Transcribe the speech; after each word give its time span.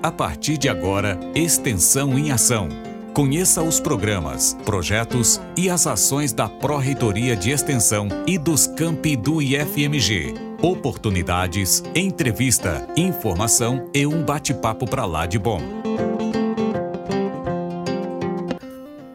A 0.00 0.12
partir 0.12 0.56
de 0.56 0.68
agora, 0.68 1.18
Extensão 1.34 2.16
em 2.16 2.30
Ação. 2.30 2.68
Conheça 3.12 3.60
os 3.60 3.80
programas, 3.80 4.56
projetos 4.64 5.40
e 5.56 5.68
as 5.68 5.88
ações 5.88 6.32
da 6.32 6.48
Pró-Reitoria 6.48 7.34
de 7.34 7.50
Extensão 7.50 8.06
e 8.24 8.38
dos 8.38 8.68
campi 8.68 9.16
do 9.16 9.42
IFMG. 9.42 10.34
Oportunidades, 10.62 11.82
entrevista, 11.96 12.86
informação 12.96 13.90
e 13.92 14.06
um 14.06 14.22
bate-papo 14.24 14.88
para 14.88 15.04
lá 15.04 15.26
de 15.26 15.36
bom. 15.36 15.60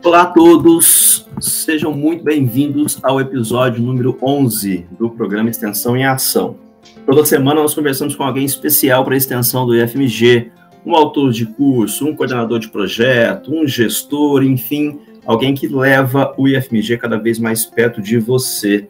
Olá 0.04 0.24
a 0.24 0.26
todos, 0.26 1.26
sejam 1.40 1.94
muito 1.94 2.26
bem-vindos 2.26 3.00
ao 3.02 3.22
episódio 3.22 3.82
número 3.82 4.18
11 4.22 4.86
do 5.00 5.10
programa 5.10 5.50
Extensão 5.50 5.96
em 5.96 6.04
Ação. 6.04 6.58
Toda 7.06 7.26
semana 7.26 7.62
nós 7.62 7.74
conversamos 7.74 8.18
com 8.18 8.24
alguém 8.24 8.44
especial 8.44 9.06
para 9.06 9.14
a 9.14 9.18
extensão 9.18 9.66
do 9.66 9.74
IFMG, 9.74 10.52
um 10.86 10.96
autor 10.96 11.32
de 11.32 11.46
curso, 11.46 12.08
um 12.08 12.16
coordenador 12.16 12.60
de 12.60 12.70
projeto, 12.70 13.54
um 13.54 13.68
gestor, 13.68 14.44
enfim, 14.44 15.00
alguém 15.26 15.54
que 15.54 15.68
leva 15.68 16.34
o 16.38 16.48
IFMG 16.48 16.98
cada 16.98 17.18
vez 17.18 17.40
mais 17.40 17.66
perto 17.66 18.02
de 18.02 18.18
você. 18.18 18.88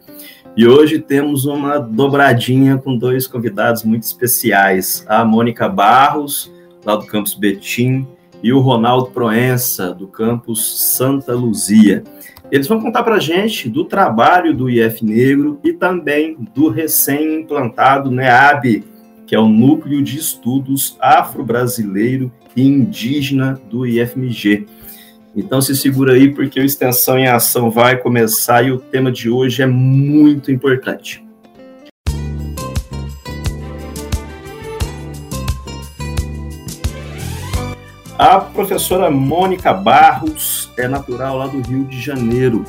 E 0.56 0.66
hoje 0.66 0.98
temos 0.98 1.46
uma 1.46 1.78
dobradinha 1.78 2.78
com 2.78 2.96
dois 2.96 3.26
convidados 3.26 3.82
muito 3.82 4.04
especiais, 4.04 5.04
a 5.08 5.24
Mônica 5.24 5.68
Barros, 5.68 6.52
lá 6.84 6.96
do 6.96 7.06
campus 7.06 7.34
Betim, 7.34 8.06
e 8.42 8.52
o 8.52 8.60
Ronaldo 8.60 9.06
Proença, 9.06 9.92
do 9.94 10.06
campus 10.06 10.94
Santa 10.94 11.32
Luzia. 11.34 12.04
Eles 12.52 12.68
vão 12.68 12.80
contar 12.80 13.02
para 13.02 13.16
a 13.16 13.20
gente 13.20 13.68
do 13.68 13.84
trabalho 13.84 14.54
do 14.54 14.68
IF 14.68 15.04
Negro 15.04 15.58
e 15.64 15.72
também 15.72 16.36
do 16.54 16.68
recém-implantado 16.68 18.10
NEAB, 18.10 18.84
que 19.26 19.34
é 19.34 19.38
o 19.38 19.48
Núcleo 19.48 20.02
de 20.02 20.18
Estudos 20.18 20.96
Afro-Brasileiro 21.00 22.32
e 22.56 22.62
Indígena 22.62 23.60
do 23.70 23.86
IFMG. 23.86 24.66
Então 25.36 25.60
se 25.60 25.74
segura 25.74 26.12
aí, 26.12 26.32
porque 26.32 26.60
o 26.60 26.64
Extensão 26.64 27.18
em 27.18 27.26
Ação 27.26 27.70
vai 27.70 27.96
começar 27.96 28.62
e 28.62 28.70
o 28.70 28.78
tema 28.78 29.10
de 29.10 29.28
hoje 29.28 29.62
é 29.62 29.66
muito 29.66 30.52
importante. 30.52 31.24
A 38.16 38.38
professora 38.38 39.10
Mônica 39.10 39.74
Barros 39.74 40.70
é 40.78 40.86
natural 40.86 41.36
lá 41.36 41.46
do 41.48 41.60
Rio 41.60 41.84
de 41.84 42.00
Janeiro. 42.00 42.64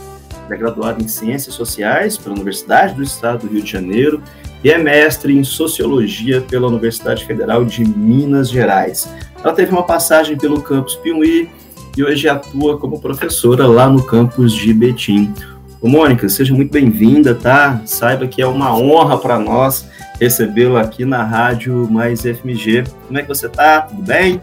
é 0.49 0.57
graduada 0.57 1.01
em 1.01 1.07
Ciências 1.07 1.53
Sociais 1.53 2.17
pela 2.17 2.35
Universidade 2.35 2.95
do 2.95 3.03
Estado 3.03 3.47
do 3.47 3.53
Rio 3.53 3.61
de 3.61 3.71
Janeiro 3.71 4.21
e 4.65 4.71
é 4.71 4.79
mestre 4.79 5.37
em 5.37 5.43
Sociologia 5.43 6.41
pela 6.41 6.67
Universidade 6.67 7.23
Federal 7.23 7.63
de 7.63 7.85
Minas 7.85 8.49
Gerais. 8.49 9.07
Ela 9.43 9.53
teve 9.53 9.71
uma 9.71 9.83
passagem 9.83 10.35
pelo 10.35 10.59
campus 10.59 10.95
Piuí 10.95 11.47
e 11.95 12.03
hoje 12.03 12.27
atua 12.27 12.75
como 12.79 12.99
professora 12.99 13.67
lá 13.67 13.87
no 13.87 14.01
campus 14.01 14.51
de 14.53 14.73
Betim. 14.73 15.31
Ô, 15.79 15.87
Mônica, 15.87 16.27
seja 16.27 16.51
muito 16.51 16.71
bem-vinda, 16.71 17.35
tá? 17.35 17.79
Saiba 17.85 18.25
que 18.25 18.41
é 18.41 18.47
uma 18.47 18.75
honra 18.75 19.19
para 19.19 19.37
nós 19.37 19.85
recebê-la 20.19 20.81
aqui 20.81 21.05
na 21.05 21.23
Rádio 21.23 21.87
Mais 21.91 22.21
FMG. 22.21 22.85
Como 23.05 23.19
é 23.19 23.21
que 23.21 23.27
você 23.27 23.47
tá? 23.47 23.81
Tudo 23.81 24.01
bem? 24.01 24.41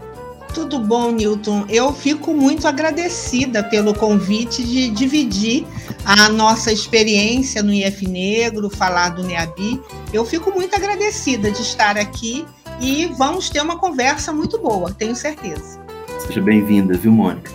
Tudo 0.53 0.79
bom, 0.79 1.11
Newton. 1.11 1.65
Eu 1.67 1.91
fico 1.91 2.33
muito 2.33 2.65
agradecida 2.65 3.61
pelo 3.61 3.93
convite 3.93 4.63
de 4.63 4.89
dividir 4.89 5.65
a 6.05 6.29
nossa 6.29 6.71
experiência 6.71 7.63
no 7.63 7.73
IF 7.73 8.07
Negro, 8.07 8.69
falar 8.69 9.09
do 9.09 9.23
NEABI. 9.23 9.81
Eu 10.11 10.25
fico 10.25 10.51
muito 10.51 10.75
agradecida 10.75 11.51
de 11.51 11.61
estar 11.61 11.97
aqui 11.97 12.45
e 12.81 13.05
vamos 13.17 13.49
ter 13.49 13.61
uma 13.61 13.77
conversa 13.77 14.33
muito 14.33 14.59
boa, 14.59 14.91
tenho 14.91 15.15
certeza. 15.15 15.79
Seja 16.19 16.41
bem-vinda, 16.41 16.97
viu, 16.97 17.11
Mônica? 17.11 17.51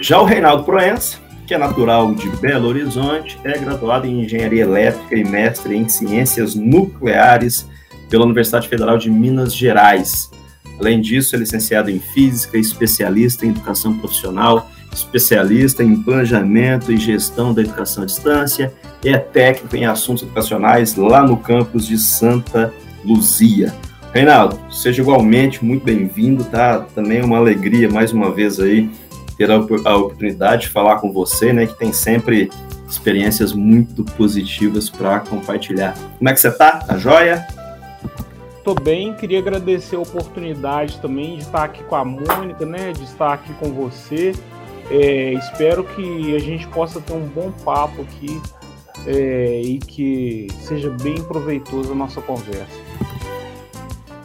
Já 0.00 0.20
o 0.20 0.24
Reinaldo 0.24 0.64
Proença, 0.64 1.18
que 1.46 1.54
é 1.54 1.58
natural 1.58 2.14
de 2.14 2.28
Belo 2.36 2.68
Horizonte, 2.68 3.38
é 3.42 3.58
graduado 3.58 4.06
em 4.06 4.22
Engenharia 4.22 4.62
Elétrica 4.62 5.16
e 5.16 5.24
mestre 5.24 5.76
em 5.76 5.88
Ciências 5.88 6.54
Nucleares 6.54 7.66
pela 8.08 8.24
Universidade 8.24 8.68
Federal 8.68 8.96
de 8.96 9.10
Minas 9.10 9.54
Gerais. 9.54 10.30
Além 10.78 11.00
disso, 11.00 11.34
é 11.34 11.38
licenciado 11.38 11.90
em 11.90 11.98
Física, 11.98 12.56
especialista 12.56 13.44
em 13.44 13.50
Educação 13.50 13.98
Profissional, 13.98 14.70
especialista 14.92 15.82
em 15.82 15.96
Planejamento 16.02 16.92
e 16.92 16.96
Gestão 16.96 17.52
da 17.52 17.62
Educação 17.62 18.02
à 18.02 18.06
Distância 18.06 18.72
e 19.04 19.08
é 19.08 19.18
técnico 19.18 19.76
em 19.76 19.86
Assuntos 19.86 20.22
Educacionais 20.22 20.96
lá 20.96 21.24
no 21.24 21.36
campus 21.36 21.86
de 21.86 21.98
Santa 21.98 22.72
Luzia. 23.04 23.74
Reinaldo, 24.12 24.58
seja 24.70 25.02
igualmente 25.02 25.64
muito 25.64 25.84
bem-vindo, 25.84 26.42
tá? 26.44 26.80
Também 26.94 27.18
é 27.18 27.24
uma 27.24 27.36
alegria, 27.36 27.88
mais 27.88 28.12
uma 28.12 28.32
vez 28.32 28.58
aí, 28.58 28.90
ter 29.36 29.50
a, 29.50 29.54
a 29.54 29.96
oportunidade 29.96 30.62
de 30.62 30.68
falar 30.68 30.96
com 30.96 31.12
você, 31.12 31.52
né, 31.52 31.66
que 31.66 31.78
tem 31.78 31.92
sempre 31.92 32.50
experiências 32.88 33.52
muito 33.52 34.02
positivas 34.02 34.88
para 34.88 35.20
compartilhar. 35.20 35.94
Como 36.16 36.28
é 36.28 36.32
que 36.32 36.40
você 36.40 36.50
tá? 36.50 36.78
Tá 36.78 36.96
joia? 36.96 37.46
Tô 38.64 38.74
bem, 38.74 39.14
queria 39.14 39.38
agradecer 39.38 39.96
a 39.96 40.00
oportunidade 40.00 40.98
também 41.00 41.36
de 41.36 41.42
estar 41.42 41.64
aqui 41.64 41.82
com 41.84 41.94
a 41.94 42.04
Mônica, 42.04 42.66
né? 42.66 42.92
De 42.92 43.04
estar 43.04 43.32
aqui 43.32 43.52
com 43.54 43.72
você. 43.72 44.32
É, 44.90 45.34
espero 45.34 45.84
que 45.84 46.34
a 46.34 46.38
gente 46.38 46.66
possa 46.68 47.00
ter 47.00 47.12
um 47.12 47.26
bom 47.26 47.50
papo 47.64 48.02
aqui 48.02 48.40
é, 49.06 49.60
e 49.62 49.78
que 49.78 50.48
seja 50.60 50.90
bem 51.02 51.16
proveitoso 51.22 51.92
a 51.92 51.94
nossa 51.94 52.20
conversa. 52.20 52.78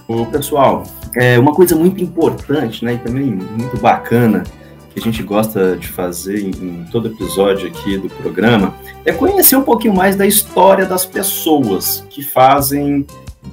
Ô, 0.07 0.25
pessoal, 0.25 0.83
é 1.15 1.37
uma 1.39 1.53
coisa 1.53 1.75
muito 1.75 2.03
importante, 2.03 2.83
né? 2.83 2.93
E 2.93 2.97
também 2.97 3.25
muito 3.25 3.77
bacana 3.77 4.43
que 4.93 4.99
a 4.99 5.01
gente 5.01 5.23
gosta 5.23 5.75
de 5.75 5.87
fazer 5.87 6.39
em, 6.39 6.49
em 6.49 6.85
todo 6.91 7.07
episódio 7.07 7.67
aqui 7.67 7.97
do 7.97 8.09
programa 8.09 8.75
é 9.03 9.11
conhecer 9.11 9.55
um 9.55 9.63
pouquinho 9.63 9.93
mais 9.93 10.15
da 10.15 10.25
história 10.25 10.85
das 10.85 11.05
pessoas 11.05 12.05
que 12.09 12.21
fazem 12.21 13.05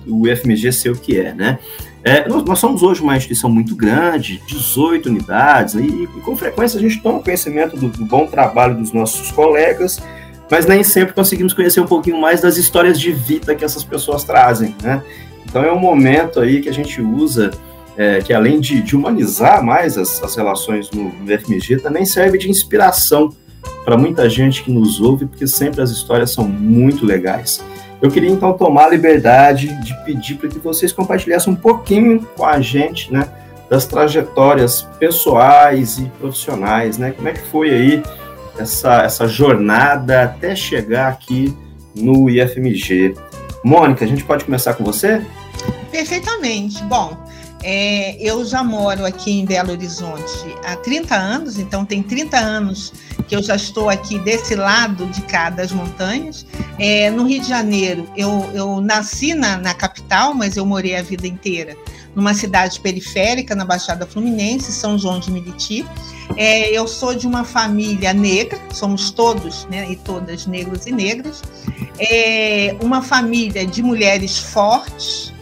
o 0.07 0.25
FMG 0.25 0.73
ser 0.73 0.91
o 0.91 0.97
que 0.97 1.19
é, 1.19 1.33
né? 1.35 1.59
É, 2.03 2.27
nós, 2.27 2.43
nós, 2.45 2.59
somos 2.59 2.83
hoje 2.83 3.03
uma 3.03 3.17
instituição 3.17 3.51
muito 3.51 3.75
grande, 3.77 4.43
18 4.47 5.09
unidades, 5.09 5.75
e, 5.75 5.81
e 5.81 6.07
com 6.25 6.35
frequência 6.35 6.79
a 6.79 6.81
gente 6.81 7.01
toma 7.03 7.21
conhecimento 7.21 7.77
do, 7.77 7.89
do, 7.89 8.05
bom 8.07 8.27
trabalho 8.27 8.75
dos 8.75 8.93
nossos 8.93 9.31
colegas, 9.31 10.01
mas 10.51 10.65
nem 10.65 10.83
sempre 10.83 11.13
conseguimos 11.13 11.53
conhecer 11.53 11.81
um 11.81 11.87
pouquinho 11.87 12.19
mais 12.19 12.41
das 12.41 12.57
histórias 12.57 12.99
de 12.99 13.13
vida 13.13 13.55
que 13.55 13.65
essas 13.65 13.85
pessoas 13.85 14.25
trazem, 14.25 14.75
né? 14.83 15.03
Então 15.45 15.63
é 15.63 15.71
um 15.71 15.79
momento 15.79 16.41
aí 16.41 16.63
que 16.63 16.69
a 16.69 16.73
gente 16.73 17.03
usa, 17.03 17.51
é, 17.97 18.21
que 18.21 18.33
além 18.33 18.61
de, 18.61 18.81
de 18.81 18.97
humanizar 18.97 19.63
mais 19.63 19.99
as, 19.99 20.23
as 20.23 20.35
relações 20.35 20.91
no, 20.91 21.13
no 21.13 21.39
FMG, 21.39 21.81
também 21.81 22.07
serve 22.07 22.39
de 22.39 22.49
inspiração 22.49 23.31
para 23.85 23.97
muita 23.97 24.29
gente 24.29 24.63
que 24.63 24.73
nos 24.73 25.01
ouve, 25.01 25.27
porque 25.27 25.47
sempre 25.47 25.83
as 25.83 25.91
histórias 25.91 26.31
são 26.31 26.49
muito 26.49 27.05
legais. 27.05 27.63
Eu 28.01 28.11
queria 28.11 28.31
então 28.31 28.53
tomar 28.55 28.87
a 28.87 28.89
liberdade 28.91 29.69
de 29.83 29.95
pedir 30.05 30.37
para 30.37 30.49
que 30.49 30.59
vocês 30.59 30.93
compartilhassem 30.93 31.53
um 31.53 31.57
pouquinho 31.57 32.27
com 32.37 32.45
a 32.45 32.61
gente, 32.61 33.13
né, 33.13 33.29
das 33.69 33.87
trajetórias 33.87 34.83
pessoais 34.99 35.99
e 35.99 36.05
profissionais, 36.19 36.99
né? 36.99 37.13
Como 37.13 37.29
é 37.29 37.33
que 37.33 37.43
foi 37.51 37.71
aí 37.71 38.03
essa, 38.59 39.03
essa 39.03 39.29
jornada 39.29 40.25
até 40.25 40.57
chegar 40.57 41.09
aqui 41.09 41.57
no 41.95 42.29
IFMG? 42.29 43.15
Mônica, 43.63 44.05
a 44.05 44.09
gente 44.09 44.25
pode 44.25 44.45
começar 44.45 44.75
com 44.75 44.83
você? 44.83 45.25
Perfeitamente. 45.93 46.83
Bom, 46.85 47.17
é, 47.63 48.17
eu 48.21 48.45
já 48.45 48.65
moro 48.65 49.05
aqui 49.05 49.41
em 49.41 49.45
Belo 49.45 49.73
Horizonte 49.73 50.57
há 50.65 50.75
30 50.77 51.15
anos, 51.15 51.59
então 51.59 51.85
tem 51.85 52.03
30 52.03 52.39
anos 52.39 52.93
que 53.31 53.37
eu 53.37 53.43
já 53.45 53.55
estou 53.55 53.89
aqui 53.89 54.19
desse 54.19 54.57
lado 54.57 55.07
de 55.07 55.23
cá 55.23 55.51
das 55.51 55.71
montanhas. 55.71 56.45
É, 56.81 57.09
no 57.13 57.25
Rio 57.25 57.41
de 57.41 57.49
Janeiro, 57.49 58.11
eu, 58.17 58.51
eu 58.53 58.81
nasci 58.81 59.35
na, 59.35 59.57
na 59.57 59.73
capital, 59.73 60.35
mas 60.35 60.57
eu 60.57 60.67
morei 60.67 60.97
a 60.97 61.03
vida 61.03 61.29
inteira 61.29 61.77
numa 62.13 62.35
cidade 62.35 62.81
periférica, 62.81 63.55
na 63.55 63.65
Baixada 63.65 64.05
Fluminense, 64.05 64.73
São 64.73 64.99
João 64.99 65.21
de 65.21 65.31
Meriti. 65.31 65.87
É, 66.37 66.77
eu 66.77 66.89
sou 66.89 67.15
de 67.15 67.25
uma 67.25 67.45
família 67.45 68.13
negra, 68.13 68.59
somos 68.73 69.13
todos 69.13 69.65
né, 69.71 69.89
e 69.89 69.95
todas 69.95 70.45
negros 70.49 70.89
e 70.89 70.91
negras. 70.91 71.41
É, 72.01 72.75
uma 72.83 73.01
família 73.01 73.65
de 73.65 73.81
mulheres 73.81 74.39
fortes, 74.39 75.33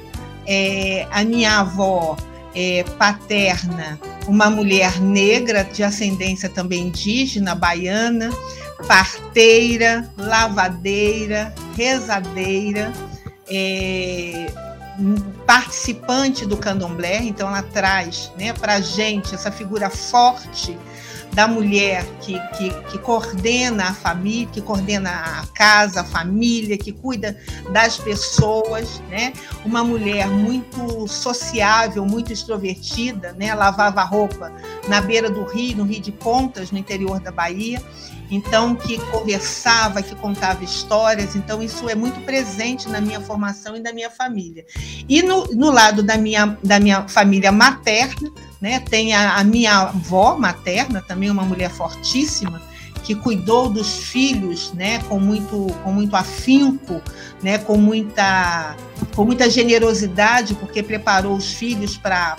é, 0.47 1.07
a 1.11 1.25
minha 1.25 1.61
avó 1.61 2.19
é, 2.61 2.83
paterna, 2.99 4.01
uma 4.27 4.51
mulher 4.51 5.01
negra 5.01 5.63
de 5.63 5.85
ascendência 5.85 6.49
também 6.49 6.89
indígena, 6.89 7.55
baiana, 7.55 8.31
parteira, 8.89 10.11
lavadeira, 10.19 11.55
rezadeira, 11.77 12.93
é, 13.49 14.53
participante 15.47 16.45
do 16.45 16.57
candomblé, 16.57 17.19
então 17.19 17.47
ela 17.47 17.63
traz 17.63 18.33
né, 18.37 18.53
para 18.53 18.75
a 18.75 18.81
gente 18.81 19.37
essa 19.37 19.53
figura 19.53 19.89
forte 19.89 20.77
da 21.33 21.47
mulher 21.47 22.05
que, 22.21 22.39
que, 22.57 22.71
que, 22.91 22.99
coordena 22.99 23.89
a 23.89 23.95
família, 23.95 24.49
que 24.53 24.61
coordena 24.61 25.11
a 25.11 25.47
casa, 25.55 26.01
a 26.01 26.05
família, 26.05 26.77
que 26.77 26.93
cuida 26.93 27.39
das 27.73 27.97
pessoas, 27.97 29.01
né? 29.09 29.33
Uma 29.65 29.85
mulher 29.85 30.29
muito 30.29 31.07
sociável, 31.07 32.05
muito 32.05 32.33
extrovertida, 32.33 33.33
né? 33.33 33.55
Lavava 33.55 34.03
roupa 34.03 34.53
na 34.89 35.01
beira 35.01 35.31
do 35.31 35.45
rio, 35.45 35.79
no 35.79 35.85
Rio 35.85 36.01
de 36.01 36.13
Pontas, 36.13 36.71
no 36.71 36.79
interior 36.79 37.21
da 37.21 37.31
Bahia 37.31 37.81
então 38.31 38.75
que 38.75 38.99
conversava, 39.07 40.03
que 40.03 40.15
contava 40.15 40.63
histórias, 40.63 41.35
então 41.35 41.63
isso 41.63 41.89
é 41.89 41.95
muito 41.95 42.21
presente 42.21 42.89
na 42.89 43.01
minha 43.01 43.21
formação 43.21 43.77
e 43.77 43.81
da 43.81 43.93
minha 43.93 44.11
família. 44.11 44.65
E 45.09 45.23
no, 45.23 45.47
no 45.47 45.71
lado 45.71 46.03
da 46.03 46.17
minha, 46.17 46.59
da 46.63 46.79
minha 46.79 47.09
família 47.09 47.51
materna, 47.51 48.31
né, 48.61 48.81
tem 48.81 49.15
a, 49.15 49.37
a 49.37 49.45
minha 49.45 49.79
avó 49.79 50.37
materna, 50.37 51.03
também 51.07 51.31
uma 51.31 51.45
mulher 51.45 51.71
fortíssima, 51.71 52.61
que 53.09 53.15
cuidou 53.15 53.71
dos 53.71 53.99
filhos, 53.99 54.73
né, 54.75 54.99
com 55.09 55.19
muito, 55.19 55.67
com 55.83 55.93
muito 55.93 56.15
afinco, 56.15 57.01
né, 57.43 57.57
com 57.57 57.77
muita, 57.79 58.77
com 59.15 59.25
muita 59.25 59.49
generosidade, 59.49 60.55
porque 60.55 60.83
preparou 60.83 61.37
os 61.37 61.53
filhos 61.53 61.97
para 61.97 62.37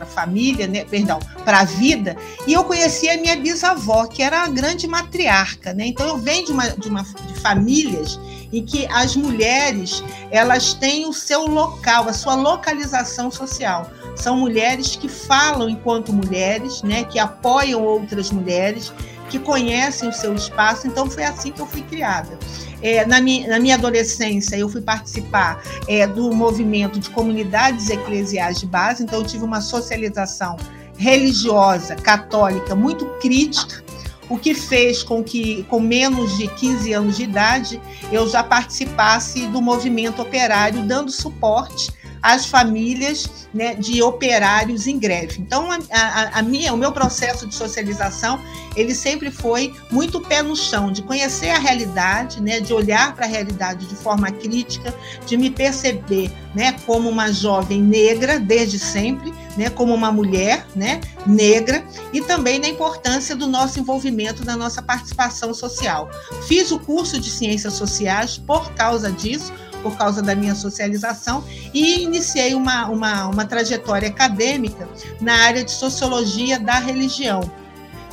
a 0.00 0.06
família, 0.06 0.66
né, 0.66 0.84
perdão, 0.84 1.20
para 1.44 1.60
a 1.60 1.64
vida. 1.64 2.16
E 2.46 2.52
eu 2.52 2.64
conheci 2.64 3.08
a 3.08 3.16
minha 3.16 3.36
bisavó, 3.36 4.06
que 4.06 4.22
era 4.22 4.42
a 4.42 4.48
grande 4.48 4.88
matriarca, 4.88 5.72
né. 5.72 5.86
Então 5.86 6.06
eu 6.06 6.18
venho 6.18 6.46
de 6.46 6.52
uma, 6.52 6.68
de 6.70 6.88
uma 6.88 7.02
de 7.02 7.40
famílias 7.40 8.18
em 8.52 8.64
que 8.64 8.86
as 8.86 9.14
mulheres 9.14 10.02
elas 10.30 10.74
têm 10.74 11.06
o 11.06 11.12
seu 11.12 11.46
local, 11.46 12.08
a 12.08 12.12
sua 12.12 12.34
localização 12.34 13.30
social. 13.30 13.88
São 14.20 14.36
mulheres 14.36 14.96
que 14.96 15.08
falam 15.08 15.68
enquanto 15.68 16.12
mulheres, 16.12 16.82
né, 16.82 17.04
que 17.04 17.18
apoiam 17.18 17.82
outras 17.82 18.30
mulheres, 18.30 18.92
que 19.30 19.38
conhecem 19.38 20.08
o 20.08 20.12
seu 20.12 20.34
espaço. 20.34 20.86
Então, 20.86 21.08
foi 21.08 21.24
assim 21.24 21.50
que 21.50 21.60
eu 21.60 21.66
fui 21.66 21.82
criada. 21.82 22.38
É, 22.82 23.06
na, 23.06 23.20
minha, 23.20 23.48
na, 23.48 23.58
minha, 23.58 23.76
adolescência, 23.76 24.56
eu 24.56 24.68
fui 24.68 24.82
participar 24.82 25.62
é, 25.88 26.06
do 26.06 26.32
movimento 26.34 26.98
de 26.98 27.08
comunidades 27.10 27.88
eclesiais 27.88 28.58
de 28.58 28.66
base, 28.66 29.02
então, 29.02 29.20
eu 29.20 29.24
tive 29.24 29.44
uma 29.44 29.60
socialização 29.60 30.56
religiosa, 30.98 31.94
católica, 31.96 32.74
muito 32.74 33.06
crítica, 33.20 33.82
o 34.28 34.38
que 34.38 34.54
fez 34.54 35.02
com 35.02 35.24
que, 35.24 35.64
com 35.64 35.80
menos 35.80 36.36
de 36.36 36.46
15 36.46 36.92
anos 36.92 37.16
de 37.16 37.24
idade, 37.24 37.80
eu 38.12 38.28
já 38.28 38.44
participasse 38.44 39.46
do 39.46 39.60
movimento 39.60 40.22
operário, 40.22 40.82
dando 40.82 41.10
suporte 41.10 41.90
às 42.22 42.46
famílias 42.46 43.48
né, 43.52 43.74
de 43.74 44.02
operários 44.02 44.86
em 44.86 44.98
greve. 44.98 45.40
Então, 45.40 45.70
a, 45.70 45.78
a, 45.90 46.38
a, 46.38 46.42
minha, 46.42 46.72
o 46.72 46.76
meu 46.76 46.92
processo 46.92 47.46
de 47.46 47.54
socialização, 47.54 48.40
ele 48.76 48.94
sempre 48.94 49.30
foi 49.30 49.74
muito 49.90 50.20
pé 50.20 50.42
no 50.42 50.54
chão, 50.54 50.92
de 50.92 51.02
conhecer 51.02 51.50
a 51.50 51.58
realidade, 51.58 52.40
né, 52.40 52.60
de 52.60 52.72
olhar 52.72 53.14
para 53.14 53.26
a 53.26 53.28
realidade 53.28 53.86
de 53.86 53.94
forma 53.94 54.30
crítica, 54.30 54.94
de 55.26 55.36
me 55.36 55.50
perceber 55.50 56.30
né, 56.54 56.72
como 56.86 57.08
uma 57.08 57.32
jovem 57.32 57.82
negra, 57.82 58.38
desde 58.38 58.78
sempre, 58.78 59.32
né, 59.56 59.70
como 59.70 59.94
uma 59.94 60.12
mulher 60.12 60.66
né, 60.74 61.00
negra, 61.26 61.84
e 62.12 62.20
também 62.20 62.58
na 62.58 62.68
importância 62.68 63.34
do 63.34 63.46
nosso 63.46 63.78
envolvimento, 63.78 64.44
da 64.44 64.56
nossa 64.56 64.82
participação 64.82 65.52
social. 65.54 66.10
Fiz 66.46 66.70
o 66.70 66.78
curso 66.78 67.20
de 67.20 67.30
Ciências 67.30 67.74
Sociais 67.74 68.38
por 68.38 68.72
causa 68.72 69.10
disso, 69.10 69.52
por 69.82 69.96
causa 69.96 70.22
da 70.22 70.34
minha 70.34 70.54
socialização 70.54 71.44
e 71.72 72.02
iniciei 72.02 72.54
uma, 72.54 72.88
uma, 72.88 73.26
uma 73.26 73.44
trajetória 73.44 74.08
acadêmica 74.08 74.88
na 75.20 75.34
área 75.34 75.64
de 75.64 75.70
sociologia 75.70 76.58
da 76.58 76.78
religião. 76.78 77.40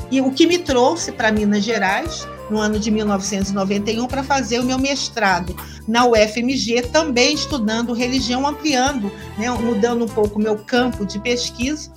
E 0.09 0.21
o 0.21 0.31
que 0.31 0.47
me 0.47 0.57
trouxe 0.57 1.11
para 1.11 1.31
Minas 1.31 1.63
Gerais, 1.63 2.27
no 2.49 2.59
ano 2.59 2.79
de 2.79 2.89
1991, 2.89 4.07
para 4.07 4.23
fazer 4.23 4.59
o 4.59 4.63
meu 4.63 4.79
mestrado 4.79 5.55
na 5.85 6.05
UFMG, 6.05 6.83
também 6.83 7.33
estudando 7.33 7.93
religião, 7.93 8.47
ampliando, 8.47 9.11
né, 9.37 9.49
mudando 9.49 10.05
um 10.05 10.07
pouco 10.07 10.39
o 10.39 10.41
meu 10.41 10.57
campo 10.57 11.05
de 11.05 11.19
pesquisa 11.19 11.91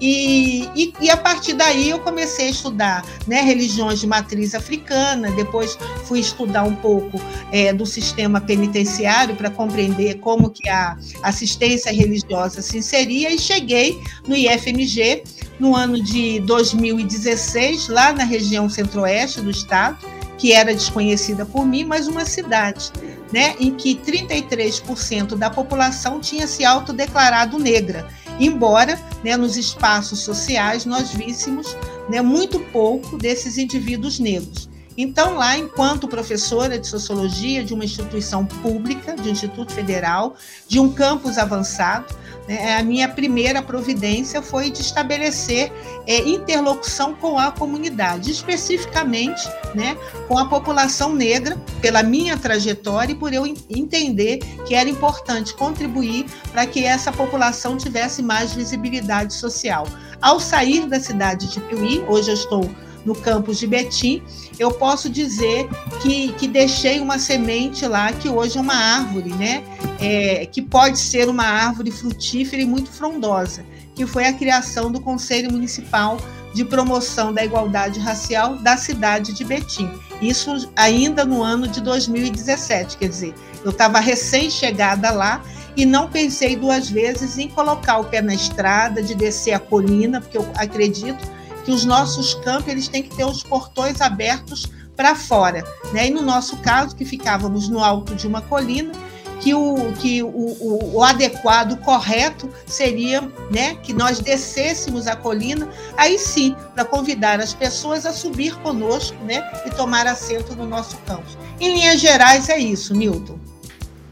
e, 0.00 0.68
e, 0.74 0.92
e, 1.00 1.10
a 1.10 1.16
partir 1.16 1.52
daí 1.52 1.90
eu 1.90 2.00
comecei 2.00 2.48
a 2.48 2.50
estudar 2.50 3.04
né, 3.26 3.40
religiões 3.42 4.00
de 4.00 4.06
matriz 4.06 4.54
africana, 4.54 5.30
depois 5.32 5.78
fui 6.04 6.18
estudar 6.18 6.64
um 6.64 6.74
pouco 6.74 7.20
é, 7.52 7.72
do 7.72 7.86
sistema 7.86 8.40
penitenciário 8.40 9.36
para 9.36 9.50
compreender 9.50 10.16
como 10.18 10.50
que 10.50 10.68
a 10.68 10.96
assistência 11.22 11.92
religiosa 11.92 12.60
se 12.60 12.78
inseria 12.78 13.32
e 13.32 13.38
cheguei 13.38 13.98
no 14.26 14.34
IFMG 14.34 15.22
no 15.60 15.76
ano 15.76 16.02
de 16.02 16.40
2016, 16.40 17.88
lá 17.88 18.12
na 18.12 18.24
região 18.24 18.68
centro-oeste 18.68 19.40
do 19.40 19.50
estado, 19.50 19.98
que 20.36 20.52
era 20.52 20.74
desconhecida 20.74 21.46
por 21.46 21.64
mim, 21.64 21.84
mas 21.84 22.08
uma 22.08 22.24
cidade 22.24 22.90
né, 23.32 23.54
em 23.60 23.70
que 23.72 23.94
33% 23.94 25.36
da 25.36 25.48
população 25.48 26.20
tinha 26.20 26.46
se 26.46 26.64
autodeclarado 26.64 27.58
negra 27.58 28.06
embora 28.38 28.98
né, 29.22 29.36
nos 29.36 29.56
espaços 29.56 30.20
sociais 30.20 30.84
nós 30.84 31.10
víssemos 31.10 31.76
né, 32.08 32.20
muito 32.20 32.60
pouco 32.60 33.16
desses 33.16 33.58
indivíduos 33.58 34.18
negros. 34.18 34.68
Então, 34.96 35.34
lá, 35.34 35.58
enquanto 35.58 36.06
professora 36.06 36.78
de 36.78 36.86
sociologia 36.86 37.64
de 37.64 37.74
uma 37.74 37.84
instituição 37.84 38.46
pública, 38.46 39.16
de 39.16 39.28
um 39.28 39.32
instituto 39.32 39.72
federal, 39.72 40.36
de 40.68 40.78
um 40.78 40.92
campus 40.92 41.36
avançado, 41.36 42.14
né, 42.48 42.76
a 42.76 42.82
minha 42.82 43.08
primeira 43.08 43.62
providência 43.62 44.42
foi 44.42 44.70
de 44.70 44.80
estabelecer 44.80 45.72
é, 46.06 46.18
interlocução 46.28 47.14
com 47.14 47.38
a 47.38 47.50
comunidade, 47.50 48.30
especificamente 48.30 49.42
né, 49.74 49.96
com 50.28 50.38
a 50.38 50.46
população 50.46 51.14
negra, 51.14 51.56
pela 51.80 52.02
minha 52.02 52.36
trajetória 52.36 53.12
e 53.12 53.14
por 53.14 53.32
eu 53.32 53.46
entender 53.46 54.38
que 54.66 54.74
era 54.74 54.88
importante 54.88 55.54
contribuir 55.54 56.26
para 56.52 56.66
que 56.66 56.84
essa 56.84 57.10
população 57.10 57.76
tivesse 57.76 58.22
mais 58.22 58.52
visibilidade 58.52 59.34
social. 59.34 59.86
Ao 60.20 60.38
sair 60.38 60.86
da 60.86 61.00
cidade 61.00 61.50
de 61.50 61.60
Piuí, 61.60 62.04
hoje 62.08 62.30
eu 62.30 62.34
estou 62.34 62.70
no 63.04 63.14
campus 63.14 63.58
de 63.58 63.66
Betim, 63.66 64.22
eu 64.58 64.70
posso 64.70 65.08
dizer 65.10 65.68
que, 66.00 66.32
que 66.32 66.48
deixei 66.48 67.00
uma 67.00 67.18
semente 67.18 67.86
lá 67.86 68.12
que 68.12 68.28
hoje 68.28 68.58
é 68.58 68.60
uma 68.60 68.74
árvore, 68.74 69.30
né? 69.30 69.62
É, 70.00 70.46
que 70.46 70.62
pode 70.62 70.98
ser 70.98 71.28
uma 71.28 71.44
árvore 71.44 71.90
frutífera 71.90 72.62
e 72.62 72.66
muito 72.66 72.90
frondosa, 72.90 73.64
que 73.94 74.06
foi 74.06 74.26
a 74.26 74.32
criação 74.32 74.90
do 74.90 75.00
Conselho 75.00 75.52
Municipal 75.52 76.18
de 76.54 76.64
Promoção 76.64 77.32
da 77.32 77.44
Igualdade 77.44 77.98
Racial 77.98 78.56
da 78.56 78.76
cidade 78.76 79.32
de 79.32 79.44
Betim. 79.44 79.90
Isso 80.22 80.70
ainda 80.76 81.24
no 81.24 81.42
ano 81.42 81.66
de 81.66 81.80
2017, 81.80 82.96
quer 82.96 83.08
dizer, 83.08 83.34
eu 83.64 83.70
estava 83.70 83.98
recém-chegada 83.98 85.10
lá 85.10 85.42
e 85.76 85.84
não 85.84 86.08
pensei 86.08 86.54
duas 86.54 86.88
vezes 86.88 87.36
em 87.36 87.48
colocar 87.48 87.98
o 87.98 88.04
pé 88.04 88.22
na 88.22 88.34
estrada, 88.34 89.02
de 89.02 89.14
descer 89.14 89.52
a 89.52 89.58
colina, 89.58 90.20
porque 90.20 90.38
eu 90.38 90.48
acredito 90.56 91.26
que 91.64 91.70
os 91.70 91.84
nossos 91.84 92.34
campos 92.34 92.68
eles 92.68 92.88
têm 92.88 93.02
que 93.02 93.16
ter 93.16 93.24
os 93.24 93.42
portões 93.42 94.00
abertos 94.00 94.66
para 94.96 95.14
fora. 95.14 95.64
Né? 95.92 96.08
E 96.08 96.10
no 96.10 96.22
nosso 96.22 96.56
caso, 96.58 96.94
que 96.94 97.04
ficávamos 97.04 97.68
no 97.68 97.82
alto 97.82 98.14
de 98.14 98.26
uma 98.26 98.42
colina, 98.42 98.92
que 99.40 99.54
o, 99.54 99.92
que 99.98 100.22
o, 100.22 100.28
o, 100.28 100.96
o 100.96 101.02
adequado, 101.02 101.72
o 101.72 101.76
correto 101.76 102.48
seria 102.66 103.20
né, 103.50 103.74
que 103.82 103.92
nós 103.92 104.18
descêssemos 104.20 105.06
a 105.06 105.16
colina, 105.16 105.68
aí 105.96 106.18
sim, 106.18 106.56
para 106.74 106.84
convidar 106.84 107.40
as 107.40 107.52
pessoas 107.52 108.06
a 108.06 108.12
subir 108.12 108.56
conosco 108.60 109.16
né, 109.24 109.46
e 109.66 109.70
tomar 109.70 110.06
assento 110.06 110.54
no 110.54 110.66
nosso 110.66 110.96
campus. 110.98 111.36
Em 111.60 111.74
linhas 111.74 112.00
gerais, 112.00 112.48
é 112.48 112.58
isso, 112.58 112.94
Milton. 112.94 113.38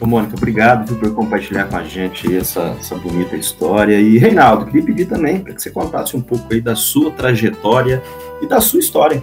Ô, 0.02 0.06
Mônica, 0.06 0.34
obrigado 0.36 0.96
por 0.96 1.14
compartilhar 1.14 1.68
com 1.68 1.76
a 1.76 1.84
gente 1.84 2.36
essa, 2.36 2.76
essa 2.80 2.96
bonita 2.96 3.36
história. 3.36 4.00
E, 4.00 4.18
Reinaldo, 4.18 4.66
queria 4.66 4.82
pedir 4.82 5.06
também 5.06 5.38
para 5.38 5.54
que 5.54 5.62
você 5.62 5.70
contasse 5.70 6.16
um 6.16 6.20
pouco 6.20 6.52
aí 6.52 6.60
da 6.60 6.74
sua 6.74 7.12
trajetória 7.12 8.02
e 8.40 8.46
da 8.48 8.60
sua 8.60 8.80
história. 8.80 9.22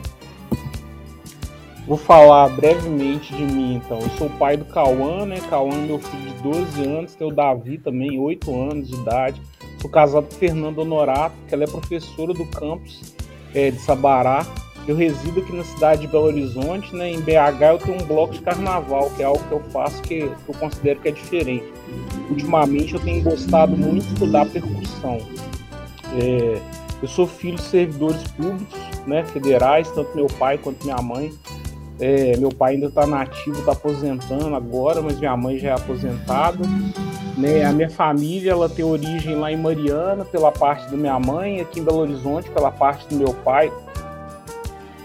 Vou 1.86 1.98
falar 1.98 2.48
brevemente 2.56 3.36
de 3.36 3.44
mim, 3.44 3.76
então. 3.76 4.00
Eu 4.00 4.10
sou 4.12 4.30
pai 4.30 4.56
do 4.56 4.64
Cauã, 4.64 5.26
né? 5.26 5.42
Cauã 5.50 5.74
é 5.74 5.86
meu 5.86 6.00
filho 6.00 6.34
de 6.34 6.44
12 6.44 6.86
anos, 6.86 7.14
tem 7.14 7.28
o 7.28 7.36
Davi 7.36 7.78
também, 7.78 8.18
8 8.18 8.56
anos 8.72 8.88
de 8.88 8.96
idade. 8.96 9.42
Sou 9.82 9.92
casado 9.92 10.28
com 10.28 10.36
Fernanda 10.36 10.80
Honorato, 10.80 11.36
que 11.50 11.54
ela 11.54 11.66
é 11.66 11.68
professora 11.68 12.34
do 12.34 12.46
campus 12.46 13.14
é, 13.54 13.70
de 13.70 13.80
Sabará, 13.80 14.46
eu 14.90 14.96
resido 14.96 15.40
aqui 15.40 15.56
na 15.56 15.64
cidade 15.64 16.02
de 16.02 16.08
Belo 16.08 16.26
Horizonte, 16.26 16.96
né? 16.96 17.12
Em 17.12 17.22
BH 17.22 17.62
eu 17.62 17.78
tenho 17.78 18.02
um 18.02 18.06
bloco 18.08 18.34
de 18.34 18.42
carnaval, 18.42 19.12
que 19.12 19.22
é 19.22 19.26
algo 19.26 19.44
que 19.44 19.52
eu 19.52 19.62
faço 19.72 20.02
que 20.02 20.22
eu 20.22 20.54
considero 20.60 21.00
que 21.00 21.10
é 21.10 21.12
diferente. 21.12 21.72
Ultimamente 22.28 22.96
eu 22.96 23.00
tenho 23.00 23.22
gostado 23.22 23.78
muito 23.78 24.08
estudar 24.08 24.48
percussão. 24.48 25.20
É, 26.20 26.60
eu 27.04 27.08
sou 27.08 27.28
filho 27.28 27.58
de 27.58 27.62
servidores 27.62 28.24
públicos, 28.32 28.80
né, 29.06 29.24
federais, 29.26 29.92
tanto 29.92 30.16
meu 30.16 30.26
pai 30.26 30.58
quanto 30.58 30.84
minha 30.84 31.02
mãe. 31.04 31.32
É, 32.00 32.36
meu 32.38 32.50
pai 32.50 32.74
ainda 32.74 32.88
está 32.88 33.06
nativo, 33.06 33.60
está 33.60 33.74
aposentando 33.74 34.56
agora, 34.56 35.04
mas 35.04 35.20
minha 35.20 35.38
mãe 35.38 35.60
já 35.60 35.70
é 35.70 35.74
aposentada. 35.74 36.66
Né? 37.38 37.64
A 37.64 37.72
minha 37.72 37.90
família 37.92 38.54
ela 38.54 38.68
tem 38.68 38.84
origem 38.84 39.36
lá 39.36 39.52
em 39.52 39.58
Mariana, 39.58 40.26
pela 40.26 40.52
parte 40.52 40.90
da 40.90 40.98
minha 40.98 41.20
mãe, 41.20 41.62
aqui 41.62 41.80
em 41.80 41.84
Belo 41.84 42.00
Horizonte, 42.00 42.50
pela 42.50 42.72
parte 42.72 43.08
do 43.08 43.16
meu 43.16 43.34
pai. 43.34 43.72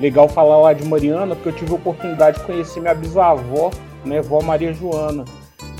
Legal 0.01 0.29
falar 0.29 0.59
lá 0.59 0.73
de 0.73 0.85
Mariana, 0.85 1.35
porque 1.35 1.51
eu 1.51 1.53
tive 1.53 1.73
a 1.73 1.77
oportunidade 1.77 2.39
de 2.39 2.45
conhecer 2.45 2.81
minha 2.81 2.95
bisavó, 2.95 3.71
né, 4.05 4.21
vó 4.21 4.43
Maria 4.43 4.73
Joana. 4.73 5.25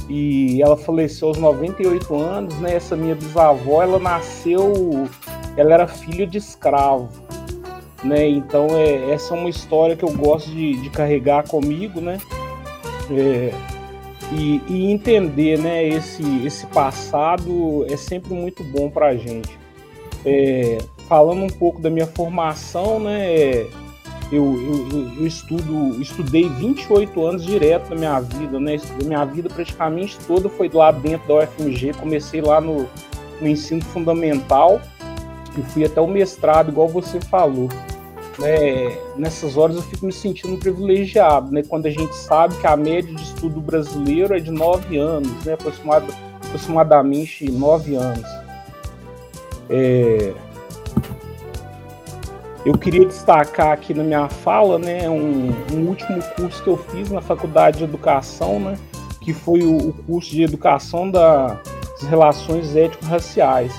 E 0.09 0.61
ela 0.63 0.77
faleceu 0.77 1.29
aos 1.29 1.39
98 1.39 2.15
anos, 2.15 2.59
né? 2.59 2.75
Essa 2.75 2.95
minha 2.95 3.15
bisavó, 3.15 3.83
ela 3.83 3.99
nasceu, 3.99 5.09
ela 5.57 5.73
era 5.73 5.87
filha 5.87 6.27
de 6.27 6.37
escravo, 6.37 7.09
né? 8.03 8.29
Então 8.29 8.67
é, 8.73 9.13
essa 9.13 9.35
é 9.35 9.39
uma 9.39 9.49
história 9.49 9.97
que 9.97 10.05
eu 10.05 10.13
gosto 10.13 10.51
de, 10.51 10.77
de 10.77 10.91
carregar 10.91 11.49
comigo, 11.49 12.01
né? 12.03 12.19
É, 13.11 13.51
e, 14.33 14.61
e, 14.69 14.93
entender, 14.93 15.59
né? 15.59 15.87
Esse, 15.87 16.23
esse 16.45 16.67
passado 16.67 17.87
é 17.89 17.97
sempre 17.97 18.35
muito 18.35 18.63
bom 18.63 18.91
para 18.91 19.17
gente. 19.17 19.59
É, 20.25 20.79
falando 21.09 21.45
um 21.45 21.51
pouco 21.51 21.81
da 21.81 21.89
minha 21.89 22.07
formação, 22.07 23.01
né? 23.01 23.67
Eu, 24.33 24.45
eu, 24.91 25.13
eu, 25.19 25.27
estudo, 25.27 26.01
estudei 26.01 26.49
28 26.49 27.27
anos 27.27 27.45
direto 27.45 27.91
na 27.91 27.97
minha 27.97 28.21
vida, 28.21 28.59
né? 28.59 28.77
Minha 29.05 29.25
vida 29.25 29.49
praticamente 29.49 30.19
toda 30.27 30.49
foi 30.49 30.69
lá 30.73 30.91
dentro 30.91 31.29
da 31.29 31.45
UFMG. 31.45 31.93
Comecei 31.95 32.41
lá 32.41 32.61
no, 32.61 32.89
no 33.41 33.49
ensino 33.49 33.83
fundamental 33.85 34.81
e 35.57 35.63
fui 35.63 35.85
até 35.85 36.01
o 36.01 36.07
mestrado, 36.07 36.71
igual 36.71 36.89
você 36.89 37.21
falou. 37.21 37.69
Né? 38.39 38.97
Nessas 39.17 39.57
horas 39.57 39.77
eu 39.77 39.83
fico 39.83 40.07
me 40.07 40.13
sentindo 40.13 40.57
privilegiado, 40.59 41.53
né? 41.53 41.63
Quando 41.63 41.87
a 41.87 41.91
gente 41.91 42.15
sabe 42.17 42.57
que 42.57 42.67
a 42.67 42.77
média 42.77 43.15
de 43.15 43.23
estudo 43.23 43.61
brasileiro 43.61 44.35
é 44.35 44.41
de 44.41 44.51
9 44.51 44.97
anos, 44.97 45.45
né? 45.45 45.53
Aproximado, 45.53 46.13
aproximadamente 46.45 47.49
9 47.51 47.95
anos. 47.95 48.29
É, 49.71 50.35
eu 52.65 52.79
queria 52.79 53.05
destacar 53.05 53.73
aqui 53.73 53.93
na 53.93 54.03
minha 54.03 54.29
fala, 54.29 54.79
né, 54.79 55.09
um, 55.09 55.51
um, 55.73 55.87
último 55.87 56.23
curso 56.35 56.63
que 56.63 56.69
eu 56.69 56.79
fiz 56.79 57.11
na 57.11 57.21
Faculdade 57.21 57.79
de 57.79 57.85
Educação, 57.85 58.59
né, 58.59 58.79
que 59.21 59.35
foi 59.35 59.61
o, 59.63 59.91
o 59.91 59.93
curso 59.93 60.31
de 60.31 60.43
Educação 60.43 61.11
das 61.11 61.59
Relações 62.09 62.75
Ético-Raciais. 62.75 63.73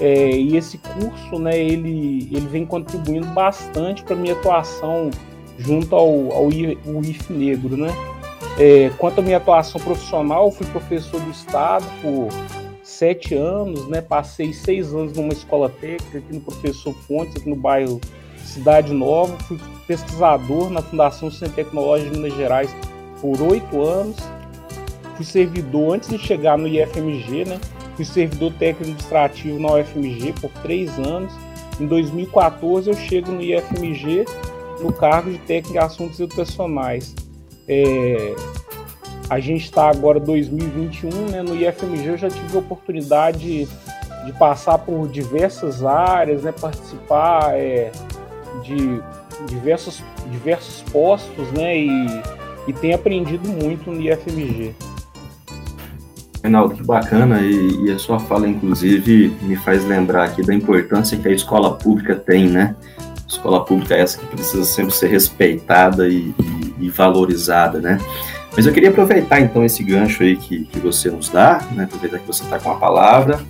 É, 0.00 0.30
e 0.30 0.56
esse 0.56 0.78
curso, 0.78 1.38
né, 1.38 1.58
ele, 1.58 2.28
ele 2.32 2.46
vem 2.46 2.64
contribuindo 2.64 3.26
bastante 3.26 4.02
para 4.02 4.16
minha 4.16 4.32
atuação 4.32 5.10
junto 5.58 5.94
ao, 5.94 6.32
ao 6.32 6.50
IF 6.50 7.30
Negro, 7.30 7.76
né. 7.76 7.92
É, 8.58 8.90
quanto 8.96 9.20
à 9.20 9.22
minha 9.22 9.36
atuação 9.36 9.78
profissional, 9.78 10.50
fui 10.50 10.66
professor 10.68 11.20
do 11.20 11.30
Estado 11.30 11.84
por 12.00 12.28
sete 12.82 13.34
anos, 13.34 13.86
né, 13.86 14.00
passei 14.00 14.54
seis 14.54 14.94
anos 14.94 15.12
numa 15.12 15.32
escola 15.32 15.68
técnica 15.68 16.18
aqui 16.18 16.32
no 16.32 16.40
Professor 16.40 16.94
Fontes, 17.06 17.36
aqui 17.36 17.48
no 17.48 17.56
bairro 17.56 18.00
Cidade 18.44 18.92
Nova, 18.92 19.36
fui 19.44 19.58
pesquisador 19.86 20.70
na 20.70 20.82
Fundação 20.82 21.30
Centro 21.30 21.54
Tecnológico 21.54 22.10
de 22.10 22.20
Minas 22.20 22.36
Gerais 22.36 22.74
por 23.20 23.40
oito 23.42 23.80
anos. 23.80 24.16
Fui 25.16 25.24
servidor 25.24 25.96
antes 25.96 26.08
de 26.08 26.18
chegar 26.18 26.56
no 26.56 26.66
IFMG, 26.66 27.44
né? 27.44 27.60
Fui 27.96 28.04
servidor 28.04 28.52
técnico 28.54 28.82
administrativo 28.82 29.58
na 29.58 29.74
UFMG 29.74 30.32
por 30.40 30.50
três 30.62 30.98
anos. 30.98 31.32
Em 31.78 31.86
2014 31.86 32.90
eu 32.90 32.96
chego 32.96 33.32
no 33.32 33.42
IFMG 33.42 34.24
no 34.80 34.92
cargo 34.92 35.30
de 35.30 35.38
técnico 35.38 35.76
em 35.76 35.78
assuntos 35.78 36.18
educacionais. 36.18 37.14
É, 37.68 38.34
a 39.28 39.38
gente 39.38 39.64
está 39.64 39.88
agora 39.88 40.18
2021, 40.18 41.10
né? 41.30 41.42
No 41.42 41.54
IFMG 41.54 42.06
eu 42.06 42.18
já 42.18 42.28
tive 42.28 42.56
a 42.56 42.60
oportunidade 42.60 43.38
de, 43.38 43.68
de 44.24 44.32
passar 44.38 44.78
por 44.78 45.06
diversas 45.08 45.84
áreas, 45.84 46.42
né? 46.42 46.52
Participar 46.52 47.54
é, 47.54 47.92
de 48.62 49.00
diversos, 49.48 50.02
diversos 50.30 50.82
postos, 50.90 51.50
né? 51.52 51.78
E, 51.78 52.22
e 52.68 52.72
tem 52.72 52.92
aprendido 52.94 53.48
muito 53.48 53.90
no 53.90 54.00
IFMG. 54.00 54.74
Reinaldo, 56.42 56.74
que 56.74 56.82
bacana, 56.82 57.40
e, 57.40 57.86
e, 57.86 57.92
a 57.92 57.98
sua 57.98 58.18
fala, 58.18 58.48
inclusive, 58.48 59.36
me 59.42 59.56
faz 59.56 59.84
lembrar 59.84 60.24
aqui 60.24 60.42
da 60.42 60.54
importância 60.54 61.18
que 61.18 61.28
a 61.28 61.32
escola 61.32 61.74
pública 61.74 62.16
tem, 62.16 62.48
né? 62.48 62.74
escola 63.30 63.64
pública 63.64 63.94
é 63.94 64.00
essa 64.00 64.18
que 64.18 64.26
precisa 64.26 64.64
sempre 64.64 64.92
ser 64.92 65.08
respeitada 65.08 66.08
e, 66.08 66.34
e, 66.38 66.86
e, 66.86 66.90
valorizada, 66.90 67.80
né? 67.80 67.98
Mas 68.54 68.66
eu 68.66 68.72
queria 68.72 68.90
aproveitar, 68.90 69.40
então, 69.40 69.64
esse 69.64 69.82
gancho 69.84 70.22
aí 70.22 70.36
que, 70.36 70.64
que 70.64 70.78
você 70.80 71.10
nos 71.10 71.28
dá, 71.28 71.62
né? 71.72 71.84
Aproveitar 71.84 72.18
que 72.18 72.26
você 72.26 72.42
está 72.42 72.58
com 72.58 72.72
a 72.72 72.74
palavra, 72.74 73.40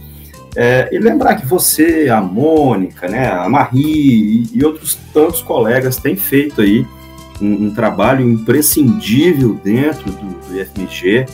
é, 0.56 0.88
e 0.90 0.98
lembrar 0.98 1.36
que 1.36 1.46
você, 1.46 2.08
a 2.08 2.20
Mônica, 2.20 3.08
né, 3.08 3.28
a 3.28 3.48
Marie 3.48 4.48
e, 4.52 4.58
e 4.58 4.64
outros 4.64 4.98
tantos 5.12 5.42
colegas 5.42 5.96
têm 5.96 6.16
feito 6.16 6.60
aí 6.60 6.86
um, 7.40 7.66
um 7.66 7.74
trabalho 7.74 8.28
imprescindível 8.28 9.58
dentro 9.62 10.10
do, 10.10 10.48
do 10.48 10.60
IFMG, 10.60 11.26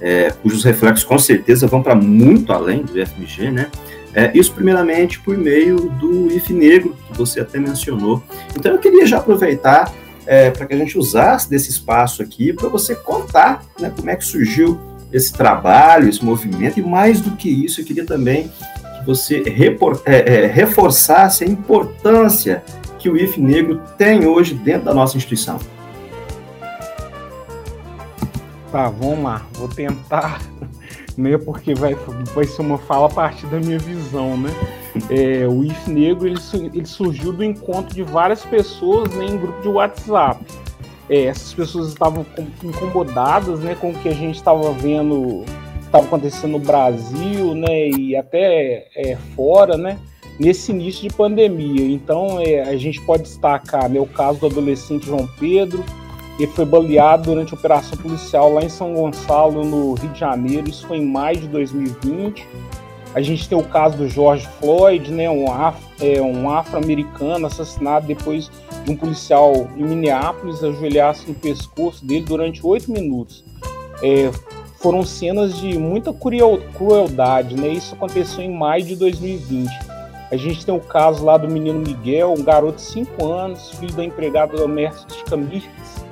é, 0.00 0.30
cujos 0.42 0.64
reflexos 0.64 1.04
com 1.04 1.18
certeza 1.18 1.66
vão 1.66 1.82
para 1.82 1.94
muito 1.94 2.52
além 2.52 2.82
do 2.82 2.98
IFMG, 2.98 3.50
né? 3.50 3.70
É, 4.12 4.30
isso 4.34 4.52
primeiramente 4.52 5.20
por 5.20 5.36
meio 5.36 5.90
do 5.90 6.32
IF 6.32 6.50
Negro, 6.52 6.96
que 7.06 7.18
você 7.18 7.40
até 7.40 7.58
mencionou. 7.58 8.22
Então 8.58 8.72
eu 8.72 8.78
queria 8.78 9.06
já 9.06 9.18
aproveitar 9.18 9.92
é, 10.26 10.50
para 10.50 10.66
que 10.66 10.74
a 10.74 10.76
gente 10.76 10.98
usasse 10.98 11.48
desse 11.50 11.70
espaço 11.70 12.22
aqui 12.22 12.52
para 12.52 12.68
você 12.68 12.94
contar 12.94 13.62
né, 13.78 13.92
como 13.94 14.08
é 14.08 14.16
que 14.16 14.24
surgiu 14.24 14.80
esse 15.16 15.32
trabalho, 15.32 16.08
esse 16.08 16.22
movimento, 16.22 16.78
e 16.78 16.82
mais 16.82 17.22
do 17.22 17.32
que 17.32 17.48
isso, 17.48 17.80
eu 17.80 17.84
queria 17.86 18.04
também 18.04 18.48
que 18.48 19.06
você 19.06 19.42
repor, 19.42 20.02
é, 20.04 20.44
é, 20.44 20.46
reforçasse 20.46 21.42
a 21.42 21.46
importância 21.46 22.62
que 22.98 23.08
o 23.08 23.16
IF 23.16 23.40
Negro 23.40 23.80
tem 23.96 24.26
hoje 24.26 24.54
dentro 24.54 24.84
da 24.84 24.94
nossa 24.94 25.16
instituição. 25.16 25.58
Tá, 28.70 28.90
vamos 28.90 29.24
lá, 29.24 29.46
vou 29.54 29.68
tentar, 29.68 30.42
né, 31.16 31.38
porque 31.38 31.74
vai, 31.74 31.96
vai 32.34 32.44
ser 32.44 32.60
uma 32.60 32.76
fala 32.76 33.06
a 33.06 33.10
partir 33.10 33.46
da 33.46 33.58
minha 33.58 33.78
visão, 33.78 34.36
né? 34.36 34.50
É, 35.08 35.46
o 35.46 35.64
IF 35.64 35.90
Negro 35.90 36.26
ele, 36.26 36.40
ele 36.74 36.86
surgiu 36.86 37.32
do 37.32 37.42
encontro 37.42 37.94
de 37.94 38.02
várias 38.02 38.44
pessoas 38.44 39.08
né, 39.14 39.24
em 39.24 39.38
grupo 39.38 39.62
de 39.62 39.68
WhatsApp 39.68 40.44
é, 41.08 41.24
essas 41.24 41.54
pessoas 41.54 41.88
estavam 41.88 42.26
incomodadas 42.62 43.60
né, 43.60 43.76
com 43.80 43.90
o 43.90 43.94
que 43.94 44.08
a 44.08 44.14
gente 44.14 44.36
estava 44.36 44.72
vendo, 44.72 45.44
estava 45.80 46.04
acontecendo 46.04 46.52
no 46.52 46.58
Brasil, 46.58 47.54
né, 47.54 47.88
e 47.90 48.16
até 48.16 48.88
é, 48.94 49.16
fora, 49.34 49.76
né, 49.76 49.98
nesse 50.38 50.72
início 50.72 51.08
de 51.08 51.14
pandemia. 51.14 51.88
Então, 51.88 52.40
é, 52.40 52.62
a 52.62 52.76
gente 52.76 53.00
pode 53.02 53.24
destacar 53.24 53.88
né, 53.88 54.00
o 54.00 54.06
caso 54.06 54.40
do 54.40 54.46
adolescente 54.46 55.06
João 55.06 55.28
Pedro, 55.38 55.84
que 56.36 56.46
foi 56.48 56.66
baleado 56.66 57.30
durante 57.30 57.54
a 57.54 57.56
operação 57.56 57.96
policial 57.96 58.52
lá 58.52 58.62
em 58.62 58.68
São 58.68 58.92
Gonçalo, 58.92 59.64
no 59.64 59.94
Rio 59.94 60.10
de 60.10 60.20
Janeiro. 60.20 60.68
Isso 60.68 60.86
foi 60.86 60.98
em 60.98 61.06
maio 61.06 61.38
de 61.38 61.48
2020. 61.48 62.46
A 63.14 63.22
gente 63.22 63.48
tem 63.48 63.56
o 63.56 63.62
caso 63.62 63.96
do 63.96 64.06
George 64.06 64.46
Floyd, 64.60 65.10
né, 65.10 65.30
um, 65.30 65.50
af, 65.50 65.78
é, 66.00 66.20
um 66.20 66.50
afro-americano 66.50 67.46
assassinado 67.46 68.06
depois 68.06 68.50
de 68.86 68.92
um 68.92 68.96
policial 68.96 69.68
em 69.76 69.82
Minneapolis 69.82 70.62
ajoelhar-se 70.62 71.26
no 71.26 71.34
pescoço 71.34 72.06
dele 72.06 72.24
durante 72.24 72.64
oito 72.64 72.90
minutos. 72.90 73.44
É, 74.00 74.30
foram 74.76 75.02
cenas 75.02 75.58
de 75.58 75.76
muita 75.76 76.14
crueldade, 76.14 77.56
né? 77.56 77.68
Isso 77.68 77.94
aconteceu 77.96 78.44
em 78.44 78.56
maio 78.56 78.84
de 78.84 78.94
2020. 78.94 79.68
A 80.30 80.36
gente 80.36 80.64
tem 80.64 80.74
o 80.74 80.80
caso 80.80 81.24
lá 81.24 81.36
do 81.36 81.48
menino 81.48 81.80
Miguel, 81.80 82.32
um 82.32 82.42
garoto 82.42 82.76
de 82.76 82.82
5 82.82 83.26
anos, 83.26 83.70
filho 83.72 83.92
da 83.94 84.04
empregada 84.04 84.56
doméstica 84.56 85.36
Mirtz. 85.36 86.04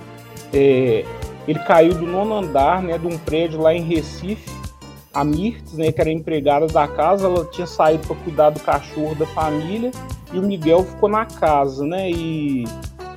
É, 0.52 1.04
ele 1.46 1.58
caiu 1.60 1.94
do 1.94 2.06
nono 2.06 2.34
andar 2.34 2.82
né, 2.82 2.98
de 2.98 3.06
um 3.06 3.16
prédio 3.18 3.60
lá 3.60 3.72
em 3.72 3.82
Recife 3.82 4.50
a 5.12 5.22
Mirtz, 5.22 5.74
né, 5.74 5.92
que 5.92 6.00
era 6.00 6.10
empregada 6.10 6.66
da 6.66 6.88
casa, 6.88 7.26
ela 7.26 7.44
tinha 7.44 7.68
saído 7.68 8.04
para 8.04 8.16
cuidar 8.16 8.50
do 8.50 8.58
cachorro 8.58 9.14
da 9.14 9.26
família 9.26 9.92
e 10.34 10.38
o 10.38 10.42
Miguel 10.42 10.84
ficou 10.84 11.08
na 11.08 11.24
casa, 11.24 11.86
né? 11.86 12.10
E 12.10 12.64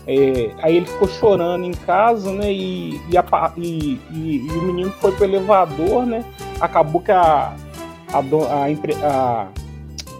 é, 0.05 0.51
aí 0.61 0.77
ele 0.77 0.85
ficou 0.85 1.07
chorando 1.07 1.65
em 1.65 1.73
casa, 1.73 2.31
né? 2.31 2.53
E, 2.53 3.01
e, 3.09 3.17
a, 3.17 3.51
e, 3.57 3.99
e, 4.11 4.47
o 4.51 4.61
menino 4.61 4.91
foi 4.91 5.11
pro 5.11 5.25
elevador, 5.25 6.05
né? 6.05 6.23
Acabou 6.61 7.01
que 7.01 7.11
a, 7.11 7.53
a, 8.13 8.19
a, 8.19 9.47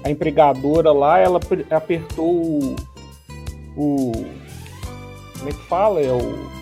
a, 0.04 0.10
empregadora 0.12 0.92
lá, 0.92 1.20
ela 1.20 1.40
apertou 1.70 2.26
o, 2.26 2.76
o. 3.78 4.12
Como 5.38 5.50
é 5.50 5.52
que 5.54 5.68
fala? 5.68 6.02
É 6.02 6.12
o 6.12 6.58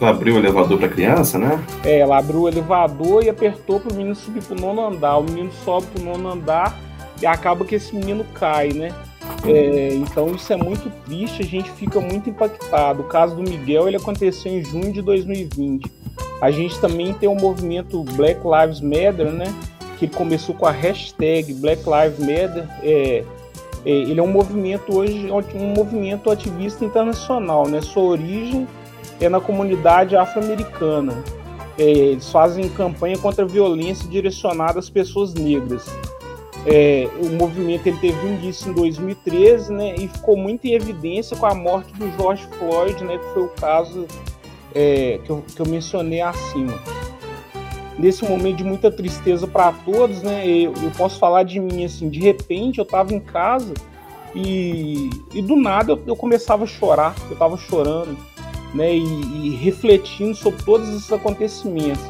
ela 0.00 0.10
abriu 0.10 0.34
o 0.34 0.38
elevador 0.38 0.78
para 0.78 0.88
criança, 0.88 1.38
né? 1.38 1.62
É, 1.84 1.98
ela 1.98 2.16
abriu 2.16 2.40
o 2.40 2.48
elevador 2.48 3.22
e 3.22 3.28
apertou 3.28 3.78
para 3.78 3.92
o 3.92 3.94
menino 3.94 4.14
subir 4.14 4.42
para 4.42 4.56
o 4.56 4.60
nono 4.60 4.86
andar. 4.86 5.18
O 5.18 5.22
menino 5.22 5.52
sobe 5.62 5.86
para 5.88 6.00
o 6.00 6.04
nono 6.06 6.30
andar 6.30 6.74
e 7.20 7.26
acaba 7.26 7.66
que 7.66 7.74
esse 7.74 7.94
menino 7.94 8.24
cai, 8.32 8.70
né? 8.70 8.94
É, 9.44 9.94
então 9.94 10.34
isso 10.34 10.52
é 10.52 10.56
muito 10.56 10.90
triste, 11.04 11.42
a 11.42 11.46
gente 11.46 11.70
fica 11.72 12.00
muito 12.00 12.28
impactado. 12.28 13.02
O 13.02 13.04
caso 13.04 13.36
do 13.36 13.42
Miguel 13.42 13.88
ele 13.88 13.96
aconteceu 13.96 14.52
em 14.52 14.62
junho 14.64 14.92
de 14.92 15.00
2020. 15.02 15.90
A 16.40 16.50
gente 16.50 16.78
também 16.80 17.12
tem 17.14 17.28
o 17.28 17.34
movimento 17.34 18.02
Black 18.02 18.40
Lives 18.44 18.80
Matter, 18.80 19.30
né? 19.30 19.54
Que 19.98 20.08
começou 20.08 20.54
com 20.54 20.66
a 20.66 20.70
hashtag 20.70 21.52
Black 21.54 21.82
Lives 21.84 22.18
Matter. 22.18 22.66
É, 22.82 23.24
é, 23.84 23.90
ele 23.90 24.20
é 24.20 24.22
um 24.22 24.30
movimento 24.30 24.96
hoje, 24.96 25.30
um 25.54 25.74
movimento 25.74 26.30
ativista 26.30 26.84
internacional, 26.84 27.66
né? 27.68 27.80
Sua 27.80 28.02
origem 28.02 28.66
é 29.20 29.28
na 29.28 29.40
comunidade 29.40 30.16
afro-americana. 30.16 31.22
É, 31.78 31.82
eles 31.82 32.30
fazem 32.30 32.68
campanha 32.70 33.16
contra 33.18 33.44
a 33.44 33.48
violência 33.48 34.08
direcionada 34.08 34.78
às 34.78 34.90
pessoas 34.90 35.34
negras. 35.34 35.86
É, 36.66 37.08
o 37.22 37.30
movimento 37.30 37.86
ele 37.86 37.96
teve 37.98 38.26
início 38.26 38.70
em 38.70 38.74
2013, 38.74 39.72
né, 39.72 39.94
e 39.96 40.08
ficou 40.08 40.36
muito 40.36 40.66
em 40.66 40.74
evidência 40.74 41.36
com 41.36 41.46
a 41.46 41.54
morte 41.54 41.92
do 41.94 42.10
George 42.12 42.46
Floyd, 42.58 43.02
né, 43.02 43.16
que 43.16 43.24
foi 43.32 43.44
o 43.44 43.48
caso 43.48 44.06
é, 44.74 45.18
que, 45.24 45.30
eu, 45.30 45.42
que 45.54 45.60
eu 45.60 45.66
mencionei 45.66 46.20
acima. 46.20 46.78
Nesse 47.98 48.24
momento 48.24 48.58
de 48.58 48.64
muita 48.64 48.90
tristeza 48.90 49.46
para 49.46 49.72
todos, 49.72 50.22
né, 50.22 50.46
eu, 50.46 50.74
eu, 50.82 50.90
posso 50.96 51.18
falar 51.18 51.44
de 51.44 51.58
mim 51.58 51.84
assim, 51.84 52.10
de 52.10 52.20
repente 52.20 52.78
eu 52.78 52.84
estava 52.84 53.14
em 53.14 53.20
casa 53.20 53.72
e, 54.34 55.08
e 55.32 55.40
do 55.40 55.56
nada 55.56 55.92
eu, 55.92 56.02
eu 56.06 56.16
começava 56.16 56.64
a 56.64 56.66
chorar, 56.66 57.14
eu 57.28 57.32
estava 57.32 57.56
chorando, 57.56 58.18
né, 58.74 58.94
e, 58.94 59.02
e 59.46 59.56
refletindo 59.56 60.34
sobre 60.34 60.62
todos 60.62 60.88
esses 60.90 61.10
acontecimentos 61.10 62.04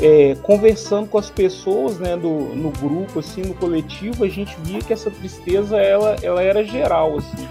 é, 0.00 0.34
conversando 0.42 1.08
com 1.08 1.18
as 1.18 1.30
pessoas 1.30 1.98
né, 1.98 2.16
do, 2.16 2.28
no 2.28 2.70
grupo, 2.70 3.18
assim, 3.18 3.42
no 3.42 3.54
coletivo, 3.54 4.24
a 4.24 4.28
gente 4.28 4.56
via 4.62 4.80
que 4.80 4.92
essa 4.92 5.10
tristeza 5.10 5.78
ela, 5.78 6.16
ela 6.22 6.42
era 6.42 6.62
geral. 6.62 7.16
Assim. 7.16 7.48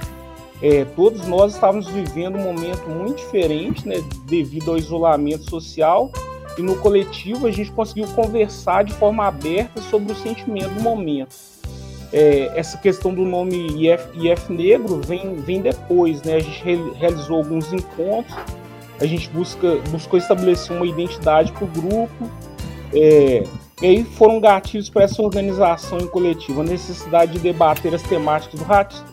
É, 0.62 0.86
todos 0.86 1.28
nós 1.28 1.56
estávamos 1.56 1.88
vivendo 1.88 2.38
um 2.38 2.44
momento 2.44 2.88
muito 2.88 3.18
diferente 3.18 3.88
né, 3.88 3.96
devido 4.26 4.72
ao 4.72 4.78
isolamento 4.78 5.50
social 5.50 6.12
e 6.58 6.62
no 6.62 6.78
coletivo 6.78 7.48
a 7.48 7.52
gente 7.52 7.72
conseguiu 7.72 8.08
conversar 8.10 8.84
de 8.84 8.94
forma 8.94 9.26
aberta 9.26 9.82
sobre 9.82 10.14
o 10.14 10.16
sentimento 10.16 10.74
do 10.76 10.82
momento. 10.82 11.36
É, 12.14 12.52
essa 12.56 12.78
questão 12.78 13.14
do 13.14 13.26
nome 13.26 13.58
IF, 13.86 14.08
IF 14.14 14.54
Negro 14.54 15.02
vem, 15.02 15.36
vem 15.36 15.62
depois, 15.62 16.22
né? 16.22 16.36
A 16.36 16.40
gente 16.40 16.64
re, 16.64 16.92
realizou 16.98 17.38
alguns 17.38 17.74
encontros 17.74 18.38
a 19.00 19.06
gente 19.06 19.30
busca, 19.30 19.78
buscou 19.90 20.18
estabelecer 20.18 20.76
uma 20.76 20.86
identidade 20.86 21.52
para 21.52 21.66
o 21.66 21.68
grupo. 21.68 22.30
É, 22.94 23.44
e 23.82 23.86
aí 23.86 24.04
foram 24.04 24.40
gatilhos 24.40 24.90
para 24.90 25.04
essa 25.04 25.22
organização 25.22 25.98
em 26.00 26.08
coletivo, 26.08 26.62
a 26.62 26.64
necessidade 26.64 27.34
de 27.34 27.40
debater 27.40 27.94
as 27.94 28.02
temáticas 28.04 28.60
do, 28.60 28.66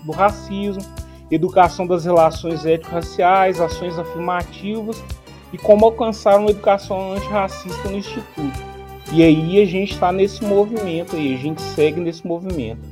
do 0.04 0.12
racismo, 0.12 0.82
educação 1.30 1.86
das 1.86 2.04
relações 2.04 2.64
étnico-raciais, 2.64 3.60
ações 3.60 3.98
afirmativas 3.98 5.02
e 5.52 5.58
como 5.58 5.86
alcançar 5.86 6.38
uma 6.38 6.50
educação 6.50 7.14
antirracista 7.14 7.88
no 7.88 7.96
Instituto. 7.96 8.72
E 9.12 9.22
aí 9.22 9.60
a 9.60 9.64
gente 9.64 9.94
está 9.94 10.12
nesse 10.12 10.44
movimento 10.44 11.16
aí, 11.16 11.34
a 11.34 11.38
gente 11.38 11.60
segue 11.60 12.00
nesse 12.00 12.26
movimento 12.26 12.91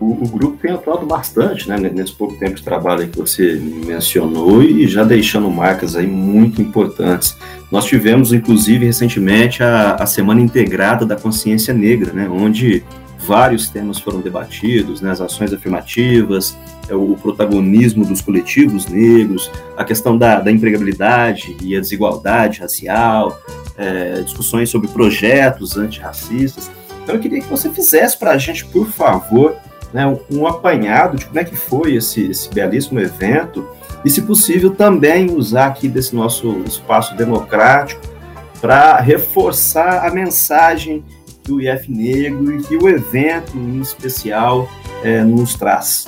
o, 0.00 0.24
o, 0.24 0.28
grupo 0.28 0.56
tem 0.58 0.72
atuado 0.72 1.04
bastante, 1.06 1.68
né, 1.68 1.76
nesse 1.76 2.12
pouco 2.12 2.36
tempo 2.36 2.54
de 2.54 2.62
trabalho 2.62 3.08
que 3.08 3.18
você 3.18 3.60
mencionou 3.84 4.62
e 4.62 4.86
já 4.86 5.02
deixando 5.02 5.50
marcas 5.50 5.96
aí 5.96 6.06
muito 6.06 6.62
importantes. 6.62 7.36
Nós 7.70 7.84
tivemos, 7.84 8.32
inclusive, 8.32 8.86
recentemente 8.86 9.62
a, 9.62 9.96
a 9.96 10.06
Semana 10.06 10.40
Integrada 10.40 11.04
da 11.04 11.16
Consciência 11.16 11.74
Negra, 11.74 12.12
né, 12.12 12.28
onde 12.28 12.84
vários 13.26 13.68
temas 13.68 13.98
foram 13.98 14.20
debatidos, 14.20 15.00
né, 15.00 15.10
as 15.10 15.20
ações 15.20 15.52
afirmativas, 15.52 16.56
é, 16.88 16.94
o 16.94 17.16
protagonismo 17.20 18.04
dos 18.04 18.20
coletivos 18.20 18.86
negros, 18.86 19.50
a 19.76 19.84
questão 19.84 20.16
da, 20.16 20.40
da 20.40 20.50
empregabilidade 20.52 21.56
e 21.60 21.76
a 21.76 21.80
desigualdade 21.80 22.60
racial, 22.60 23.40
é, 23.76 24.22
discussões 24.22 24.70
sobre 24.70 24.88
projetos 24.88 25.76
antirracistas. 25.76 26.70
Então 27.02 27.16
eu 27.16 27.20
queria 27.20 27.40
que 27.40 27.48
você 27.48 27.68
fizesse 27.70 28.16
para 28.16 28.30
a 28.30 28.38
gente, 28.38 28.64
por 28.66 28.86
favor, 28.86 29.56
né, 29.92 30.04
um 30.30 30.46
apanhado 30.46 31.16
de 31.16 31.26
como 31.26 31.38
é 31.38 31.44
que 31.44 31.56
foi 31.56 31.94
esse, 31.94 32.30
esse 32.30 32.52
belíssimo 32.52 33.00
evento 33.00 33.66
e, 34.04 34.10
se 34.10 34.22
possível, 34.22 34.74
também 34.74 35.30
usar 35.30 35.66
aqui 35.66 35.88
desse 35.88 36.14
nosso 36.14 36.62
espaço 36.66 37.16
democrático 37.16 38.00
para 38.60 39.00
reforçar 39.00 40.06
a 40.06 40.10
mensagem 40.10 41.04
que 41.42 41.52
o 41.52 41.60
IF 41.60 41.90
Negro 41.90 42.54
e 42.54 42.62
que 42.62 42.76
o 42.76 42.88
evento 42.88 43.56
em 43.56 43.80
especial 43.80 44.68
é, 45.02 45.22
nos 45.22 45.54
traz. 45.54 46.06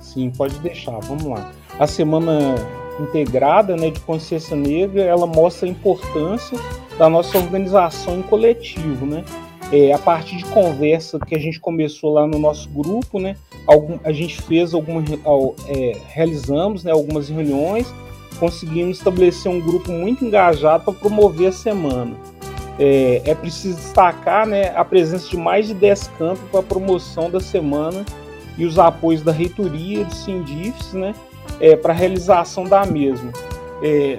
Sim, 0.00 0.32
pode 0.36 0.58
deixar, 0.58 0.98
vamos 1.00 1.24
lá. 1.24 1.52
A 1.78 1.86
Semana 1.86 2.54
Integrada 2.98 3.76
né, 3.76 3.90
de 3.90 4.00
Consciência 4.00 4.56
Negra, 4.56 5.02
ela 5.02 5.26
mostra 5.26 5.66
a 5.66 5.70
importância 5.70 6.58
da 6.98 7.08
nossa 7.08 7.38
organização 7.38 8.18
em 8.18 8.22
coletivo, 8.22 9.06
né? 9.06 9.24
É, 9.72 9.92
a 9.92 9.98
partir 9.98 10.36
de 10.36 10.44
conversa 10.46 11.18
que 11.18 11.34
a 11.34 11.38
gente 11.38 11.60
começou 11.60 12.12
lá 12.12 12.26
no 12.26 12.38
nosso 12.38 12.68
grupo, 12.70 13.20
né? 13.20 13.36
Algum, 13.66 13.98
a 14.04 14.12
gente 14.12 14.40
fez 14.42 14.74
algumas, 14.74 15.04
é, 15.68 15.96
realizamos 16.08 16.82
né, 16.82 16.90
algumas 16.90 17.28
reuniões, 17.28 17.92
conseguimos 18.38 18.98
estabelecer 18.98 19.50
um 19.50 19.60
grupo 19.60 19.92
muito 19.92 20.24
engajado 20.24 20.84
para 20.84 20.94
promover 20.94 21.48
a 21.48 21.52
semana. 21.52 22.16
É, 22.78 23.22
é, 23.26 23.34
preciso 23.34 23.76
destacar 23.76 24.46
né, 24.46 24.72
a 24.74 24.84
presença 24.84 25.28
de 25.28 25.36
mais 25.36 25.66
de 25.66 25.74
10 25.74 26.08
campos 26.18 26.42
para 26.50 26.60
a 26.60 26.62
promoção 26.62 27.30
da 27.30 27.38
semana 27.38 28.06
e 28.56 28.64
os 28.64 28.78
apoios 28.78 29.22
da 29.22 29.30
reitoria, 29.30 30.04
do 30.04 30.14
Sindifes, 30.14 30.94
né, 30.94 31.14
é, 31.60 31.76
para 31.76 31.92
a 31.92 31.96
realização 31.96 32.64
da 32.64 32.86
mesma. 32.86 33.32
É, 33.82 34.18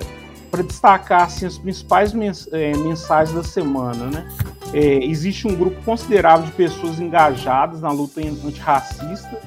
para 0.52 0.62
destacar 0.62 1.24
assim, 1.24 1.46
as 1.46 1.58
principais 1.58 2.14
mens 2.14 2.48
é, 2.52 2.76
mensagens 2.78 3.36
da 3.36 3.44
semana, 3.44 4.06
né? 4.08 4.28
É, 4.74 5.04
existe 5.04 5.48
um 5.48 5.56
grupo 5.56 5.82
considerável 5.84 6.46
de 6.46 6.52
pessoas 6.52 7.00
engajadas 7.00 7.82
na 7.82 7.92
luta 7.92 8.22
antirracista. 8.22 9.40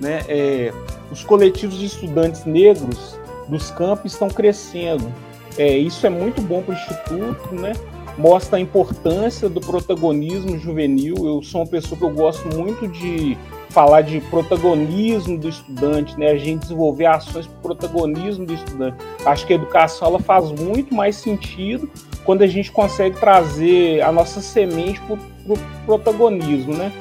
Né? 0.00 0.24
É, 0.28 0.72
os 1.10 1.22
coletivos 1.22 1.78
de 1.78 1.86
estudantes 1.86 2.44
negros 2.44 3.18
dos 3.48 3.70
campos 3.70 4.12
estão 4.12 4.28
crescendo. 4.28 5.12
É, 5.56 5.76
isso 5.76 6.06
é 6.06 6.10
muito 6.10 6.42
bom 6.42 6.62
para 6.62 6.74
o 6.74 6.76
Instituto, 6.76 7.54
né? 7.54 7.72
Mostra 8.16 8.58
a 8.58 8.60
importância 8.60 9.48
do 9.48 9.60
protagonismo 9.60 10.58
juvenil. 10.58 11.14
Eu 11.18 11.42
sou 11.42 11.62
uma 11.62 11.66
pessoa 11.66 11.98
que 11.98 12.04
eu 12.04 12.10
gosto 12.10 12.48
muito 12.56 12.86
de 12.88 13.36
falar 13.70 14.02
de 14.02 14.20
protagonismo 14.20 15.36
do 15.36 15.48
estudante, 15.48 16.18
né? 16.18 16.30
A 16.30 16.36
gente 16.36 16.62
desenvolver 16.62 17.06
ações 17.06 17.46
para 17.46 17.60
protagonismo 17.60 18.46
do 18.46 18.54
estudante. 18.54 18.96
Acho 19.26 19.46
que 19.46 19.52
a 19.52 19.56
educação 19.56 20.08
ela 20.08 20.20
faz 20.20 20.52
muito 20.52 20.94
mais 20.94 21.16
sentido 21.16 21.90
quando 22.24 22.42
a 22.42 22.46
gente 22.46 22.70
consegue 22.70 23.18
trazer 23.18 24.00
a 24.00 24.12
nossa 24.12 24.40
semente 24.40 25.00
para 25.00 25.14
o 25.14 25.18
pro 25.44 25.58
protagonismo, 25.84 26.74
né? 26.74 26.92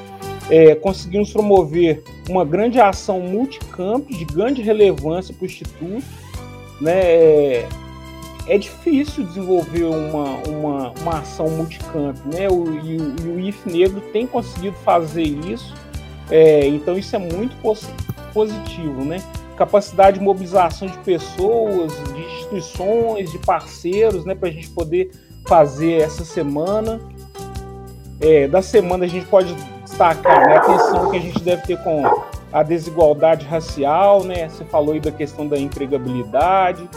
É, 0.50 0.76
conseguimos 0.76 1.32
promover 1.32 2.04
uma 2.30 2.44
grande 2.44 2.80
ação 2.80 3.22
multicampo 3.22 4.12
de 4.12 4.26
grande 4.26 4.62
relevância 4.62 5.34
para 5.34 5.44
o 5.44 5.46
Instituto. 5.46 6.04
Né? 6.82 7.66
É, 8.48 8.58
difícil 8.58 9.24
desenvolver 9.24 9.86
uma, 9.86 10.38
uma, 10.48 10.94
uma 11.02 11.20
ação 11.20 11.50
multicampo, 11.50 12.20
né? 12.26 12.50
O, 12.50 12.66
e, 12.80 12.98
e 12.98 13.28
o 13.28 13.40
IF 13.40 13.70
Negro 13.70 14.02
tem 14.12 14.28
conseguido 14.28 14.76
fazer 14.84 15.24
isso 15.24 15.74
é, 16.30 16.66
então 16.68 16.98
isso 16.98 17.16
é 17.16 17.20
muito 17.20 17.56
positivo, 18.34 19.04
né? 19.04 19.18
Capacidade 19.58 20.18
de 20.18 20.24
mobilização 20.24 20.88
de 20.88 20.98
pessoas, 21.00 21.94
de 22.14 22.22
instituições, 22.22 23.32
de 23.32 23.38
parceiros, 23.40 24.26
né? 24.26 24.34
Para 24.34 24.50
a 24.50 24.52
gente 24.52 24.70
poder 24.70 25.12
fazer 25.48 26.02
essa 26.02 26.24
semana. 26.24 27.00
É, 28.22 28.48
da 28.48 28.62
semana 28.62 29.06
a 29.06 29.08
gente 29.08 29.26
pode 29.26 29.54
destacar 29.84 30.48
né, 30.48 30.56
a 30.56 30.60
atenção 30.60 31.12
que 31.12 31.18
a 31.18 31.20
gente 31.20 31.40
deve 31.42 31.62
ter 31.64 31.78
com 31.84 32.04
a 32.52 32.64
desigualdade 32.64 33.46
racial, 33.46 34.24
né? 34.24 34.48
Você 34.48 34.64
falou 34.66 34.94
aí 34.94 35.00
da 35.00 35.12
questão 35.12 35.48
da 35.48 35.58
empregabilidade. 35.58 36.90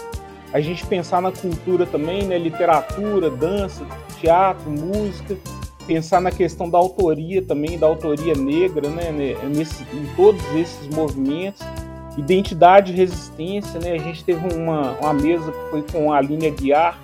A 0.56 0.60
gente 0.60 0.86
pensar 0.86 1.20
na 1.20 1.30
cultura 1.30 1.84
também, 1.84 2.24
né? 2.24 2.38
Literatura, 2.38 3.28
dança, 3.28 3.84
teatro, 4.18 4.70
música 4.70 5.36
pensar 5.86 6.18
na 6.18 6.30
questão 6.30 6.70
da 6.70 6.78
autoria 6.78 7.42
também, 7.42 7.78
da 7.78 7.86
autoria 7.86 8.34
negra, 8.34 8.88
né, 8.88 9.12
né, 9.12 9.36
nesse, 9.54 9.82
em 9.94 10.06
todos 10.16 10.42
esses 10.54 10.88
movimentos. 10.88 11.60
Identidade 12.16 12.90
e 12.90 12.96
resistência, 12.96 13.78
né? 13.78 13.92
A 13.92 13.98
gente 13.98 14.24
teve 14.24 14.54
uma, 14.56 14.92
uma 14.92 15.12
mesa 15.12 15.52
que 15.52 15.70
foi 15.70 15.82
com 15.82 16.10
a 16.10 16.16
Aline 16.16 16.46
Aguiar. 16.46 16.98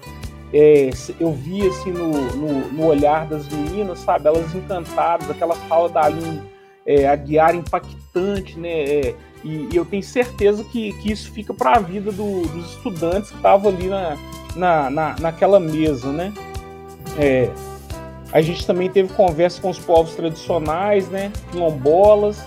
É, 0.54 0.88
eu 1.20 1.30
vi 1.32 1.68
assim 1.68 1.90
no, 1.90 2.08
no, 2.08 2.72
no, 2.72 2.86
olhar 2.86 3.26
das 3.26 3.46
meninas, 3.50 3.98
sabe? 3.98 4.28
Elas 4.28 4.54
encantadas, 4.54 5.30
aquela 5.30 5.54
fala 5.54 5.90
da 5.90 6.06
Aline 6.06 6.40
é, 6.86 7.06
Aguiar 7.06 7.54
impactante, 7.54 8.58
né? 8.58 8.70
É, 8.70 9.14
e, 9.44 9.68
e, 9.72 9.76
eu 9.76 9.84
tenho 9.84 10.02
certeza 10.02 10.62
que, 10.64 10.92
que 10.94 11.12
isso 11.12 11.30
fica 11.32 11.52
para 11.52 11.76
a 11.76 11.78
vida 11.78 12.12
do, 12.12 12.42
dos 12.42 12.70
estudantes 12.70 13.30
que 13.30 13.36
estavam 13.36 13.70
ali 13.70 13.88
na, 13.88 14.16
na, 14.54 14.90
na, 14.90 15.16
naquela 15.20 15.58
mesa, 15.58 16.12
né? 16.12 16.32
É, 17.18 17.50
a 18.32 18.40
gente 18.40 18.66
também 18.66 18.88
teve 18.88 19.12
conversa 19.12 19.60
com 19.60 19.68
os 19.68 19.78
povos 19.78 20.14
tradicionais, 20.14 21.08
né, 21.08 21.30
quilombolas. 21.50 22.42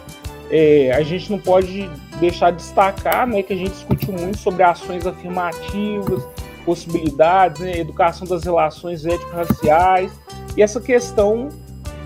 É, 0.50 0.92
a 0.92 1.02
gente 1.04 1.32
não 1.32 1.40
pode 1.40 1.90
deixar 2.20 2.52
de 2.52 2.58
destacar 2.58 3.28
né, 3.28 3.44
que 3.44 3.54
a 3.54 3.56
gente 3.56 3.72
discutiu 3.72 4.14
muito 4.14 4.38
sobre 4.38 4.64
ações 4.64 5.06
afirmativas, 5.06 6.24
possibilidades, 6.66 7.62
né? 7.62 7.78
educação 7.78 8.28
das 8.28 8.44
relações 8.44 9.06
étnico-raciais, 9.06 10.12
e 10.58 10.62
essa 10.62 10.82
questão 10.82 11.50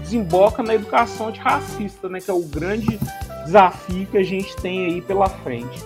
desemboca 0.02 0.62
na 0.62 0.75
educação 0.75 1.30
antirracista, 1.30 2.10
né? 2.10 2.19
que 2.19 2.30
é 2.30 2.34
o 2.34 2.43
grande 2.43 2.99
desafio 3.45 4.06
que 4.08 4.17
a 4.17 4.23
gente 4.23 4.56
tem 4.58 4.86
aí 4.86 5.02
pela 5.02 5.28
frente. 5.28 5.84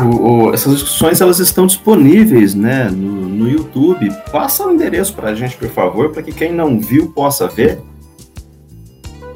O, 0.00 0.46
o, 0.46 0.54
essas 0.54 0.72
discussões 0.72 1.20
elas 1.20 1.38
estão 1.38 1.66
disponíveis 1.66 2.54
né, 2.54 2.88
no, 2.88 3.28
no 3.28 3.48
YouTube. 3.48 4.10
Passa 4.30 4.66
o 4.66 4.72
endereço 4.72 5.14
para 5.14 5.30
a 5.30 5.34
gente, 5.34 5.56
por 5.56 5.68
favor, 5.68 6.10
para 6.10 6.22
que 6.22 6.32
quem 6.32 6.52
não 6.52 6.80
viu 6.80 7.10
possa 7.10 7.46
ver. 7.46 7.80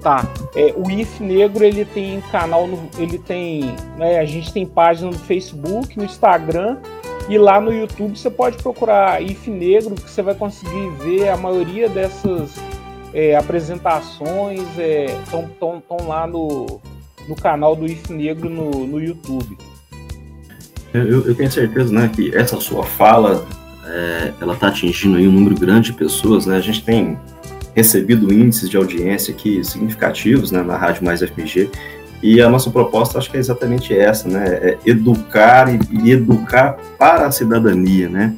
Tá. 0.01 0.27
É, 0.55 0.73
o 0.77 0.89
IF 0.91 1.23
Negro 1.23 1.65
ele 1.65 1.85
tem 1.85 2.21
canal, 2.31 2.67
no, 2.67 2.89
ele 2.97 3.19
tem, 3.19 3.75
né, 3.99 4.19
a 4.19 4.25
gente 4.25 4.53
tem 4.53 4.65
página 4.65 5.11
no 5.11 5.19
Facebook, 5.19 5.99
no 5.99 6.05
Instagram 6.05 6.79
e 7.29 7.37
lá 7.37 7.61
no 7.61 7.73
YouTube 7.73 8.17
você 8.17 8.31
pode 8.31 8.57
procurar 8.59 9.21
IF 9.21 9.51
Negro 9.51 9.97
que 9.97 10.09
você 10.09 10.23
vai 10.23 10.35
conseguir 10.35 10.91
ver 11.03 11.29
a 11.29 11.37
maioria 11.37 11.89
dessas 11.89 12.55
é, 13.17 13.35
apresentações 13.35 14.61
estão 15.25 15.83
é, 15.99 16.03
lá 16.03 16.27
no, 16.27 16.83
no 17.27 17.35
canal 17.35 17.75
do 17.75 17.87
IF 17.87 18.13
Negro 18.13 18.51
no, 18.51 18.87
no 18.87 19.03
YouTube. 19.03 19.57
Eu, 20.93 21.27
eu, 21.27 21.35
tenho 21.35 21.51
certeza, 21.51 21.91
né, 21.91 22.11
que 22.15 22.37
essa 22.37 22.61
sua 22.61 22.85
fala, 22.85 23.47
é, 23.87 24.35
ela 24.39 24.53
está 24.53 24.69
atingindo 24.69 25.17
aí 25.17 25.27
um 25.27 25.33
número 25.33 25.59
grande 25.59 25.93
de 25.93 25.99
pessoas, 25.99 26.45
né? 26.45 26.59
A 26.59 26.61
gente 26.61 26.85
tem 26.85 27.19
recebido 27.75 28.33
índices 28.33 28.69
de 28.69 28.77
audiência 28.77 29.33
aqui 29.33 29.65
significativos, 29.65 30.51
né, 30.51 30.63
na 30.63 30.77
Rádio 30.77 31.03
Mais 31.03 31.21
FMG, 31.23 31.71
e 32.23 32.43
a 32.43 32.51
nossa 32.51 32.71
proposta 32.71 33.19
acho 33.19 33.31
que 33.31 33.39
é 33.39 33.41
exatamente 33.41 33.97
essa, 33.97 34.29
né? 34.29 34.45
É 34.47 34.79
educar 34.85 35.69
e, 35.73 36.11
educar 36.11 36.77
para 36.99 37.27
a 37.27 37.31
cidadania, 37.31 38.11
né? 38.11 38.35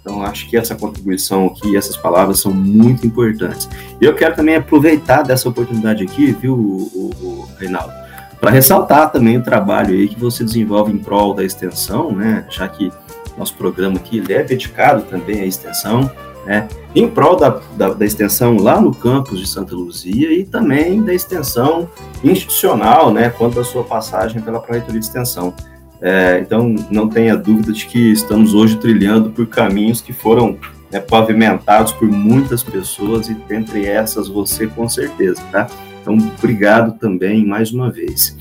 Então, 0.00 0.22
acho 0.22 0.48
que 0.48 0.56
essa 0.56 0.74
contribuição 0.74 1.46
aqui, 1.46 1.76
essas 1.76 1.96
palavras 1.96 2.40
são 2.40 2.52
muito 2.52 3.06
importantes. 3.06 3.68
E 4.00 4.04
eu 4.04 4.14
quero 4.14 4.34
também 4.34 4.56
aproveitar 4.56 5.22
dessa 5.22 5.48
oportunidade 5.48 6.02
aqui, 6.02 6.32
viu, 6.32 6.54
o, 6.54 7.10
o, 7.22 7.48
Reinaldo, 7.58 7.92
para 8.40 8.50
ressaltar 8.50 9.12
também 9.12 9.36
o 9.36 9.42
trabalho 9.42 9.94
aí 9.94 10.08
que 10.08 10.18
você 10.18 10.42
desenvolve 10.42 10.90
em 10.90 10.98
prol 10.98 11.34
da 11.34 11.44
extensão, 11.44 12.10
né? 12.12 12.46
Já 12.48 12.66
que 12.66 12.90
nosso 13.36 13.54
programa 13.54 13.96
aqui 13.96 14.22
é 14.30 14.42
dedicado 14.42 15.02
também 15.02 15.42
à 15.42 15.44
extensão, 15.44 16.10
né? 16.46 16.66
Em 16.94 17.06
prol 17.06 17.36
da, 17.36 17.60
da, 17.76 17.92
da, 17.92 18.04
extensão 18.04 18.56
lá 18.56 18.80
no 18.80 18.94
campus 18.94 19.38
de 19.38 19.46
Santa 19.46 19.74
Luzia 19.74 20.32
e 20.32 20.44
também 20.44 21.02
da 21.02 21.12
extensão 21.12 21.88
institucional, 22.24 23.12
né? 23.12 23.28
Quanto 23.28 23.60
à 23.60 23.64
sua 23.64 23.84
passagem 23.84 24.40
pela 24.40 24.58
Pró-Reitoria 24.58 24.98
de 24.98 25.06
Extensão. 25.06 25.54
É, 26.02 26.40
então, 26.40 26.74
não 26.90 27.08
tenha 27.08 27.36
dúvida 27.36 27.72
de 27.72 27.86
que 27.86 28.10
estamos 28.12 28.54
hoje 28.54 28.76
trilhando 28.76 29.30
por 29.30 29.46
caminhos 29.46 30.00
que 30.00 30.12
foram 30.12 30.58
né, 30.90 30.98
pavimentados 30.98 31.92
por 31.92 32.08
muitas 32.08 32.62
pessoas 32.62 33.28
e 33.28 33.34
dentre 33.34 33.86
essas 33.86 34.28
você 34.28 34.66
com 34.66 34.88
certeza, 34.88 35.42
tá? 35.52 35.68
Então, 36.00 36.16
obrigado 36.38 36.98
também 36.98 37.44
mais 37.44 37.72
uma 37.72 37.90
vez. 37.90 38.36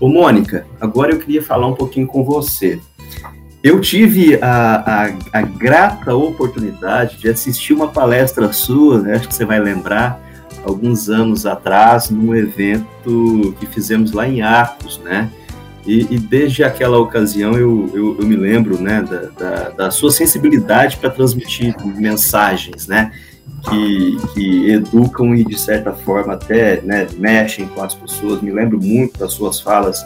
Ô, 0.00 0.08
Mônica, 0.08 0.66
agora 0.80 1.12
eu 1.12 1.18
queria 1.18 1.42
falar 1.42 1.66
um 1.68 1.74
pouquinho 1.74 2.06
com 2.06 2.24
você. 2.24 2.80
Eu 3.62 3.80
tive 3.80 4.38
a, 4.40 5.06
a, 5.32 5.38
a 5.40 5.42
grata 5.42 6.14
oportunidade 6.14 7.16
de 7.18 7.28
assistir 7.28 7.72
uma 7.72 7.88
palestra 7.88 8.52
sua, 8.52 9.00
né, 9.00 9.16
acho 9.16 9.28
que 9.28 9.34
você 9.34 9.44
vai 9.44 9.60
lembrar, 9.60 10.20
alguns 10.64 11.08
anos 11.08 11.46
atrás, 11.46 12.10
num 12.10 12.34
evento 12.34 13.54
que 13.58 13.66
fizemos 13.66 14.12
lá 14.12 14.28
em 14.28 14.42
Arcos, 14.42 15.00
né? 15.02 15.30
E, 15.88 16.06
e 16.10 16.18
desde 16.18 16.62
aquela 16.62 16.98
ocasião 16.98 17.54
eu, 17.54 17.90
eu, 17.94 18.16
eu 18.20 18.26
me 18.26 18.36
lembro, 18.36 18.78
né, 18.78 19.02
da, 19.02 19.20
da, 19.38 19.68
da 19.70 19.90
sua 19.90 20.10
sensibilidade 20.10 20.98
para 20.98 21.08
transmitir 21.08 21.74
mensagens, 21.96 22.86
né? 22.86 23.10
que, 23.62 24.16
que 24.34 24.70
educam 24.70 25.34
e, 25.34 25.44
de 25.44 25.58
certa 25.58 25.92
forma, 25.92 26.34
até 26.34 26.80
né, 26.82 27.06
mexem 27.16 27.66
com 27.66 27.82
as 27.82 27.94
pessoas. 27.94 28.40
Me 28.40 28.50
lembro 28.50 28.78
muito 28.78 29.18
das 29.18 29.32
suas 29.32 29.60
falas 29.60 30.04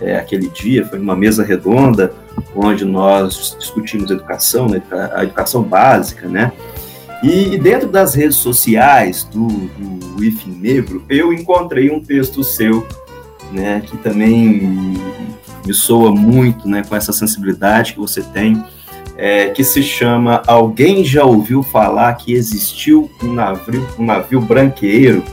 é, 0.00 0.16
aquele 0.16 0.48
dia, 0.48 0.86
foi 0.86 0.98
uma 0.98 1.14
mesa 1.14 1.44
redonda, 1.44 2.12
onde 2.54 2.84
nós 2.84 3.56
discutimos 3.58 4.10
educação, 4.10 4.66
né, 4.66 4.82
a 5.12 5.24
educação 5.24 5.62
básica, 5.62 6.26
né? 6.26 6.52
E, 7.22 7.58
dentro 7.58 7.88
das 7.88 8.14
redes 8.14 8.36
sociais 8.36 9.24
do, 9.24 9.46
do 9.48 10.24
IF 10.24 10.48
Negro, 10.48 11.04
eu 11.08 11.32
encontrei 11.32 11.90
um 11.90 12.00
texto 12.00 12.44
seu, 12.44 12.86
né, 13.52 13.82
que 13.84 13.96
também 13.98 14.96
me 15.64 15.74
soa 15.74 16.10
muito, 16.10 16.68
né, 16.68 16.82
com 16.86 16.96
essa 16.96 17.12
sensibilidade 17.12 17.92
que 17.92 17.98
você 17.98 18.22
tem, 18.22 18.64
é, 19.16 19.48
que 19.48 19.64
se 19.64 19.82
chama 19.82 20.42
Alguém 20.46 21.04
Já 21.04 21.24
Ouviu 21.24 21.62
Falar 21.62 22.14
que 22.14 22.32
Existiu 22.32 23.10
um 23.22 23.32
Navio, 23.32 23.86
um 23.98 24.04
navio 24.04 24.40
Branqueiro? 24.40 25.24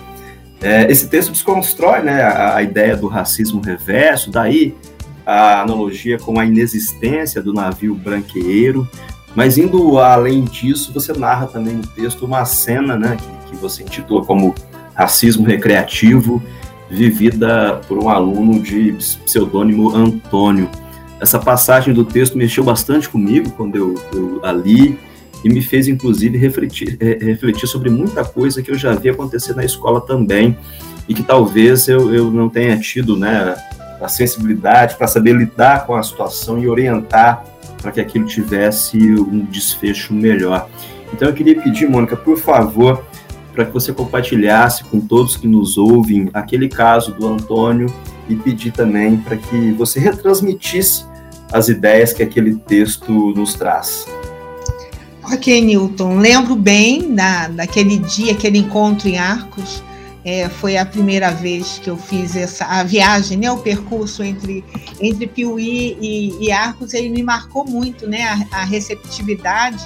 É, 0.61 0.89
esse 0.91 1.07
texto 1.07 1.31
desconstrói 1.31 2.01
né, 2.01 2.23
a, 2.23 2.55
a, 2.55 2.63
ideia 2.63 2.97
do 2.97 3.07
racismo 3.07 3.61
reverso, 3.61 4.31
daí 4.31 4.73
a 5.25 5.61
analogia 5.61 6.17
com 6.17 6.39
a 6.39 6.45
inexistência 6.45 7.41
do 7.41 7.53
navio 7.53 7.93
branqueiro, 7.95 8.87
mas 9.35 9.57
indo 9.57 9.99
além 9.99 10.43
disso, 10.43 10.91
você 10.93 11.13
narra 11.13 11.47
também 11.47 11.75
no 11.75 11.85
texto 11.85 12.25
uma 12.25 12.45
cena 12.45 12.97
né, 12.97 13.17
que, 13.19 13.51
que 13.51 13.55
você 13.57 13.83
intitula 13.83 14.25
como 14.25 14.55
Racismo 14.93 15.45
Recreativo, 15.45 16.41
vivida 16.89 17.81
por 17.87 17.97
um 17.97 18.09
aluno 18.09 18.59
de 18.59 18.95
pseudônimo 19.25 19.95
Antônio. 19.95 20.69
Essa 21.19 21.39
passagem 21.39 21.93
do 21.93 22.03
texto 22.03 22.37
mexeu 22.37 22.63
bastante 22.63 23.09
comigo 23.09 23.51
quando 23.51 23.75
eu, 23.75 23.95
eu 24.13 24.39
a 24.43 24.51
li 24.51 24.97
e 25.43 25.49
me 25.49 25.61
fez, 25.61 25.87
inclusive, 25.87 26.37
refletir, 26.37 26.97
refletir 26.99 27.67
sobre 27.67 27.89
muita 27.89 28.23
coisa 28.23 28.61
que 28.61 28.71
eu 28.71 28.77
já 28.77 28.93
vi 28.93 29.09
acontecer 29.09 29.55
na 29.55 29.63
escola 29.63 30.01
também 30.01 30.57
e 31.07 31.13
que 31.13 31.23
talvez 31.23 31.87
eu, 31.87 32.13
eu 32.13 32.31
não 32.31 32.49
tenha 32.49 32.77
tido 32.79 33.15
né, 33.15 33.55
a 34.01 34.07
sensibilidade 34.07 34.95
para 34.95 35.07
saber 35.07 35.33
lidar 35.33 35.85
com 35.85 35.95
a 35.95 36.03
situação 36.03 36.59
e 36.59 36.67
orientar 36.67 37.43
para 37.81 37.91
que 37.91 38.01
aquilo 38.01 38.25
tivesse 38.25 38.97
um 38.97 39.45
desfecho 39.45 40.13
melhor. 40.13 40.67
Então 41.13 41.27
eu 41.27 41.33
queria 41.33 41.61
pedir, 41.61 41.87
Mônica, 41.87 42.17
por 42.17 42.37
favor, 42.37 43.05
para 43.55 43.65
que 43.65 43.71
você 43.71 43.93
compartilhasse 43.93 44.83
com 44.83 44.99
todos 44.99 45.37
que 45.37 45.47
nos 45.47 45.77
ouvem 45.77 46.29
aquele 46.33 46.67
caso 46.67 47.13
do 47.13 47.25
Antônio 47.25 47.91
e 48.27 48.35
pedir 48.35 48.71
também 48.71 49.17
para 49.17 49.37
que 49.37 49.71
você 49.71 49.99
retransmitisse 49.99 51.05
as 51.51 51.69
ideias 51.69 52.11
que 52.11 52.21
aquele 52.21 52.55
texto 52.55 53.11
nos 53.35 53.53
traz. 53.53 54.05
Ok, 55.31 55.61
Newton. 55.61 56.17
Lembro 56.17 56.55
bem 56.55 57.15
da, 57.15 57.47
daquele 57.47 57.97
dia, 57.97 58.33
aquele 58.33 58.59
encontro 58.59 59.07
em 59.07 59.17
Arcos. 59.17 59.81
É, 60.23 60.49
foi 60.49 60.75
a 60.75 60.85
primeira 60.85 61.31
vez 61.31 61.79
que 61.81 61.89
eu 61.89 61.97
fiz 61.97 62.35
essa 62.35 62.65
a 62.65 62.83
viagem, 62.83 63.37
né, 63.37 63.51
o 63.51 63.57
percurso 63.57 64.23
entre 64.23 64.65
entre 64.99 65.27
Piuí 65.27 65.95
e, 66.01 66.35
e 66.43 66.51
Arcos, 66.51 66.95
ele 66.95 67.09
me 67.09 67.21
marcou 67.21 67.63
muito, 67.63 68.07
né, 68.07 68.23
a, 68.51 68.61
a 68.61 68.63
receptividade 68.63 69.85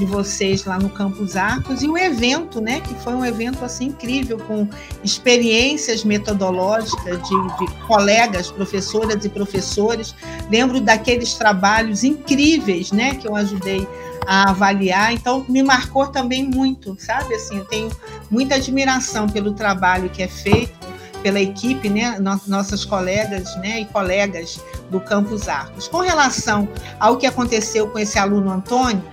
de 0.00 0.06
vocês 0.06 0.64
lá 0.64 0.78
no 0.78 0.88
Campus 0.88 1.36
Arcos 1.36 1.82
e 1.82 1.88
o 1.88 1.96
evento, 1.96 2.58
né, 2.58 2.80
que 2.80 2.94
foi 2.94 3.14
um 3.14 3.22
evento 3.22 3.62
assim 3.62 3.86
incrível 3.86 4.38
com 4.38 4.66
experiências 5.04 6.04
metodológicas 6.04 7.20
de, 7.28 7.58
de 7.58 7.86
colegas, 7.86 8.50
professoras 8.50 9.22
e 9.26 9.28
professores. 9.28 10.14
Lembro 10.50 10.80
daqueles 10.80 11.34
trabalhos 11.34 12.02
incríveis, 12.02 12.92
né, 12.92 13.14
que 13.14 13.28
eu 13.28 13.36
ajudei 13.36 13.86
a 14.26 14.50
avaliar, 14.50 15.12
então 15.12 15.44
me 15.46 15.62
marcou 15.62 16.06
também 16.06 16.48
muito, 16.48 16.96
sabe? 16.98 17.34
Assim, 17.34 17.58
eu 17.58 17.64
tenho 17.66 17.90
muita 18.30 18.54
admiração 18.54 19.28
pelo 19.28 19.52
trabalho 19.52 20.08
que 20.08 20.22
é 20.22 20.28
feito 20.28 20.80
pela 21.22 21.38
equipe, 21.38 21.90
né, 21.90 22.18
nossas 22.46 22.86
colegas, 22.86 23.54
né, 23.56 23.80
e 23.80 23.84
colegas 23.84 24.58
do 24.90 24.98
Campus 24.98 25.48
Arcos. 25.48 25.86
Com 25.86 25.98
relação 25.98 26.66
ao 26.98 27.18
que 27.18 27.26
aconteceu 27.26 27.88
com 27.88 27.98
esse 27.98 28.18
aluno 28.18 28.50
Antônio, 28.50 29.04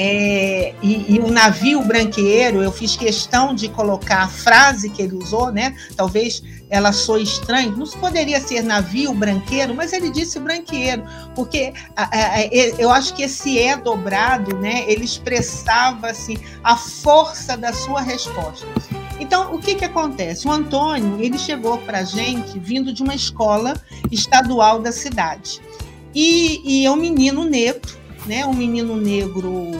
é, 0.00 0.74
e, 0.80 1.16
e, 1.16 1.18
o 1.18 1.28
navio 1.28 1.82
branqueiro, 1.82 2.62
eu 2.62 2.70
fiz 2.70 2.94
questão 2.94 3.52
de 3.52 3.68
colocar 3.68 4.22
a 4.22 4.28
frase 4.28 4.90
que 4.90 5.02
ele 5.02 5.16
usou, 5.16 5.50
né? 5.50 5.74
Talvez 5.96 6.40
ela 6.70 6.92
soe 6.92 7.24
estranha, 7.24 7.72
não 7.72 7.84
poderia 7.84 8.40
ser 8.40 8.62
navio 8.62 9.12
branqueiro, 9.12 9.74
mas 9.74 9.92
ele 9.92 10.08
disse 10.08 10.38
branqueiro, 10.38 11.02
porque 11.34 11.72
a, 11.96 12.04
a, 12.16 12.44
eu 12.78 12.90
acho 12.90 13.12
que 13.12 13.24
esse 13.24 13.58
é 13.58 13.76
dobrado, 13.76 14.56
né? 14.58 14.84
Ele 14.86 15.04
expressava 15.04 16.06
assim 16.06 16.38
a 16.62 16.76
força 16.76 17.56
da 17.56 17.72
sua 17.72 18.00
resposta. 18.00 18.68
Então, 19.18 19.52
o 19.52 19.58
que, 19.58 19.74
que 19.74 19.84
acontece? 19.84 20.46
O 20.46 20.52
Antônio 20.52 21.20
ele 21.20 21.38
chegou 21.38 21.76
para 21.78 21.98
a 21.98 22.04
gente 22.04 22.56
vindo 22.60 22.92
de 22.92 23.02
uma 23.02 23.16
escola 23.16 23.74
estadual 24.12 24.80
da 24.80 24.92
cidade. 24.92 25.60
E, 26.14 26.62
e 26.64 26.86
é 26.86 26.90
um 26.90 26.96
menino 26.96 27.44
negro, 27.44 27.97
né? 28.26 28.44
Um 28.46 28.54
menino 28.54 28.96
negro 28.96 29.72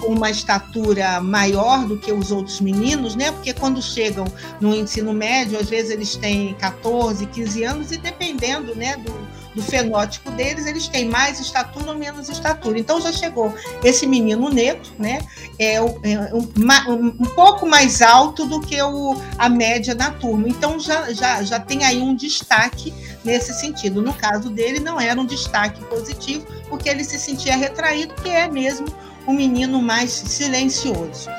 com 0.00 0.12
uma 0.12 0.30
estatura 0.30 1.20
maior 1.20 1.86
do 1.86 1.96
que 1.96 2.12
os 2.12 2.30
outros 2.30 2.60
meninos, 2.60 3.14
né? 3.14 3.32
Porque 3.32 3.52
quando 3.52 3.80
chegam 3.82 4.26
no 4.60 4.74
ensino 4.74 5.12
médio, 5.12 5.58
às 5.58 5.68
vezes 5.68 5.90
eles 5.90 6.16
têm 6.16 6.54
14, 6.54 7.26
15 7.26 7.64
anos 7.64 7.92
e 7.92 7.96
dependendo, 7.96 8.74
né, 8.74 8.96
do, 8.96 9.12
do 9.56 9.62
fenótipo 9.62 10.30
deles, 10.32 10.66
eles 10.66 10.86
têm 10.86 11.06
mais 11.06 11.40
estatura 11.40 11.92
ou 11.92 11.98
menos 11.98 12.28
estatura. 12.28 12.78
Então 12.78 13.00
já 13.00 13.10
chegou 13.10 13.52
esse 13.82 14.06
menino 14.06 14.50
negro, 14.50 14.86
né? 14.98 15.26
É, 15.58 15.76
é 15.76 15.82
um, 15.82 16.46
um, 16.92 17.06
um 17.06 17.24
pouco 17.34 17.66
mais 17.66 18.02
alto 18.02 18.44
do 18.44 18.60
que 18.60 18.80
o, 18.82 19.16
a 19.38 19.48
média 19.48 19.94
da 19.94 20.10
turma. 20.10 20.46
Então 20.46 20.78
já, 20.78 21.10
já, 21.14 21.42
já 21.42 21.58
tem 21.58 21.84
aí 21.84 21.98
um 21.98 22.14
destaque 22.14 22.92
nesse 23.24 23.54
sentido. 23.54 24.02
No 24.02 24.12
caso 24.12 24.50
dele, 24.50 24.78
não 24.78 25.00
era 25.00 25.18
um 25.18 25.24
destaque 25.24 25.82
positivo, 25.86 26.46
porque 26.68 26.90
ele 26.90 27.02
se 27.02 27.18
sentia 27.18 27.56
retraído, 27.56 28.14
que 28.16 28.28
é 28.28 28.46
mesmo 28.46 28.86
um 29.26 29.32
menino 29.32 29.80
mais 29.80 30.10
silencioso. 30.10 31.30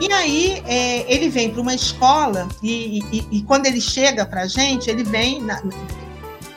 E 0.00 0.12
aí 0.12 0.62
é, 0.66 1.12
ele 1.12 1.28
vem 1.28 1.50
para 1.50 1.60
uma 1.60 1.74
escola 1.74 2.48
e, 2.62 2.98
e, 3.12 3.26
e, 3.30 3.42
quando 3.42 3.66
ele 3.66 3.80
chega 3.80 4.26
para 4.26 4.42
a 4.42 4.46
gente, 4.46 4.90
ele 4.90 5.04
vem 5.04 5.40
na, 5.40 5.62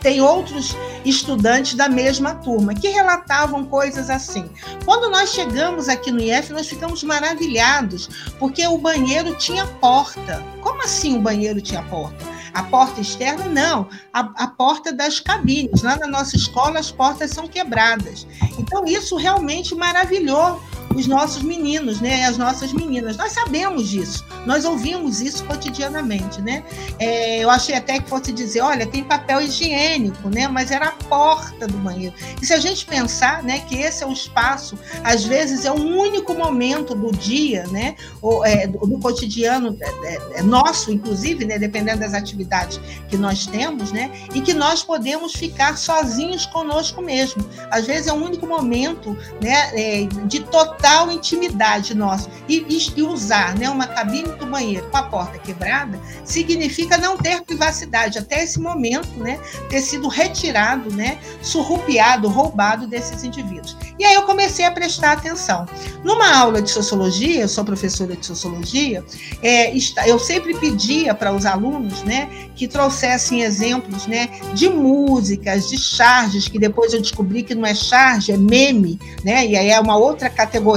tem 0.04 0.22
outros 0.22 0.76
estudantes 1.06 1.74
da 1.76 1.88
mesma 1.88 2.36
turma 2.36 2.76
que 2.76 2.90
relatavam 2.90 3.66
coisas 3.66 4.10
assim. 4.10 4.50
Quando 4.86 5.10
nós 5.10 5.32
chegamos 5.32 5.88
aqui 5.88 6.12
no 6.12 6.22
IF, 6.22 6.52
nós 6.52 6.68
ficamos 6.68 7.02
maravilhados, 7.04 8.10
porque 8.38 8.68
o 8.68 8.78
banheiro 8.78 9.34
tinha 9.36 9.66
porta. 9.66 10.44
Como 10.62 10.84
assim 10.84 11.18
o 11.18 11.22
banheiro 11.22 11.62
tinha 11.62 11.82
porta? 11.84 12.34
A 12.54 12.64
porta 12.64 13.02
externa, 13.02 13.46
não. 13.46 13.88
A, 14.14 14.20
a, 14.44 14.48
porta 14.48 14.94
das 14.94 15.20
cabines. 15.20 15.82
Lá 15.82 15.96
na 15.96 16.06
nossa 16.06 16.36
escola, 16.36 16.80
as 16.80 16.92
portas 16.92 17.32
são 17.32 17.48
quebradas. 17.48 18.28
Então, 18.60 18.86
isso 18.86 19.16
realmente 19.16 19.74
maravilhou 19.74 20.62
os 20.96 21.08
nossos 21.08 21.42
meninos, 21.42 22.00
né? 22.00 22.26
As 22.26 22.38
nossas 22.38 22.72
meninas. 22.72 23.18
Nós 23.18 23.32
sabemos 23.32 23.90
disso, 23.90 24.26
nós 24.46 24.66
ouvimos 24.66 25.22
isso 25.22 25.44
cotidianamente, 25.46 26.42
né? 26.42 26.64
É, 27.00 27.40
eu 27.40 27.50
achei 27.50 27.76
até 27.76 28.00
que 28.00 28.10
fosse 28.10 28.32
dizer, 28.32 28.62
olha, 28.62 28.86
tem 28.86 29.04
papel 29.04 29.42
higiênico, 29.42 30.30
né? 30.30 30.48
Mas 30.48 30.72
era 30.72 30.88
a 30.88 30.92
porta 30.92 31.68
do 31.68 31.78
banheiro. 31.78 32.14
E 32.42 32.46
se 32.46 32.54
a 32.54 32.60
gente 32.60 32.86
pensar, 32.86 33.44
né, 33.44 33.60
que 33.60 33.76
esse 33.76 34.04
é 34.04 34.08
o 34.08 34.12
espaço, 34.12 34.78
às 35.04 35.24
vezes 35.24 35.66
é 35.66 35.72
o 35.72 35.76
único 35.76 36.34
momento 36.34 36.94
do 36.94 37.12
dia, 37.12 37.66
né? 37.68 37.96
Ou, 38.22 38.46
é, 38.46 38.68
do, 38.68 39.00
cotidiano 39.00 39.78
é, 39.82 40.14
é, 40.14 40.40
é 40.40 40.42
nosso, 40.44 40.92
inclusive, 40.92 41.46
né? 41.46 41.58
Dependendo 41.58 42.00
das 42.00 42.14
atividades 42.14 42.80
que 43.10 43.18
nós 43.18 43.46
temos, 43.46 43.92
né? 43.92 44.12
E 44.34 44.42
que 44.42 44.54
nós 44.54 44.84
podemos 44.84 45.34
ficar 45.34 45.78
sozinhos 45.78 46.46
conosco 46.46 47.02
mesmo. 47.02 47.44
Às 47.72 47.86
vezes 47.86 48.08
é 48.08 48.14
o 48.14 48.16
único 48.16 48.46
momento, 48.46 49.18
né? 49.42 49.72
É, 49.74 50.08
de 50.26 50.42
total 50.42 50.83
total 50.84 51.10
intimidade 51.10 51.96
nossa. 51.96 52.30
E, 52.50 52.66
e, 52.68 53.02
usar 53.04 53.56
né, 53.58 53.70
uma 53.70 53.88
cabine 53.88 54.34
do 54.34 54.46
banheiro 54.46 54.86
com 54.90 54.98
a 54.98 55.04
porta 55.04 55.40
quebrada 55.40 55.98
significa 56.26 56.98
não 56.98 57.18
ter 57.18 57.42
privacidade, 57.42 58.20
até 58.20 58.44
esse 58.44 58.60
momento, 58.60 59.10
né, 59.18 59.40
ter 59.70 59.80
sido 59.80 60.10
retirado, 60.10 60.94
né, 60.94 61.18
surrupiado, 61.42 62.28
roubado 62.28 62.86
desses 62.86 63.24
indivíduos. 63.24 63.78
E 63.98 64.04
aí 64.04 64.14
eu 64.14 64.24
comecei 64.24 64.66
a 64.66 64.72
prestar 64.72 65.14
atenção. 65.14 65.66
Numa 66.04 66.36
aula 66.36 66.62
de 66.62 66.70
sociologia, 66.70 67.42
eu 67.42 67.48
sou 67.48 67.64
professora 67.64 68.16
de 68.16 68.26
sociologia, 68.26 69.04
é, 69.42 69.74
eu 70.06 70.20
sempre 70.20 70.54
pedia 70.56 71.14
para 71.14 71.32
os 71.32 71.46
alunos 71.46 72.04
né, 72.04 72.30
que 72.56 72.68
trouxessem 72.68 73.42
exemplos 73.42 74.06
né, 74.08 74.28
de 74.54 74.68
músicas, 74.68 75.70
de 75.70 75.78
charges, 75.78 76.48
que 76.48 76.60
depois 76.60 76.94
eu 76.94 77.02
descobri 77.02 77.44
que 77.44 77.56
não 77.56 77.66
é 77.66 77.74
charge, 77.74 78.32
é 78.32 78.38
meme, 78.38 79.00
né, 79.24 79.46
e 79.46 79.56
aí 79.56 79.70
é 79.70 79.80
uma 79.80 79.96
outra 79.96 80.30
categoria 80.30 80.73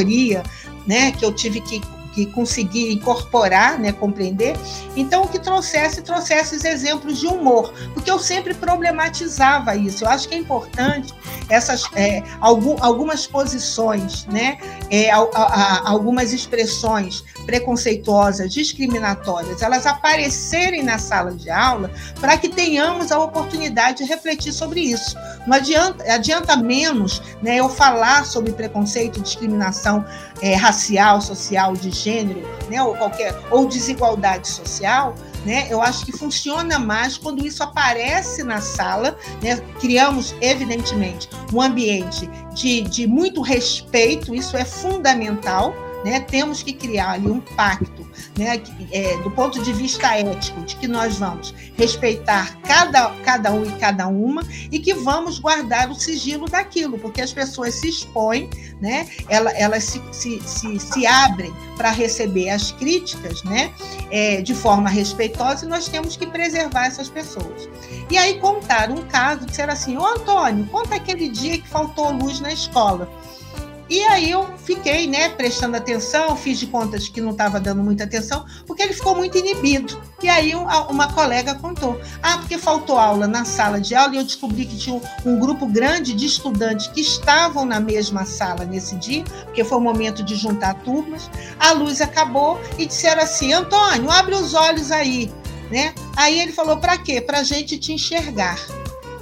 né, 0.86 1.12
que 1.12 1.24
eu 1.24 1.32
tive 1.32 1.60
que 1.60 1.80
que 2.16 2.24
conseguir 2.24 2.90
incorporar, 2.90 3.78
né, 3.78 3.92
compreender. 3.92 4.56
Então, 4.96 5.26
que 5.26 5.38
trouxesse, 5.38 6.00
trouxesse 6.00 6.56
os 6.56 6.64
exemplos 6.64 7.18
de 7.18 7.26
humor, 7.26 7.74
porque 7.92 8.10
eu 8.10 8.18
sempre 8.18 8.54
problematizava 8.54 9.76
isso. 9.76 10.04
Eu 10.04 10.08
acho 10.08 10.26
que 10.26 10.34
é 10.34 10.38
importante 10.38 11.12
essas 11.50 11.84
é, 11.94 12.22
algum, 12.40 12.82
algumas 12.82 13.26
posições, 13.26 14.24
né, 14.26 14.56
é, 14.90 15.10
a, 15.10 15.18
a, 15.18 15.90
algumas 15.90 16.32
expressões 16.32 17.22
preconceituosas, 17.44 18.50
discriminatórias, 18.50 19.60
elas 19.60 19.84
aparecerem 19.84 20.82
na 20.82 20.98
sala 20.98 21.32
de 21.32 21.50
aula 21.50 21.90
para 22.18 22.38
que 22.38 22.48
tenhamos 22.48 23.12
a 23.12 23.18
oportunidade 23.18 23.98
de 23.98 24.04
refletir 24.04 24.52
sobre 24.52 24.80
isso. 24.80 25.14
Não 25.46 25.54
adianta, 25.54 26.02
adianta 26.10 26.56
menos 26.56 27.20
né, 27.42 27.56
eu 27.56 27.68
falar 27.68 28.24
sobre 28.24 28.52
preconceito, 28.52 29.20
discriminação 29.20 30.02
é, 30.40 30.54
racial, 30.54 31.20
social, 31.20 31.74
de 31.74 31.90
gênero, 31.90 32.42
né, 32.68 32.82
ou 32.82 32.94
qualquer 32.94 33.38
ou 33.50 33.66
desigualdade 33.66 34.48
social, 34.48 35.14
né? 35.44 35.68
Eu 35.70 35.80
acho 35.80 36.04
que 36.04 36.12
funciona 36.12 36.78
mais 36.78 37.16
quando 37.16 37.46
isso 37.46 37.62
aparece 37.62 38.42
na 38.42 38.60
sala, 38.60 39.16
né? 39.40 39.56
Criamos 39.80 40.34
evidentemente 40.40 41.28
um 41.52 41.62
ambiente 41.62 42.28
de, 42.52 42.82
de 42.82 43.06
muito 43.06 43.40
respeito, 43.40 44.34
isso 44.34 44.56
é 44.56 44.64
fundamental, 44.64 45.72
né? 46.04 46.20
Temos 46.20 46.62
que 46.62 46.72
criar 46.72 47.12
ali 47.12 47.30
um 47.30 47.40
pacto, 47.40 48.05
né? 48.36 48.62
É, 48.92 49.16
do 49.22 49.30
ponto 49.30 49.62
de 49.62 49.72
vista 49.72 50.16
ético, 50.18 50.60
de 50.62 50.76
que 50.76 50.86
nós 50.86 51.16
vamos 51.16 51.54
respeitar 51.76 52.56
cada, 52.62 53.10
cada 53.24 53.52
um 53.52 53.64
e 53.64 53.72
cada 53.72 54.06
uma 54.06 54.42
e 54.70 54.78
que 54.78 54.92
vamos 54.94 55.38
guardar 55.38 55.90
o 55.90 55.94
sigilo 55.94 56.46
daquilo, 56.46 56.98
porque 56.98 57.20
as 57.20 57.32
pessoas 57.32 57.74
se 57.74 57.88
expõem, 57.88 58.48
né? 58.80 59.08
Elas, 59.28 59.54
elas 59.56 59.84
se, 59.84 60.02
se, 60.12 60.40
se, 60.40 60.78
se 60.78 61.06
abrem 61.06 61.52
para 61.76 61.90
receber 61.90 62.50
as 62.50 62.72
críticas, 62.72 63.42
né? 63.44 63.72
É, 64.10 64.42
de 64.42 64.54
forma 64.54 64.88
respeitosa 64.88 65.64
e 65.64 65.68
nós 65.68 65.88
temos 65.88 66.16
que 66.16 66.26
preservar 66.26 66.86
essas 66.86 67.08
pessoas. 67.08 67.68
E 68.10 68.16
aí 68.16 68.38
contar 68.38 68.90
um 68.90 69.02
caso, 69.04 69.46
disseram 69.46 69.72
assim, 69.72 69.96
ô 69.96 70.04
Antônio, 70.04 70.66
conta 70.66 70.94
aquele 70.96 71.28
dia 71.28 71.58
que 71.58 71.68
faltou 71.68 72.12
luz 72.12 72.40
na 72.40 72.52
escola. 72.52 73.10
E 73.88 74.02
aí 74.02 74.30
eu 74.30 74.46
fiquei, 74.58 75.06
né, 75.06 75.28
prestando 75.28 75.76
atenção, 75.76 76.36
fiz 76.36 76.58
de 76.58 76.66
contas 76.66 77.08
que 77.08 77.20
não 77.20 77.30
estava 77.30 77.60
dando 77.60 77.82
muita 77.82 78.04
atenção, 78.04 78.44
porque 78.66 78.82
ele 78.82 78.92
ficou 78.92 79.14
muito 79.14 79.38
inibido. 79.38 80.00
E 80.22 80.28
aí 80.28 80.54
uma 80.54 81.12
colega 81.12 81.54
contou: 81.54 82.00
ah, 82.22 82.38
porque 82.38 82.58
faltou 82.58 82.98
aula 82.98 83.28
na 83.28 83.44
sala 83.44 83.80
de 83.80 83.94
aula 83.94 84.14
e 84.14 84.18
eu 84.18 84.24
descobri 84.24 84.66
que 84.66 84.76
tinha 84.76 85.00
um, 85.24 85.38
grupo 85.38 85.66
grande 85.66 86.14
de 86.14 86.26
estudantes 86.26 86.88
que 86.88 87.00
estavam 87.00 87.64
na 87.64 87.78
mesma 87.78 88.24
sala 88.24 88.64
nesse 88.64 88.96
dia, 88.96 89.22
porque 89.44 89.62
foi 89.62 89.78
o 89.78 89.80
momento 89.80 90.22
de 90.22 90.34
juntar 90.34 90.74
turmas. 90.82 91.30
A 91.60 91.70
luz 91.72 92.00
acabou 92.00 92.60
e 92.78 92.86
disseram 92.86 93.22
assim: 93.22 93.52
Antônio, 93.52 94.10
abre 94.10 94.34
os 94.34 94.54
olhos 94.54 94.90
aí. 94.90 95.32
Né? 95.70 95.94
Aí 96.16 96.40
ele 96.40 96.52
falou: 96.52 96.78
para 96.78 96.98
quê? 96.98 97.20
Para 97.20 97.38
a 97.38 97.44
gente 97.44 97.78
te 97.78 97.92
enxergar. 97.92 98.58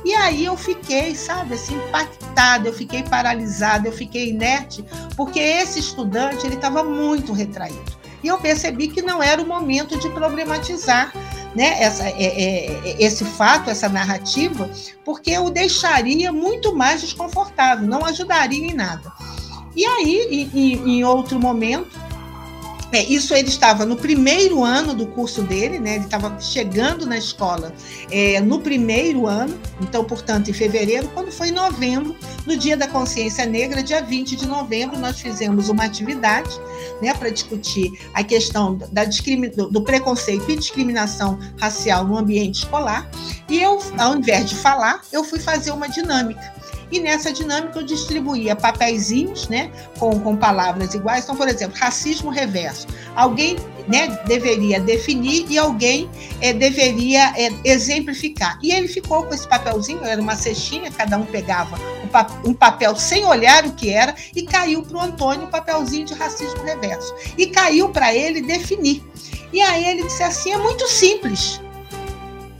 E 0.04 0.14
aí 0.14 0.44
eu 0.44 0.56
fiquei, 0.56 1.14
sabe, 1.14 1.54
assim, 1.54 1.74
impactada, 1.76 2.68
eu 2.68 2.72
fiquei 2.72 3.02
paralisada, 3.02 3.88
eu 3.88 3.92
fiquei 3.92 4.28
inerte, 4.28 4.84
porque 5.16 5.40
esse 5.40 5.78
estudante 5.78 6.46
ele 6.46 6.56
estava 6.56 6.84
muito 6.84 7.32
retraído. 7.32 8.04
E 8.22 8.28
eu 8.28 8.38
percebi 8.38 8.88
que 8.88 9.02
não 9.02 9.22
era 9.22 9.40
o 9.42 9.46
momento 9.46 9.98
de 9.98 10.08
problematizar 10.10 11.12
né, 11.54 11.76
essa, 11.82 12.08
é, 12.08 12.24
é, 12.24 13.02
esse 13.02 13.24
fato, 13.24 13.70
essa 13.70 13.88
narrativa, 13.88 14.68
porque 15.04 15.38
o 15.38 15.50
deixaria 15.50 16.32
muito 16.32 16.74
mais 16.74 17.00
desconfortável, 17.00 17.86
não 17.86 18.04
ajudaria 18.04 18.66
em 18.66 18.74
nada. 18.74 19.12
E 19.76 19.84
aí, 19.84 20.50
em, 20.54 20.98
em 20.98 21.04
outro 21.04 21.38
momento, 21.38 21.98
é, 22.94 23.02
isso 23.04 23.34
ele 23.34 23.48
estava 23.48 23.84
no 23.84 23.96
primeiro 23.96 24.62
ano 24.62 24.94
do 24.94 25.04
curso 25.06 25.42
dele, 25.42 25.80
né? 25.80 25.96
Ele 25.96 26.04
estava 26.04 26.38
chegando 26.40 27.04
na 27.04 27.18
escola 27.18 27.74
é, 28.08 28.40
no 28.40 28.60
primeiro 28.60 29.26
ano, 29.26 29.58
então, 29.80 30.04
portanto, 30.04 30.48
em 30.48 30.52
fevereiro, 30.52 31.08
quando 31.08 31.32
foi 31.32 31.48
em 31.48 31.52
novembro, 31.52 32.14
no 32.46 32.56
Dia 32.56 32.76
da 32.76 32.86
Consciência 32.86 33.44
Negra, 33.46 33.82
dia 33.82 34.00
20 34.00 34.36
de 34.36 34.46
novembro, 34.46 34.96
nós 34.96 35.20
fizemos 35.20 35.68
uma 35.68 35.84
atividade 35.84 36.50
né, 37.02 37.12
para 37.14 37.30
discutir 37.30 37.90
a 38.14 38.22
questão 38.22 38.78
da 38.92 39.04
do, 39.04 39.70
do 39.70 39.82
preconceito 39.82 40.48
e 40.48 40.56
discriminação 40.56 41.38
racial 41.60 42.06
no 42.06 42.16
ambiente 42.16 42.60
escolar. 42.60 43.10
E 43.48 43.60
eu, 43.60 43.78
ao 43.98 44.16
invés 44.16 44.48
de 44.48 44.54
falar, 44.54 45.02
eu 45.12 45.24
fui 45.24 45.40
fazer 45.40 45.72
uma 45.72 45.88
dinâmica. 45.88 46.53
E 46.94 47.00
nessa 47.00 47.32
dinâmica 47.32 47.80
eu 47.80 47.82
distribuía 47.82 48.54
papeizinhos, 48.54 49.48
né, 49.48 49.68
com, 49.98 50.20
com 50.20 50.36
palavras 50.36 50.94
iguais. 50.94 51.24
Então, 51.24 51.34
por 51.34 51.48
exemplo, 51.48 51.76
racismo 51.76 52.30
reverso. 52.30 52.86
Alguém 53.16 53.56
né, 53.88 54.06
deveria 54.28 54.78
definir 54.78 55.44
e 55.50 55.58
alguém 55.58 56.08
é, 56.40 56.52
deveria 56.52 57.32
é, 57.36 57.50
exemplificar. 57.64 58.60
E 58.62 58.70
ele 58.70 58.86
ficou 58.86 59.24
com 59.24 59.34
esse 59.34 59.46
papelzinho, 59.48 60.04
era 60.04 60.22
uma 60.22 60.36
cestinha, 60.36 60.88
cada 60.92 61.18
um 61.18 61.24
pegava 61.24 61.76
um, 61.76 62.50
um 62.50 62.54
papel 62.54 62.94
sem 62.94 63.24
olhar 63.24 63.66
o 63.66 63.72
que 63.72 63.90
era 63.90 64.14
e 64.32 64.44
caiu 64.44 64.84
para 64.84 64.96
o 64.96 65.00
Antônio 65.00 65.48
o 65.48 65.50
papelzinho 65.50 66.06
de 66.06 66.14
racismo 66.14 66.62
reverso. 66.62 67.12
E 67.36 67.48
caiu 67.48 67.88
para 67.88 68.14
ele 68.14 68.40
definir. 68.40 69.02
E 69.52 69.60
aí 69.60 69.84
ele 69.84 70.04
disse 70.04 70.22
assim: 70.22 70.52
é 70.52 70.58
muito 70.58 70.86
simples. 70.86 71.60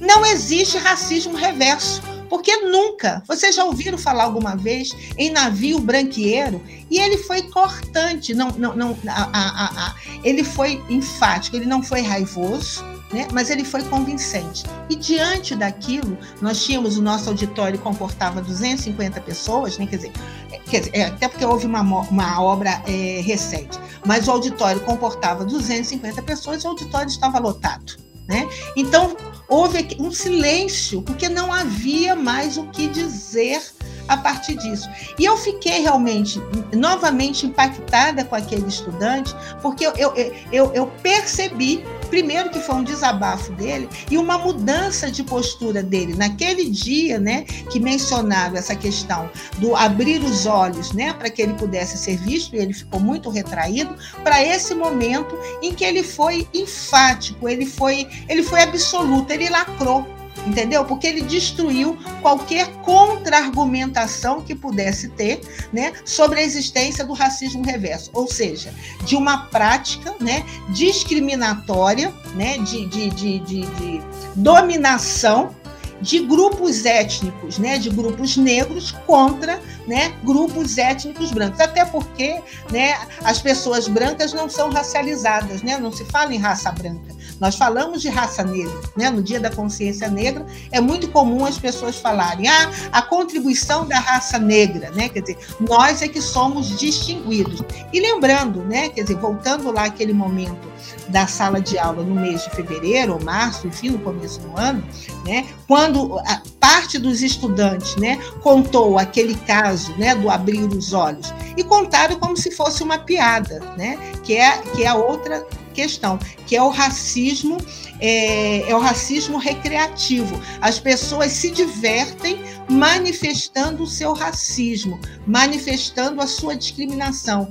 Não 0.00 0.26
existe 0.26 0.76
racismo 0.76 1.36
reverso. 1.36 2.02
Porque 2.34 2.56
nunca, 2.62 3.22
vocês 3.28 3.54
já 3.54 3.62
ouviram 3.64 3.96
falar 3.96 4.24
alguma 4.24 4.56
vez 4.56 4.90
em 5.16 5.30
navio 5.30 5.78
branqueiro? 5.78 6.60
E 6.90 6.98
ele 6.98 7.16
foi 7.16 7.42
cortante, 7.42 8.34
não, 8.34 8.48
não, 8.50 8.74
não, 8.74 8.98
a, 9.06 9.30
a, 9.32 9.86
a, 9.86 9.94
ele 10.24 10.42
foi 10.42 10.82
enfático, 10.90 11.54
ele 11.54 11.64
não 11.64 11.80
foi 11.80 12.00
raivoso, 12.00 12.84
né? 13.12 13.28
mas 13.32 13.50
ele 13.50 13.64
foi 13.64 13.84
convincente. 13.84 14.64
E 14.90 14.96
diante 14.96 15.54
daquilo, 15.54 16.18
nós 16.42 16.64
tínhamos 16.64 16.98
o 16.98 17.02
nosso 17.02 17.28
auditório 17.28 17.78
comportava 17.78 18.42
250 18.42 19.20
pessoas, 19.20 19.78
né? 19.78 19.86
quer 19.86 19.98
dizer, 19.98 20.12
é, 20.50 20.58
quer 20.58 20.80
dizer 20.80 20.90
é, 20.92 21.04
até 21.04 21.28
porque 21.28 21.44
houve 21.44 21.66
uma, 21.66 21.82
uma 21.82 22.42
obra 22.42 22.82
é, 22.84 23.20
recente, 23.24 23.78
mas 24.04 24.26
o 24.26 24.32
auditório 24.32 24.80
comportava 24.80 25.44
250 25.44 26.20
pessoas 26.22 26.64
e 26.64 26.66
o 26.66 26.70
auditório 26.70 27.08
estava 27.08 27.38
lotado. 27.38 28.03
Né? 28.26 28.48
Então, 28.76 29.16
houve 29.48 29.96
um 30.00 30.10
silêncio, 30.10 31.02
porque 31.02 31.28
não 31.28 31.52
havia 31.52 32.16
mais 32.16 32.56
o 32.56 32.64
que 32.68 32.88
dizer 32.88 33.60
a 34.08 34.16
partir 34.16 34.56
disso. 34.56 34.88
E 35.18 35.24
eu 35.24 35.36
fiquei 35.36 35.80
realmente 35.80 36.40
novamente 36.74 37.46
impactada 37.46 38.24
com 38.24 38.34
aquele 38.34 38.66
estudante, 38.66 39.34
porque 39.62 39.86
eu, 39.86 39.92
eu, 39.96 40.14
eu, 40.52 40.72
eu 40.74 40.86
percebi, 41.02 41.84
primeiro, 42.14 42.48
que 42.48 42.60
foi 42.60 42.76
um 42.76 42.84
desabafo 42.84 43.50
dele 43.54 43.88
e 44.08 44.16
uma 44.16 44.38
mudança 44.38 45.10
de 45.10 45.24
postura 45.24 45.82
dele. 45.82 46.14
Naquele 46.14 46.70
dia, 46.70 47.18
né, 47.18 47.42
que 47.42 47.80
mencionaram 47.80 48.56
essa 48.56 48.76
questão 48.76 49.28
do 49.58 49.74
abrir 49.74 50.22
os 50.22 50.46
olhos, 50.46 50.92
né, 50.92 51.12
para 51.12 51.28
que 51.28 51.42
ele 51.42 51.54
pudesse 51.54 51.98
ser 51.98 52.16
visto, 52.18 52.54
e 52.54 52.60
ele 52.60 52.72
ficou 52.72 53.00
muito 53.00 53.28
retraído, 53.30 53.96
para 54.22 54.40
esse 54.40 54.76
momento 54.76 55.36
em 55.60 55.74
que 55.74 55.84
ele 55.84 56.04
foi 56.04 56.46
enfático, 56.54 57.48
ele 57.48 57.66
foi, 57.66 58.06
ele 58.28 58.44
foi 58.44 58.62
absoluto, 58.62 59.32
ele 59.32 59.48
lacrou 59.48 60.06
entendeu? 60.46 60.84
Porque 60.84 61.06
ele 61.06 61.22
destruiu 61.22 61.96
qualquer 62.20 62.70
contra-argumentação 62.82 64.40
que 64.40 64.54
pudesse 64.54 65.08
ter, 65.08 65.40
né, 65.72 65.92
sobre 66.04 66.40
a 66.40 66.42
existência 66.42 67.04
do 67.04 67.12
racismo 67.12 67.64
reverso, 67.64 68.10
ou 68.12 68.26
seja, 68.26 68.72
de 69.04 69.16
uma 69.16 69.46
prática, 69.46 70.14
né, 70.20 70.44
discriminatória, 70.70 72.12
né, 72.34 72.58
de, 72.58 72.86
de, 72.86 73.10
de, 73.10 73.38
de, 73.40 73.60
de 73.62 74.02
dominação 74.36 75.54
de 76.00 76.18
grupos 76.20 76.84
étnicos, 76.84 77.58
né, 77.58 77.78
de 77.78 77.88
grupos 77.88 78.36
negros 78.36 78.92
contra, 79.06 79.60
né, 79.86 80.12
grupos 80.22 80.76
étnicos 80.76 81.30
brancos. 81.30 81.60
Até 81.60 81.84
porque, 81.84 82.42
né, 82.70 82.98
as 83.22 83.40
pessoas 83.40 83.88
brancas 83.88 84.32
não 84.32 84.48
são 84.48 84.70
racializadas, 84.70 85.62
né, 85.62 85.78
não 85.78 85.90
se 85.90 86.04
fala 86.06 86.34
em 86.34 86.38
raça 86.38 86.70
branca. 86.70 87.14
Nós 87.40 87.56
falamos 87.56 88.00
de 88.00 88.08
raça 88.08 88.42
negra, 88.44 88.80
né? 88.96 89.10
No 89.10 89.22
Dia 89.22 89.40
da 89.40 89.50
Consciência 89.50 90.08
Negra, 90.08 90.46
é 90.70 90.80
muito 90.80 91.08
comum 91.08 91.44
as 91.44 91.58
pessoas 91.58 91.96
falarem 91.96 92.48
ah, 92.48 92.70
a 92.92 93.02
contribuição 93.02 93.86
da 93.86 93.98
raça 93.98 94.38
negra, 94.38 94.90
né? 94.90 95.08
Quer 95.08 95.20
dizer, 95.20 95.38
nós 95.60 96.02
é 96.02 96.08
que 96.08 96.20
somos 96.20 96.78
distinguidos. 96.78 97.62
E 97.92 98.00
lembrando, 98.00 98.62
né? 98.64 98.88
Quer 98.88 99.02
dizer, 99.02 99.16
voltando 99.16 99.70
lá 99.72 99.84
aquele 99.84 100.12
momento 100.12 100.72
da 101.08 101.26
sala 101.26 101.60
de 101.60 101.78
aula 101.78 102.02
no 102.02 102.14
mês 102.14 102.44
de 102.44 102.50
fevereiro 102.50 103.14
ou 103.14 103.22
março, 103.22 103.66
enfim, 103.66 103.90
no 103.90 103.98
começo 103.98 104.40
do 104.40 104.58
ano, 104.58 104.82
né? 105.24 105.46
Quando 105.66 106.20
parte 106.60 106.98
dos 106.98 107.22
estudantes, 107.22 107.96
né, 107.96 108.18
contou 108.42 108.98
aquele 108.98 109.34
caso, 109.34 109.92
né, 109.98 110.14
do 110.14 110.30
abrir 110.30 110.64
os 110.64 110.92
olhos 110.94 111.32
e 111.56 111.62
contaram 111.62 112.18
como 112.18 112.36
se 112.36 112.50
fosse 112.50 112.82
uma 112.82 112.98
piada, 112.98 113.60
né? 113.76 113.98
Que 114.22 114.36
é 114.36 114.58
que 114.74 114.82
é 114.82 114.88
a 114.88 114.94
outra 114.94 115.46
questão, 115.74 116.18
que 116.46 116.56
é 116.56 116.62
o 116.62 116.70
racismo, 116.70 117.58
é, 118.00 118.70
é, 118.70 118.74
o 118.74 118.78
racismo 118.78 119.36
recreativo. 119.36 120.40
As 120.60 120.78
pessoas 120.78 121.32
se 121.32 121.50
divertem 121.50 122.38
manifestando 122.70 123.82
o 123.82 123.86
seu 123.86 124.12
racismo, 124.14 124.98
manifestando 125.26 126.20
a 126.22 126.26
sua 126.26 126.56
discriminação, 126.56 127.50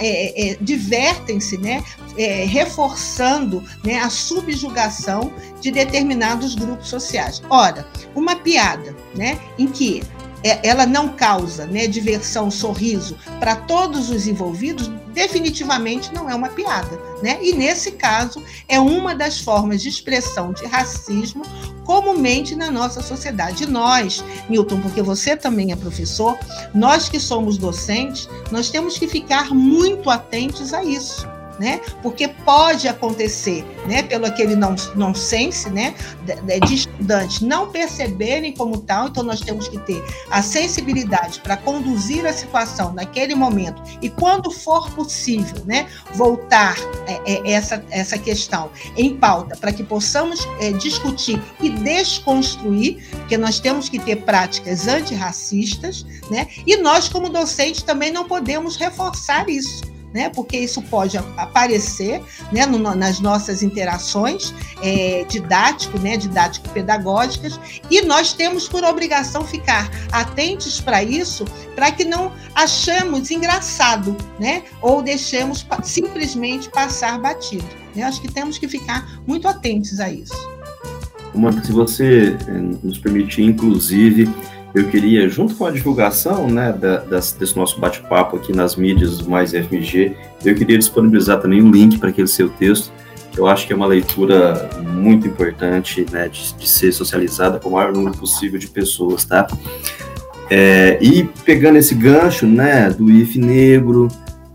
é, 0.00 0.52
é, 0.52 0.56
divertem-se, 0.60 1.58
né, 1.58 1.84
é, 2.16 2.44
reforçando 2.44 3.62
né, 3.84 3.98
a 3.98 4.08
subjugação 4.08 5.32
de 5.60 5.70
determinados 5.70 6.54
grupos 6.54 6.88
sociais. 6.88 7.42
Ora, 7.50 7.86
uma 8.14 8.36
piada, 8.36 8.96
né, 9.14 9.38
em 9.58 9.66
que 9.66 10.02
é, 10.02 10.13
ela 10.62 10.84
não 10.84 11.08
causa 11.08 11.66
né, 11.66 11.86
diversão, 11.86 12.50
sorriso 12.50 13.16
para 13.40 13.56
todos 13.56 14.10
os 14.10 14.26
envolvidos, 14.26 14.90
definitivamente 15.14 16.12
não 16.12 16.28
é 16.28 16.34
uma 16.34 16.50
piada. 16.50 17.00
Né? 17.22 17.38
E 17.40 17.54
nesse 17.54 17.92
caso, 17.92 18.42
é 18.68 18.78
uma 18.78 19.14
das 19.14 19.40
formas 19.40 19.80
de 19.80 19.88
expressão 19.88 20.52
de 20.52 20.66
racismo 20.66 21.42
comumente 21.84 22.54
na 22.54 22.70
nossa 22.70 23.02
sociedade. 23.02 23.64
E 23.64 23.66
nós, 23.66 24.22
Milton, 24.48 24.80
porque 24.80 25.00
você 25.00 25.34
também 25.36 25.72
é 25.72 25.76
professor, 25.76 26.38
nós 26.74 27.08
que 27.08 27.18
somos 27.18 27.56
docentes, 27.56 28.28
nós 28.50 28.70
temos 28.70 28.98
que 28.98 29.08
ficar 29.08 29.54
muito 29.54 30.10
atentos 30.10 30.74
a 30.74 30.84
isso 30.84 31.33
né? 31.58 31.80
Porque 32.02 32.28
pode 32.28 32.88
acontecer, 32.88 33.64
né? 33.86 34.02
Pelo 34.02 34.26
aquele 34.26 34.56
não 34.56 34.74
nonsense, 34.94 35.70
né? 35.70 35.94
De, 36.24 36.60
de 36.60 36.74
estudantes 36.74 37.40
não 37.40 37.70
perceberem 37.70 38.52
como 38.52 38.78
tal, 38.78 39.08
então 39.08 39.22
nós 39.22 39.40
temos 39.40 39.68
que 39.68 39.78
ter 39.80 40.02
a 40.30 40.42
sensibilidade 40.42 41.40
para 41.40 41.56
conduzir 41.56 42.26
a 42.26 42.32
situação 42.32 42.92
naquele 42.92 43.34
momento 43.34 43.82
e 44.00 44.08
quando 44.08 44.50
for 44.50 44.90
possível, 44.90 45.62
né? 45.64 45.86
Voltar 46.14 46.76
é, 47.06 47.20
é, 47.32 47.52
essa 47.52 47.84
essa 47.90 48.18
questão 48.18 48.70
em 48.96 49.16
pauta 49.16 49.56
para 49.56 49.72
que 49.72 49.82
possamos 49.82 50.46
é, 50.60 50.72
discutir 50.72 51.40
e 51.60 51.70
desconstruir, 51.70 53.04
porque 53.10 53.36
nós 53.36 53.60
temos 53.60 53.88
que 53.88 53.98
ter 53.98 54.16
práticas 54.16 54.86
antirracistas, 54.86 56.04
né? 56.30 56.48
E 56.66 56.76
nós 56.76 57.08
como 57.08 57.28
docentes 57.28 57.82
também 57.82 58.10
não 58.10 58.24
podemos 58.24 58.76
reforçar 58.76 59.48
isso 59.48 59.93
né? 60.14 60.30
Porque 60.30 60.56
isso 60.56 60.80
pode 60.82 61.18
aparecer, 61.36 62.22
né? 62.52 62.64
No, 62.64 62.78
nas 62.78 63.18
nossas 63.18 63.62
interações 63.62 64.54
é, 64.80 65.24
didático, 65.28 65.98
né? 65.98 66.16
Didático-pedagógicas 66.16 67.58
e 67.90 68.00
nós 68.02 68.32
temos 68.32 68.68
por 68.68 68.84
obrigação 68.84 69.44
ficar 69.44 69.90
atentos 70.12 70.80
para 70.80 71.02
isso, 71.02 71.44
para 71.74 71.90
que 71.90 72.04
não 72.04 72.32
achamos 72.54 73.30
engraçado, 73.30 74.16
né? 74.38 74.62
Ou 74.80 75.02
deixemos 75.02 75.66
simplesmente 75.82 76.70
passar 76.70 77.18
batido. 77.18 77.66
Né? 77.94 78.04
Acho 78.04 78.20
que 78.20 78.30
temos 78.30 78.56
que 78.58 78.68
ficar 78.68 79.20
muito 79.26 79.48
atentos 79.48 79.98
a 80.00 80.08
isso. 80.08 80.34
Mônica, 81.34 81.64
se 81.64 81.72
você 81.72 82.36
eh, 82.46 82.52
nos 82.82 82.98
permitir, 82.98 83.42
inclusive, 83.42 84.30
eu 84.74 84.88
queria, 84.88 85.28
junto 85.28 85.54
com 85.54 85.64
a 85.64 85.70
divulgação 85.70 86.48
né, 86.48 86.72
da, 86.72 86.98
das, 86.98 87.32
desse 87.32 87.56
nosso 87.56 87.78
bate-papo 87.78 88.36
aqui 88.36 88.52
nas 88.52 88.74
mídias 88.74 89.22
Mais 89.22 89.52
FMG, 89.52 90.16
eu 90.44 90.54
queria 90.54 90.76
disponibilizar 90.76 91.40
também 91.40 91.62
um 91.62 91.70
link 91.70 91.96
para 91.98 92.08
aquele 92.08 92.26
seu 92.26 92.48
texto, 92.48 92.92
que 93.30 93.38
eu 93.38 93.46
acho 93.46 93.66
que 93.66 93.72
é 93.72 93.76
uma 93.76 93.86
leitura 93.86 94.68
muito 94.82 95.28
importante 95.28 96.04
né, 96.10 96.28
de, 96.28 96.54
de 96.54 96.68
ser 96.68 96.90
socializada 96.92 97.60
com 97.60 97.68
o 97.68 97.72
maior 97.72 97.92
número 97.92 98.16
possível 98.16 98.58
de 98.58 98.66
pessoas, 98.66 99.24
tá? 99.24 99.46
É, 100.50 100.98
e 101.00 101.24
pegando 101.44 101.76
esse 101.78 101.94
gancho 101.94 102.46
né, 102.46 102.90
do 102.90 103.10
IF 103.10 103.38
Negro, 103.38 104.08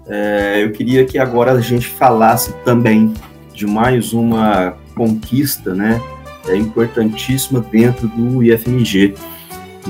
é, 0.08 0.64
eu 0.64 0.72
queria 0.72 1.06
que 1.06 1.18
agora 1.18 1.54
a 1.54 1.62
gente 1.62 1.88
falasse 1.88 2.54
também 2.66 3.14
de 3.54 3.66
mais 3.66 4.14
uma 4.14 4.76
conquista 4.96 5.74
né, 5.74 6.02
é, 6.48 6.56
importantíssima 6.56 7.60
dentro 7.60 8.08
do 8.08 8.44
IFMG, 8.44 9.16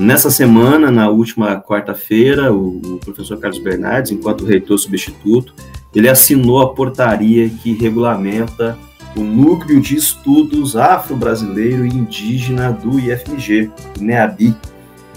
Nessa 0.00 0.30
semana, 0.30 0.90
na 0.90 1.10
última 1.10 1.60
quarta-feira, 1.60 2.50
o, 2.50 2.98
professor 3.04 3.36
Carlos 3.36 3.58
Bernardes, 3.58 4.10
enquanto 4.10 4.46
reitor 4.46 4.78
substituto, 4.78 5.54
ele 5.94 6.08
assinou 6.08 6.62
a 6.62 6.72
portaria 6.72 7.50
que 7.50 7.74
regulamenta 7.74 8.78
o 9.14 9.20
Núcleo 9.20 9.78
de 9.78 9.96
Estudos 9.96 10.74
Afro-Brasileiro 10.74 11.84
e 11.84 11.90
Indígena 11.90 12.72
do 12.72 12.98
IFMG, 12.98 13.70
NEABI. 14.00 14.56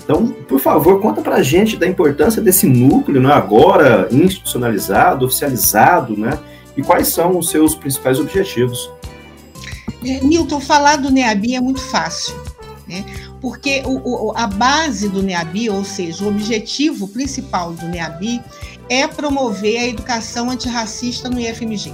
Então, 0.04 0.28
por 0.28 0.60
favor, 0.60 1.00
conta 1.00 1.22
para 1.22 1.36
a 1.36 1.44
gente 1.44 1.78
da 1.78 1.88
importância 1.88 2.42
desse 2.42 2.68
núcleo, 2.68 3.22
né, 3.22 3.32
agora 3.32 4.10
institucionalizado, 4.12 5.26
oficializado, 5.26 6.18
né, 6.18 6.38
e 6.76 6.84
quais 6.84 7.08
são 7.08 7.38
os 7.38 7.50
seus 7.50 7.74
principais 7.74 8.20
objetivos. 8.20 8.92
Nilton, 10.02 10.60
falar 10.60 10.98
do 10.98 11.10
NEABI 11.10 11.56
é 11.56 11.62
muito 11.62 11.80
fácil. 11.80 12.36
Né? 12.94 13.06
porque 13.42 13.82
o, 13.86 14.28
o, 14.28 14.34
a 14.38 14.46
base 14.46 15.10
do 15.10 15.24
NEABI, 15.24 15.70
ou 15.72 15.84
seja, 15.84 16.24
o 16.24 16.28
objetivo 16.28 17.08
principal 17.08 17.74
do 17.74 17.88
NEABI, 17.88 18.40
é 18.88 19.08
promover 19.08 19.80
a 19.80 19.88
educação 19.88 20.50
antirracista 20.50 21.28
no 21.30 21.40
IFMG. 21.40 21.92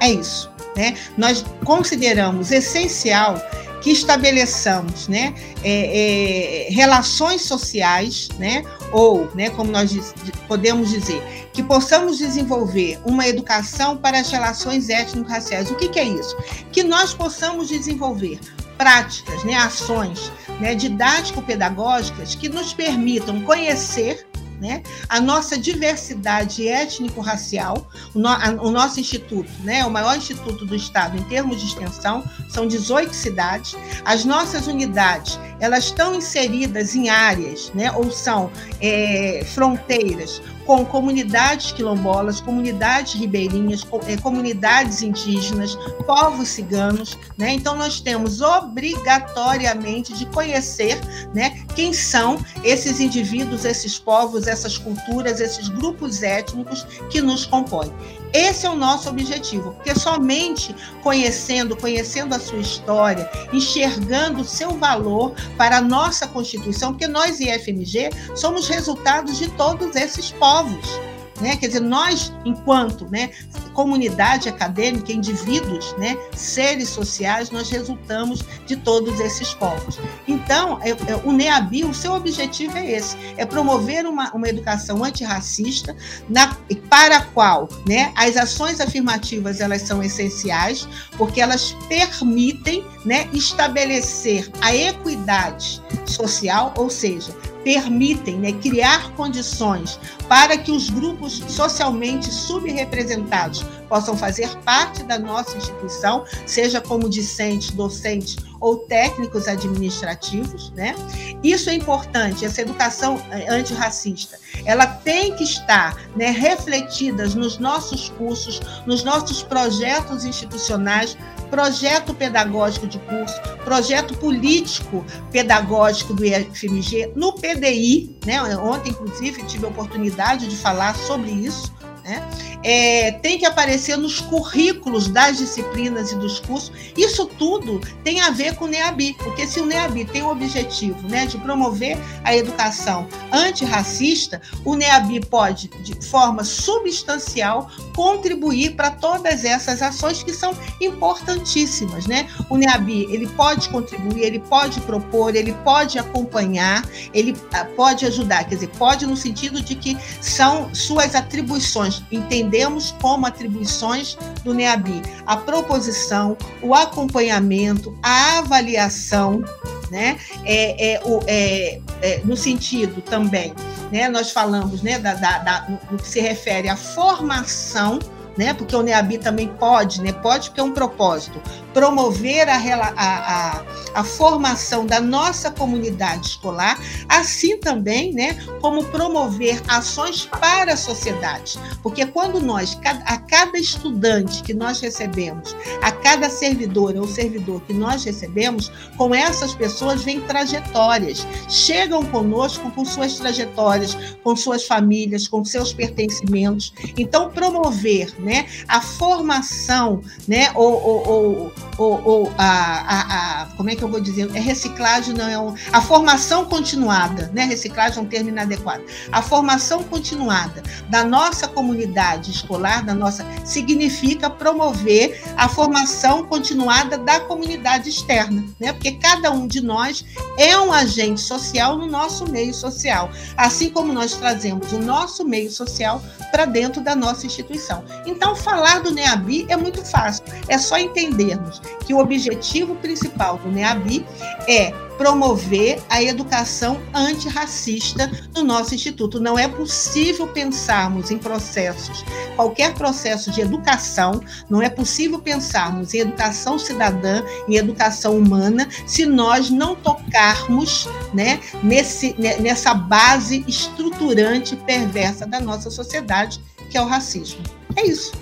É 0.00 0.12
isso. 0.12 0.48
Né? 0.76 0.96
Nós 1.18 1.44
consideramos 1.64 2.52
essencial 2.52 3.34
que 3.80 3.90
estabeleçamos 3.90 5.08
né, 5.08 5.34
é, 5.64 6.66
é, 6.68 6.70
relações 6.70 7.42
sociais, 7.42 8.28
né, 8.38 8.62
ou, 8.92 9.30
né, 9.34 9.48
como 9.50 9.72
nós 9.72 9.90
diz, 9.90 10.12
podemos 10.46 10.90
dizer, 10.90 11.22
que 11.52 11.62
possamos 11.62 12.18
desenvolver 12.18 13.00
uma 13.06 13.26
educação 13.26 13.96
para 13.96 14.20
as 14.20 14.30
relações 14.30 14.90
étnico-raciais. 14.90 15.70
O 15.70 15.76
que, 15.76 15.88
que 15.88 15.98
é 15.98 16.04
isso? 16.04 16.36
Que 16.70 16.82
nós 16.82 17.14
possamos 17.14 17.68
desenvolver 17.68 18.38
práticas, 18.80 19.44
né, 19.44 19.54
ações 19.56 20.32
né, 20.58 20.74
didático-pedagógicas 20.74 22.34
que 22.34 22.48
nos 22.48 22.72
permitam 22.72 23.42
conhecer 23.42 24.26
né, 24.58 24.82
a 25.06 25.20
nossa 25.20 25.58
diversidade 25.58 26.66
étnico-racial. 26.66 27.86
O, 28.14 28.18
no, 28.18 28.30
o, 28.62 28.70
nosso 28.70 28.98
instituto, 28.98 29.50
né, 29.64 29.84
o 29.84 29.90
maior 29.90 30.16
instituto 30.16 30.64
do 30.64 30.74
estado 30.74 31.18
em 31.18 31.22
termos 31.24 31.60
de 31.60 31.66
extensão, 31.66 32.24
são 32.48 32.66
18 32.66 33.12
cidades. 33.14 33.76
As 34.02 34.24
nossas 34.24 34.66
unidades, 34.66 35.38
elas 35.60 35.84
estão 35.84 36.14
inseridas 36.14 36.94
em 36.94 37.08
áreas, 37.08 37.70
né, 37.74 37.92
ou 37.92 38.10
são 38.10 38.50
é, 38.80 39.42
fronteiras 39.54 40.42
com 40.70 40.84
comunidades 40.84 41.72
quilombolas, 41.72 42.40
comunidades 42.40 43.14
ribeirinhas, 43.14 43.84
eh, 44.06 44.16
comunidades 44.18 45.02
indígenas, 45.02 45.76
povos 46.06 46.48
ciganos, 46.48 47.18
né? 47.36 47.54
Então 47.54 47.74
nós 47.74 48.00
temos 48.00 48.40
obrigatoriamente 48.40 50.12
de 50.12 50.26
conhecer, 50.26 51.00
né, 51.34 51.64
quem 51.74 51.92
são 51.92 52.38
esses 52.62 53.00
indivíduos, 53.00 53.64
esses 53.64 53.98
povos, 53.98 54.46
essas 54.46 54.78
culturas, 54.78 55.40
esses 55.40 55.68
grupos 55.68 56.22
étnicos 56.22 56.84
que 57.10 57.20
nos 57.20 57.44
compõem. 57.44 57.92
Esse 58.32 58.66
é 58.66 58.70
o 58.70 58.76
nosso 58.76 59.08
objetivo, 59.08 59.72
porque 59.72 59.94
somente 59.94 60.74
conhecendo, 61.02 61.76
conhecendo 61.76 62.34
a 62.34 62.38
sua 62.38 62.58
história, 62.58 63.28
enxergando 63.52 64.42
o 64.42 64.44
seu 64.44 64.76
valor 64.76 65.34
para 65.56 65.78
a 65.78 65.80
nossa 65.80 66.28
Constituição, 66.28 66.92
porque 66.92 67.08
nós, 67.08 67.40
IFMG, 67.40 68.10
somos 68.34 68.68
resultados 68.68 69.38
de 69.38 69.48
todos 69.50 69.96
esses 69.96 70.30
povos. 70.30 71.09
Né? 71.40 71.56
Quer 71.56 71.68
dizer, 71.68 71.80
nós, 71.80 72.32
enquanto 72.44 73.06
né, 73.10 73.30
comunidade 73.72 74.48
acadêmica, 74.48 75.12
indivíduos, 75.12 75.94
né, 75.96 76.16
seres 76.34 76.88
sociais, 76.88 77.50
nós 77.50 77.70
resultamos 77.70 78.42
de 78.66 78.76
todos 78.76 79.20
esses 79.20 79.54
povos. 79.54 79.98
Então, 80.28 80.78
é, 80.82 80.90
é, 80.90 81.16
o 81.24 81.32
NEABI, 81.32 81.84
o 81.84 81.94
seu 81.94 82.12
objetivo 82.12 82.76
é 82.76 82.90
esse, 82.92 83.16
é 83.36 83.44
promover 83.44 84.06
uma, 84.06 84.30
uma 84.32 84.48
educação 84.48 85.02
antirracista, 85.04 85.96
na, 86.28 86.56
para 86.88 87.18
a 87.18 87.24
qual 87.26 87.68
né, 87.86 88.12
as 88.16 88.36
ações 88.36 88.80
afirmativas 88.80 89.60
elas 89.60 89.82
são 89.82 90.02
essenciais, 90.02 90.88
porque 91.16 91.40
elas 91.40 91.76
permitem 91.88 92.84
né, 93.04 93.28
estabelecer 93.32 94.50
a 94.60 94.74
equidade 94.74 95.80
social, 96.06 96.74
ou 96.76 96.90
seja, 96.90 97.34
permitem 97.62 98.38
né, 98.38 98.52
criar 98.52 99.12
condições 99.12 99.98
para 100.28 100.56
que 100.56 100.70
os 100.70 100.90
grupos 100.90 101.42
socialmente 101.48 102.30
subrepresentados 102.30 103.64
possam 103.88 104.16
fazer 104.16 104.48
parte 104.58 105.02
da 105.02 105.18
nossa 105.18 105.56
instituição, 105.56 106.24
seja 106.46 106.80
como 106.80 107.08
discentes, 107.08 107.70
docentes 107.70 108.36
ou 108.60 108.76
técnicos 108.76 109.48
administrativos, 109.48 110.70
né? 110.72 110.94
Isso 111.42 111.70
é 111.70 111.74
importante, 111.74 112.44
essa 112.44 112.60
educação 112.60 113.20
eh, 113.30 113.46
antirracista, 113.48 114.38
ela 114.64 114.86
tem 114.86 115.34
que 115.34 115.44
estar 115.44 115.96
né, 116.14 116.30
refletida 116.30 117.26
nos 117.28 117.58
nossos 117.58 118.10
cursos, 118.10 118.60
nos 118.86 119.02
nossos 119.02 119.42
projetos 119.42 120.24
institucionais, 120.24 121.16
projeto 121.50 122.14
pedagógico 122.14 122.86
de 122.86 122.98
curso, 123.00 123.34
projeto 123.64 124.16
político 124.16 125.04
pedagógico 125.30 126.14
do 126.14 126.24
IFMG, 126.24 127.12
no 127.14 127.32
PDI, 127.32 128.16
né? 128.24 128.40
Ontem, 128.56 128.90
inclusive, 128.90 129.42
tive 129.44 129.66
a 129.66 129.68
oportunidade 129.68 130.46
de 130.46 130.56
falar 130.56 130.94
sobre 130.94 131.30
isso, 131.30 131.72
né? 132.02 132.22
É, 132.62 133.12
tem 133.12 133.38
que 133.38 133.46
aparecer 133.46 133.96
nos 133.96 134.20
currículos 134.20 135.08
das 135.08 135.38
disciplinas 135.38 136.12
e 136.12 136.16
dos 136.16 136.38
cursos. 136.40 136.72
Isso 136.96 137.26
tudo 137.26 137.80
tem 138.04 138.20
a 138.20 138.30
ver 138.30 138.54
com 138.54 138.66
o 138.66 138.68
NEABI, 138.68 139.16
porque 139.18 139.46
se 139.46 139.60
o 139.60 139.66
NEABI 139.66 140.04
tem 140.04 140.22
o 140.22 140.28
objetivo 140.28 141.08
né, 141.08 141.26
de 141.26 141.38
promover 141.38 141.96
a 142.22 142.36
educação 142.36 143.08
antirracista, 143.32 144.40
o 144.64 144.74
NEABI 144.74 145.20
pode, 145.20 145.68
de 145.82 145.94
forma 146.06 146.44
substancial, 146.44 147.70
contribuir 147.94 148.74
para 148.76 148.90
todas 148.90 149.44
essas 149.44 149.80
ações 149.82 150.22
que 150.22 150.32
são 150.32 150.56
importantíssimas. 150.80 152.06
Né? 152.06 152.28
O 152.48 152.56
NEABI 152.56 153.06
ele 153.10 153.26
pode 153.28 153.68
contribuir, 153.70 154.22
ele 154.22 154.38
pode 154.38 154.80
propor, 154.80 155.34
ele 155.34 155.52
pode 155.64 155.98
acompanhar, 155.98 156.86
ele 157.14 157.34
ah, 157.52 157.64
pode 157.76 158.04
ajudar, 158.06 158.44
quer 158.44 158.56
dizer, 158.56 158.68
pode 158.78 159.06
no 159.06 159.16
sentido 159.16 159.62
de 159.62 159.74
que 159.74 159.96
são 160.20 160.74
suas 160.74 161.14
atribuições 161.14 161.89
entendemos 162.10 162.94
como 163.00 163.26
atribuições 163.26 164.16
do 164.44 164.54
NEABI 164.54 165.02
a 165.26 165.36
proposição, 165.36 166.36
o 166.62 166.74
acompanhamento, 166.74 167.96
a 168.02 168.38
avaliação, 168.38 169.42
né? 169.90 170.18
É, 170.44 170.94
é, 170.94 171.02
o, 171.04 171.20
é, 171.26 171.80
é, 172.00 172.20
no 172.24 172.36
sentido 172.36 173.00
também, 173.02 173.52
né? 173.90 174.08
Nós 174.08 174.30
falamos, 174.30 174.82
né, 174.82 174.98
da, 174.98 175.14
da, 175.14 175.38
da, 175.38 175.78
no 175.90 175.98
que 175.98 176.08
se 176.08 176.20
refere 176.20 176.68
à 176.68 176.76
formação 176.76 177.98
né? 178.36 178.54
Porque 178.54 178.74
o 178.74 178.82
NEABI 178.82 179.18
também 179.18 179.48
pode, 179.48 180.00
né? 180.00 180.12
Pode 180.12 180.48
porque 180.48 180.60
é 180.60 180.64
um 180.64 180.72
propósito, 180.72 181.40
promover 181.72 182.48
a, 182.48 182.56
a, 182.56 182.92
a, 182.96 183.64
a 183.94 184.04
formação 184.04 184.86
da 184.86 185.00
nossa 185.00 185.50
comunidade 185.50 186.28
escolar, 186.28 186.78
assim 187.08 187.58
também, 187.58 188.12
né? 188.12 188.34
Como 188.60 188.84
promover 188.84 189.60
ações 189.68 190.26
para 190.26 190.74
a 190.74 190.76
sociedade. 190.76 191.58
Porque 191.82 192.06
quando 192.06 192.40
nós, 192.40 192.78
a 192.84 193.16
cada 193.18 193.58
estudante 193.58 194.42
que 194.42 194.54
nós 194.54 194.80
recebemos, 194.80 195.56
a 195.82 195.92
cada 195.92 196.28
servidora 196.28 197.00
ou 197.00 197.06
servidor 197.06 197.60
que 197.62 197.72
nós 197.72 198.04
recebemos, 198.04 198.70
com 198.96 199.14
essas 199.14 199.54
pessoas 199.54 200.02
vêm 200.02 200.20
trajetórias, 200.20 201.26
chegam 201.48 202.04
conosco 202.06 202.70
com 202.72 202.84
suas 202.84 203.16
trajetórias, 203.16 203.96
com 204.22 204.36
suas 204.36 204.66
famílias, 204.66 205.28
com 205.28 205.44
seus 205.44 205.72
pertencimentos. 205.72 206.72
Então, 206.96 207.30
promover 207.30 208.14
né, 208.20 208.46
a 208.68 208.80
formação, 208.80 210.02
né, 210.26 210.50
ou, 210.54 210.72
ou, 210.72 211.08
ou, 211.08 211.52
ou 211.82 212.32
a, 212.36 212.44
a, 212.44 213.42
a, 213.42 213.46
como 213.56 213.70
é 213.70 213.74
que 213.74 213.82
eu 213.82 213.88
vou 213.88 214.00
dizer, 214.00 214.30
é 214.34 214.40
reciclagem, 214.40 215.14
não 215.14 215.28
é 215.28 215.38
um, 215.38 215.54
a 215.72 215.80
formação 215.80 216.44
continuada, 216.44 217.30
né, 217.32 217.44
reciclagem 217.44 217.98
é 217.98 218.02
um 218.02 218.06
termo 218.06 218.28
inadequado, 218.28 218.84
a 219.10 219.22
formação 219.22 219.82
continuada 219.82 220.62
da 220.88 221.04
nossa 221.04 221.48
comunidade 221.48 222.30
escolar, 222.30 222.84
da 222.84 222.94
nossa, 222.94 223.24
significa 223.44 224.28
promover 224.28 225.22
a 225.36 225.48
formação 225.48 226.24
continuada 226.24 226.98
da 226.98 227.20
comunidade 227.20 227.88
externa, 227.88 228.44
né, 228.58 228.72
porque 228.72 228.92
cada 228.92 229.30
um 229.30 229.46
de 229.46 229.60
nós 229.60 230.04
é 230.36 230.58
um 230.58 230.72
agente 230.72 231.20
social 231.20 231.78
no 231.78 231.86
nosso 231.86 232.30
meio 232.30 232.52
social, 232.52 233.10
assim 233.36 233.70
como 233.70 233.92
nós 233.92 234.14
trazemos 234.14 234.72
o 234.72 234.78
nosso 234.78 235.24
meio 235.24 235.50
social 235.50 236.02
para 236.30 236.44
dentro 236.44 236.80
da 236.82 236.94
nossa 236.94 237.26
instituição. 237.26 237.84
Então, 238.06 238.36
falar 238.36 238.80
do 238.80 238.90
NEABI 238.90 239.46
é 239.48 239.56
muito 239.56 239.84
fácil, 239.84 240.24
é 240.48 240.58
só 240.58 240.78
entendermos 240.78 241.60
que 241.86 241.94
o 241.94 241.98
objetivo 241.98 242.74
principal 242.76 243.38
do 243.38 243.50
NEABI 243.50 244.04
é 244.48 244.72
promover 245.00 245.80
a 245.88 246.02
educação 246.02 246.78
antirracista 246.92 248.10
no 248.34 248.44
nosso 248.44 248.74
instituto. 248.74 249.18
Não 249.18 249.38
é 249.38 249.48
possível 249.48 250.28
pensarmos 250.28 251.10
em 251.10 251.16
processos, 251.16 252.04
qualquer 252.36 252.74
processo 252.74 253.30
de 253.30 253.40
educação, 253.40 254.20
não 254.50 254.60
é 254.60 254.68
possível 254.68 255.18
pensarmos 255.18 255.94
em 255.94 256.00
educação 256.00 256.58
cidadã, 256.58 257.22
em 257.48 257.56
educação 257.56 258.18
humana, 258.18 258.68
se 258.86 259.06
nós 259.06 259.48
não 259.48 259.74
tocarmos 259.74 260.86
né, 261.14 261.40
nesse, 261.62 262.14
nessa 262.18 262.74
base 262.74 263.42
estruturante 263.48 264.54
perversa 264.54 265.26
da 265.26 265.40
nossa 265.40 265.70
sociedade, 265.70 266.42
que 266.68 266.76
é 266.76 266.82
o 266.82 266.86
racismo. 266.86 267.42
É 267.74 267.86
isso. 267.86 268.12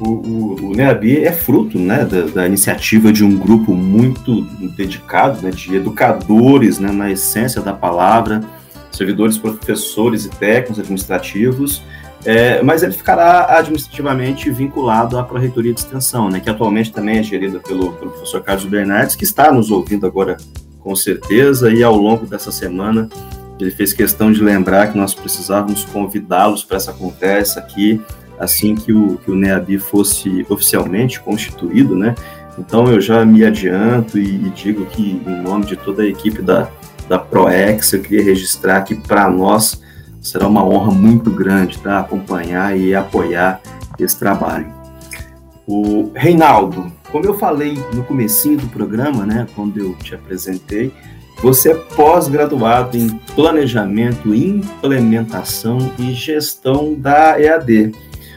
O, 0.00 0.08
o, 0.08 0.72
o 0.72 0.80
é 0.80 1.32
fruto 1.32 1.78
né, 1.78 2.04
da, 2.04 2.22
da, 2.22 2.46
iniciativa 2.46 3.12
de 3.12 3.24
um 3.24 3.36
grupo 3.36 3.72
muito 3.74 4.42
dedicado, 4.76 5.40
né, 5.40 5.50
de 5.50 5.76
educadores, 5.76 6.80
né, 6.80 6.90
na 6.90 7.10
essência 7.12 7.62
da 7.62 7.72
palavra, 7.72 8.40
servidores, 8.90 9.38
professores 9.38 10.24
e 10.24 10.30
técnicos 10.30 10.80
administrativos, 10.80 11.82
é, 12.24 12.62
mas 12.62 12.82
ele 12.82 12.92
ficará 12.92 13.58
administrativamente 13.58 14.50
vinculado 14.50 15.18
à 15.18 15.22
Pró-Reitoria 15.22 15.72
de 15.72 15.80
Extensão, 15.80 16.28
né, 16.28 16.40
que 16.40 16.50
atualmente 16.50 16.92
também 16.92 17.18
é 17.18 17.22
gerida 17.22 17.60
pelo, 17.60 17.92
pelo 17.92 18.10
professor 18.10 18.42
Carlos 18.42 18.64
Bernardes, 18.64 19.14
que 19.14 19.24
está 19.24 19.52
nos 19.52 19.70
ouvindo 19.70 20.06
agora 20.06 20.36
com 20.80 20.96
certeza, 20.96 21.72
e 21.72 21.82
ao 21.82 21.96
longo 21.96 22.26
dessa 22.26 22.50
semana 22.50 23.08
ele 23.58 23.70
fez 23.70 23.92
questão 23.92 24.32
de 24.32 24.42
lembrar 24.42 24.90
que 24.90 24.98
nós 24.98 25.14
precisávamos 25.14 25.84
convidá-los 25.84 26.64
para 26.64 26.76
essa 26.76 26.92
conversa 26.92 27.60
aqui, 27.60 28.00
assim 28.38 28.74
que 28.74 28.92
o, 28.92 29.16
que 29.18 29.30
o 29.30 29.34
NEABI 29.34 29.78
fosse 29.78 30.44
oficialmente 30.48 31.20
constituído, 31.20 31.96
né? 31.96 32.14
Então 32.58 32.86
eu 32.86 33.00
já 33.00 33.24
me 33.24 33.44
adianto 33.44 34.18
e, 34.18 34.46
e 34.46 34.50
digo 34.50 34.86
que, 34.86 35.20
em 35.26 35.42
nome 35.42 35.66
de 35.66 35.76
toda 35.76 36.02
a 36.02 36.06
equipe 36.06 36.40
da, 36.40 36.68
da 37.08 37.18
ProEx, 37.18 37.92
eu 37.92 38.00
queria 38.00 38.22
registrar 38.22 38.82
que 38.82 38.94
para 38.94 39.28
nós 39.28 39.82
será 40.20 40.46
uma 40.46 40.64
honra 40.64 40.90
muito 40.90 41.30
grande 41.30 41.78
tá? 41.78 42.00
acompanhar 42.00 42.78
e 42.78 42.94
apoiar 42.94 43.60
esse 43.98 44.18
trabalho. 44.18 44.72
O 45.66 46.12
Reinaldo, 46.14 46.92
como 47.10 47.24
eu 47.24 47.34
falei 47.34 47.78
no 47.92 48.04
comecinho 48.04 48.58
do 48.58 48.66
programa, 48.68 49.24
né, 49.26 49.46
quando 49.54 49.78
eu 49.78 49.94
te 49.94 50.14
apresentei, 50.14 50.92
Você 51.42 51.72
é 51.72 51.74
pós-graduado 51.74 52.96
em 52.96 53.08
planejamento, 53.34 54.34
implementação 54.34 55.92
e 55.98 56.12
gestão 56.12 56.94
da 56.94 57.40
EAD. 57.40 57.92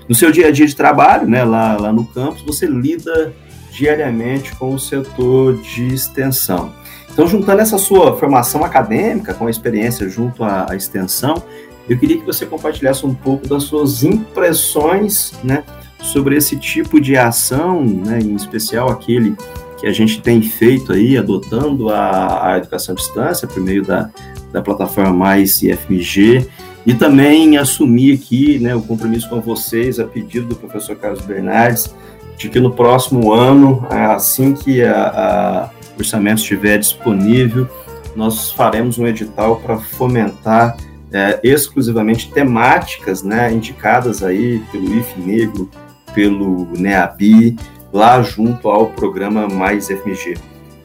No 0.07 0.15
seu 0.15 0.31
dia 0.31 0.47
a 0.47 0.51
dia 0.51 0.65
de 0.65 0.75
trabalho, 0.75 1.27
né, 1.27 1.43
lá, 1.43 1.77
lá 1.77 1.91
no 1.91 2.05
campus, 2.05 2.41
você 2.41 2.65
lida 2.65 3.33
diariamente 3.71 4.55
com 4.55 4.73
o 4.73 4.79
setor 4.79 5.57
de 5.57 5.87
extensão. 5.93 6.73
Então, 7.11 7.27
juntando 7.27 7.61
essa 7.61 7.77
sua 7.77 8.15
formação 8.17 8.63
acadêmica 8.63 9.33
com 9.33 9.47
a 9.47 9.49
experiência 9.49 10.07
junto 10.07 10.43
à, 10.43 10.71
à 10.71 10.75
extensão, 10.75 11.43
eu 11.89 11.97
queria 11.97 12.17
que 12.17 12.25
você 12.25 12.45
compartilhasse 12.45 13.05
um 13.05 13.13
pouco 13.13 13.47
das 13.47 13.63
suas 13.63 14.03
impressões, 14.03 15.33
né, 15.43 15.63
sobre 16.01 16.35
esse 16.35 16.55
tipo 16.57 17.01
de 17.01 17.17
ação, 17.17 17.83
né, 17.83 18.19
em 18.19 18.35
especial 18.35 18.89
aquele 18.89 19.35
que 19.79 19.87
a 19.87 19.91
gente 19.91 20.21
tem 20.21 20.41
feito 20.41 20.93
aí, 20.93 21.17
adotando 21.17 21.89
a, 21.89 22.53
a 22.53 22.57
educação 22.57 22.93
à 22.93 22.95
distância 22.95 23.47
por 23.47 23.61
meio 23.61 23.83
da, 23.83 24.09
da 24.51 24.61
plataforma 24.61 25.13
Mais 25.13 25.61
IFMG, 25.61 26.47
e 26.87 26.93
também 26.93 27.57
assumir 27.57 28.15
aqui 28.15 28.57
né, 28.59 28.73
o 28.73 28.81
compromisso 28.81 29.29
com 29.29 29.41
vocês, 29.41 29.99
a 29.99 30.05
pedido 30.05 30.47
do 30.47 30.55
professor 30.55 30.95
Carlos 30.95 31.19
Bernardes, 31.19 31.93
de 32.37 32.47
que 32.47 32.61
no 32.61 32.71
próximo 32.71 33.33
ano, 33.33 33.85
assim 33.89 34.53
que 34.53 34.81
a, 34.81 35.69
a 35.73 35.77
o 35.97 35.99
orçamento 35.99 36.39
estiver 36.39 36.77
disponível, 36.77 37.67
nós 38.15 38.51
faremos 38.51 38.97
um 38.97 39.05
edital 39.05 39.57
para 39.57 39.77
fomentar 39.77 40.77
é, 41.11 41.39
exclusivamente 41.43 42.31
temáticas 42.31 43.23
né, 43.23 43.51
indicadas 43.51 44.23
aí 44.23 44.61
pelo 44.71 44.95
IF 44.95 45.19
Negro, 45.19 45.69
pelo 46.13 46.67
NEABI, 46.71 47.57
lá 47.91 48.21
junto 48.21 48.69
ao 48.69 48.87
programa 48.87 49.47
Mais 49.47 49.87
FMG. 49.87 50.37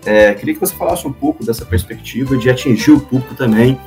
É, 0.04 0.34
queria 0.34 0.54
que 0.54 0.60
você 0.60 0.74
falasse 0.74 1.06
um 1.06 1.12
pouco 1.12 1.44
dessa 1.44 1.64
perspectiva 1.64 2.36
de 2.36 2.50
atingir 2.50 2.90
o 2.90 3.00
público 3.00 3.34
também 3.34 3.78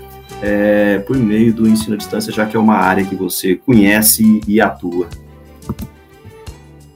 é, 0.46 1.00
por 1.00 1.18
meio 1.18 1.52
do 1.52 1.68
ensino 1.68 1.96
à 1.96 1.98
distância, 1.98 2.32
já 2.32 2.46
que 2.46 2.56
é 2.56 2.60
uma 2.60 2.76
área 2.76 3.04
que 3.04 3.16
você 3.16 3.56
conhece 3.56 4.42
e 4.48 4.62
atua. 4.62 5.08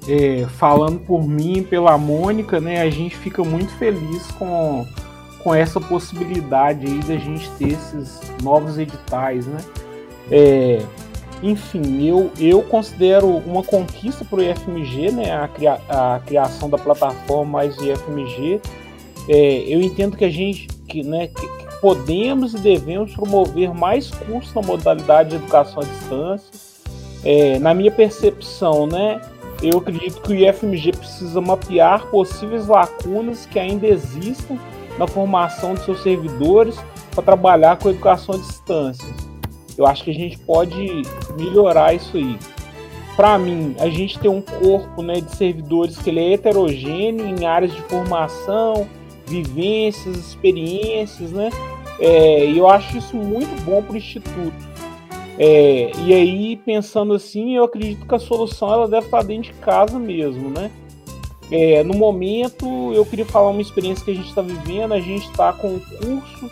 É, 0.07 0.45
falando 0.57 0.99
por 0.99 1.27
mim, 1.27 1.63
pela 1.63 1.97
Mônica, 1.97 2.59
né, 2.59 2.81
a 2.81 2.89
gente 2.91 3.17
fica 3.17 3.43
muito 3.43 3.71
feliz 3.73 4.27
com, 4.37 4.85
com 5.43 5.55
essa 5.55 5.81
possibilidade 5.81 6.85
aí 6.85 6.99
da 6.99 7.17
gente 7.17 7.49
ter 7.57 7.69
esses 7.69 8.21
novos 8.43 8.77
editais, 8.77 9.47
né? 9.47 9.57
É, 10.29 10.83
enfim, 11.41 12.05
eu, 12.05 12.31
eu 12.39 12.61
considero 12.61 13.27
uma 13.27 13.63
conquista 13.63 14.23
para 14.23 14.39
o 14.39 14.43
IFMG, 14.43 15.11
né, 15.11 15.35
a, 15.35 15.47
cria, 15.47 15.81
a 15.89 16.21
criação 16.23 16.69
da 16.69 16.77
plataforma 16.77 17.51
mais 17.51 17.75
IFMG. 17.77 18.61
É, 19.27 19.63
eu 19.67 19.81
entendo 19.81 20.15
que 20.15 20.25
a 20.25 20.29
gente, 20.29 20.67
que, 20.87 21.01
né, 21.01 21.27
que 21.27 21.68
podemos 21.81 22.53
e 22.53 22.59
devemos 22.59 23.13
promover 23.13 23.73
mais 23.73 24.09
cursos 24.11 24.53
na 24.53 24.61
modalidade 24.61 25.29
de 25.29 25.35
educação 25.37 25.81
à 25.81 25.85
distância. 25.85 26.51
É, 27.23 27.59
na 27.59 27.73
minha 27.73 27.91
percepção, 27.91 28.87
né, 28.87 29.21
eu 29.61 29.77
acredito 29.77 30.21
que 30.21 30.31
o 30.31 30.35
IFMG 30.35 30.93
precisa 30.93 31.41
mapear 31.41 32.05
possíveis 32.07 32.67
lacunas 32.67 33.45
que 33.45 33.59
ainda 33.59 33.87
existem 33.87 34.59
na 34.97 35.07
formação 35.07 35.73
de 35.73 35.83
seus 35.83 36.01
servidores 36.01 36.77
para 37.11 37.23
trabalhar 37.23 37.77
com 37.77 37.89
educação 37.89 38.35
à 38.35 38.37
distância. 38.37 39.07
Eu 39.77 39.85
acho 39.85 40.03
que 40.03 40.11
a 40.11 40.13
gente 40.13 40.37
pode 40.39 41.03
melhorar 41.37 41.93
isso 41.93 42.17
aí. 42.17 42.37
Para 43.15 43.37
mim, 43.37 43.75
a 43.79 43.89
gente 43.89 44.17
tem 44.17 44.31
um 44.31 44.41
corpo 44.41 45.01
né, 45.01 45.19
de 45.19 45.35
servidores 45.35 45.97
que 45.97 46.09
ele 46.09 46.21
é 46.21 46.33
heterogêneo 46.33 47.25
em 47.25 47.45
áreas 47.45 47.73
de 47.73 47.81
formação, 47.81 48.87
vivências, 49.29 50.17
experiências, 50.17 51.31
né? 51.31 51.49
É, 51.99 52.45
e 52.45 52.57
eu 52.57 52.69
acho 52.69 52.97
isso 52.97 53.15
muito 53.15 53.49
bom 53.63 53.81
para 53.81 53.93
o 53.93 53.97
Instituto. 53.97 54.69
É, 55.37 55.91
e 56.03 56.13
aí, 56.13 56.57
pensando 56.57 57.13
assim, 57.13 57.55
eu 57.55 57.63
acredito 57.63 58.05
que 58.05 58.15
a 58.15 58.19
solução 58.19 58.71
ela 58.73 58.87
deve 58.87 59.05
estar 59.05 59.23
dentro 59.23 59.53
de 59.53 59.59
casa 59.59 59.97
mesmo, 59.97 60.49
né? 60.49 60.71
É, 61.51 61.83
no 61.83 61.95
momento, 61.95 62.93
eu 62.93 63.05
queria 63.05 63.25
falar 63.25 63.49
uma 63.49 63.61
experiência 63.61 64.05
que 64.05 64.11
a 64.11 64.13
gente 64.13 64.29
está 64.29 64.41
vivendo. 64.41 64.93
A 64.93 64.99
gente 64.99 65.27
está 65.29 65.51
com 65.51 65.67
um 65.75 65.79
curso 65.79 66.51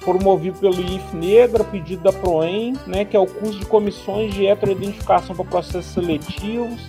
promovido 0.00 0.58
pelo 0.58 0.80
IF 0.80 1.16
Negra, 1.16 1.64
pedido 1.64 2.02
da 2.02 2.12
PROEM, 2.12 2.74
né, 2.86 3.04
que 3.04 3.16
é 3.16 3.20
o 3.20 3.26
curso 3.26 3.58
de 3.58 3.66
comissões 3.66 4.32
de 4.32 4.46
heteroidentificação 4.46 5.34
para 5.36 5.44
processos 5.44 5.92
seletivos. 5.92 6.80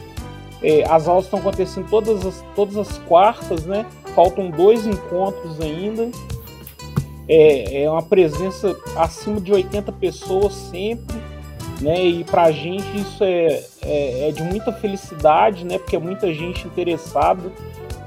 É, 0.63 0.83
as 0.89 1.07
aulas 1.07 1.25
estão 1.25 1.39
acontecendo 1.39 1.89
todas 1.89 2.25
as, 2.25 2.45
todas 2.55 2.77
as 2.77 2.97
quartas, 2.99 3.65
né? 3.65 3.85
Faltam 4.15 4.49
dois 4.49 4.85
encontros 4.85 5.59
ainda 5.61 6.09
é, 7.27 7.83
é 7.83 7.89
uma 7.89 8.01
presença 8.01 8.75
acima 8.95 9.39
de 9.39 9.53
80 9.53 9.91
pessoas 9.93 10.53
sempre, 10.53 11.15
né? 11.79 12.03
E 12.03 12.23
para 12.25 12.43
a 12.43 12.51
gente 12.51 12.85
isso 12.97 13.23
é, 13.23 13.63
é, 13.81 14.27
é, 14.27 14.31
de 14.31 14.43
muita 14.43 14.73
felicidade, 14.73 15.63
né? 15.63 15.77
Porque 15.77 15.95
é 15.95 15.99
muita 15.99 16.33
gente 16.33 16.67
interessada 16.67 17.49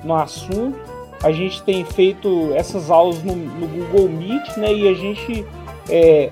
no 0.02 0.14
assunto. 0.14 0.78
A 1.22 1.32
gente 1.32 1.62
tem 1.62 1.84
feito 1.86 2.52
essas 2.54 2.90
aulas 2.90 3.22
no, 3.22 3.34
no 3.34 3.66
Google 3.66 4.10
Meet, 4.10 4.58
né? 4.58 4.74
E 4.74 4.88
a 4.88 4.94
gente 4.94 5.42
é, 5.88 6.30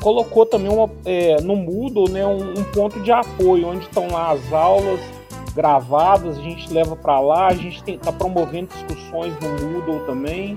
colocou 0.00 0.44
também 0.44 0.72
uma, 0.72 0.90
é, 1.04 1.40
no 1.40 1.54
Moodle 1.54 2.10
né, 2.10 2.26
um, 2.26 2.50
um, 2.50 2.64
ponto 2.64 2.98
de 3.00 3.12
apoio, 3.12 3.68
onde 3.68 3.84
estão 3.84 4.08
lá 4.08 4.32
as 4.32 4.52
aulas 4.52 5.00
gravadas, 5.56 6.38
a 6.38 6.42
gente 6.42 6.72
leva 6.72 6.94
para 6.94 7.18
lá, 7.18 7.48
a 7.48 7.54
gente 7.54 7.82
está 7.90 8.12
promovendo 8.12 8.68
discussões 8.68 9.34
no 9.40 9.66
Moodle 9.66 10.06
também 10.06 10.56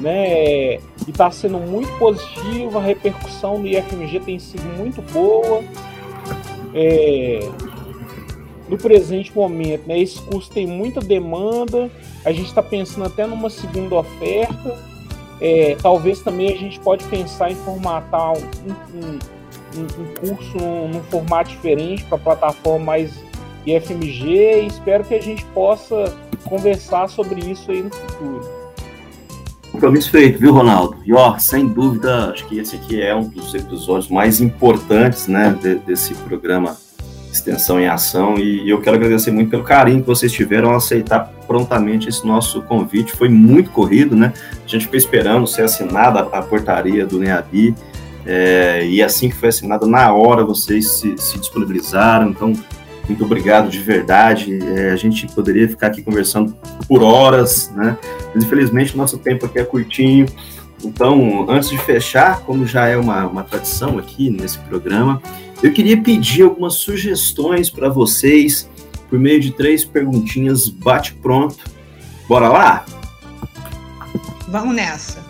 né? 0.00 0.74
E 0.74 0.80
está 1.08 1.30
sendo 1.30 1.58
muito 1.58 1.90
positiva, 1.98 2.78
a 2.78 2.82
repercussão 2.82 3.60
do 3.60 3.66
IFMG 3.66 4.20
tem 4.20 4.38
sido 4.38 4.64
muito 4.76 5.00
boa. 5.12 5.62
É, 6.74 7.48
no 8.68 8.76
presente 8.76 9.34
momento, 9.34 9.86
né, 9.86 9.98
esse 9.98 10.20
curso 10.22 10.50
tem 10.50 10.66
muita 10.66 11.00
demanda, 11.00 11.90
a 12.24 12.32
gente 12.32 12.46
está 12.46 12.62
pensando 12.62 13.06
até 13.06 13.26
numa 13.26 13.48
segunda 13.48 13.96
oferta. 13.96 14.76
É, 15.40 15.76
talvez 15.80 16.20
também 16.20 16.52
a 16.52 16.56
gente 16.56 16.80
pode 16.80 17.04
pensar 17.04 17.50
em 17.50 17.54
formatar 17.56 18.32
um, 18.32 18.40
um, 18.94 19.18
um, 19.78 20.28
curso 20.28 20.56
num, 20.56 20.88
num, 20.88 21.02
formato 21.04 21.50
diferente 21.50 22.04
para 22.04 22.16
plataforma 22.16 22.86
mais 22.86 23.12
IFMG 23.66 24.62
e 24.62 24.66
espero 24.66 25.04
que 25.04 25.14
a 25.14 25.20
gente 25.20 25.44
possa 25.46 26.16
conversar 26.44 27.08
sobre 27.08 27.40
isso 27.40 27.70
aí 27.70 27.82
no 27.82 27.90
futuro. 27.90 28.56
Compromisso 29.72 30.10
feito, 30.10 30.38
viu, 30.38 30.52
Ronaldo? 30.52 30.96
E 31.04 31.12
ó, 31.12 31.36
sem 31.38 31.66
dúvida, 31.66 32.30
acho 32.30 32.46
que 32.46 32.58
esse 32.58 32.76
aqui 32.76 33.02
é 33.02 33.14
um 33.14 33.28
dos 33.28 33.54
episódios 33.54 34.08
mais 34.08 34.40
importantes, 34.40 35.26
né, 35.26 35.54
de, 35.60 35.74
desse 35.74 36.14
programa 36.14 36.76
Extensão 37.30 37.78
em 37.78 37.86
Ação. 37.86 38.38
E 38.38 38.68
eu 38.68 38.80
quero 38.80 38.96
agradecer 38.96 39.30
muito 39.30 39.50
pelo 39.50 39.64
carinho 39.64 40.00
que 40.00 40.06
vocês 40.06 40.32
tiveram 40.32 40.70
a 40.70 40.76
aceitar 40.76 41.30
prontamente 41.46 42.08
esse 42.08 42.26
nosso 42.26 42.62
convite. 42.62 43.12
Foi 43.12 43.28
muito 43.28 43.70
corrido, 43.70 44.16
né? 44.16 44.32
A 44.64 44.68
gente 44.68 44.86
ficou 44.86 44.96
esperando 44.96 45.46
ser 45.46 45.62
assinada 45.62 46.20
a 46.20 46.42
portaria 46.42 47.04
do 47.04 47.18
NEABI. 47.18 47.74
É, 48.24 48.84
e 48.86 49.02
assim 49.02 49.28
que 49.28 49.36
foi 49.36 49.50
assinada, 49.50 49.86
na 49.86 50.12
hora 50.12 50.44
vocês 50.44 50.98
se, 50.98 51.16
se 51.18 51.38
disponibilizaram. 51.38 52.30
Então, 52.30 52.52
muito 53.08 53.24
obrigado 53.24 53.68
de 53.68 53.78
verdade. 53.78 54.58
É, 54.62 54.90
a 54.90 54.96
gente 54.96 55.26
poderia 55.28 55.68
ficar 55.68 55.88
aqui 55.88 56.02
conversando 56.02 56.56
por 56.88 57.02
horas, 57.02 57.70
né? 57.74 57.96
Mas 58.34 58.44
infelizmente 58.44 58.96
nosso 58.96 59.18
tempo 59.18 59.46
aqui 59.46 59.58
é 59.58 59.64
curtinho. 59.64 60.26
Então, 60.84 61.46
antes 61.48 61.70
de 61.70 61.78
fechar, 61.78 62.40
como 62.40 62.66
já 62.66 62.86
é 62.86 62.96
uma, 62.96 63.26
uma 63.26 63.42
tradição 63.42 63.98
aqui 63.98 64.30
nesse 64.30 64.58
programa, 64.58 65.22
eu 65.62 65.72
queria 65.72 66.00
pedir 66.00 66.42
algumas 66.42 66.74
sugestões 66.74 67.70
para 67.70 67.88
vocês 67.88 68.68
por 69.08 69.18
meio 69.18 69.40
de 69.40 69.52
três 69.52 69.84
perguntinhas 69.84 70.68
bate-pronto. 70.68 71.64
Bora 72.28 72.48
lá? 72.48 72.84
Vamos 74.48 74.74
nessa. 74.74 75.24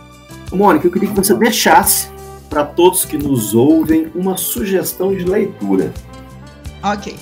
Mônica, 0.53 0.87
eu 0.87 0.91
queria 0.91 1.09
que 1.09 1.15
você 1.15 1.35
deixasse 1.35 2.09
para 2.49 2.65
todos 2.65 3.05
que 3.05 3.17
nos 3.17 3.55
ouvem 3.55 4.11
uma 4.15 4.37
sugestão 4.37 5.15
de 5.15 5.25
leitura. 5.25 5.93
Ok. 6.83 7.15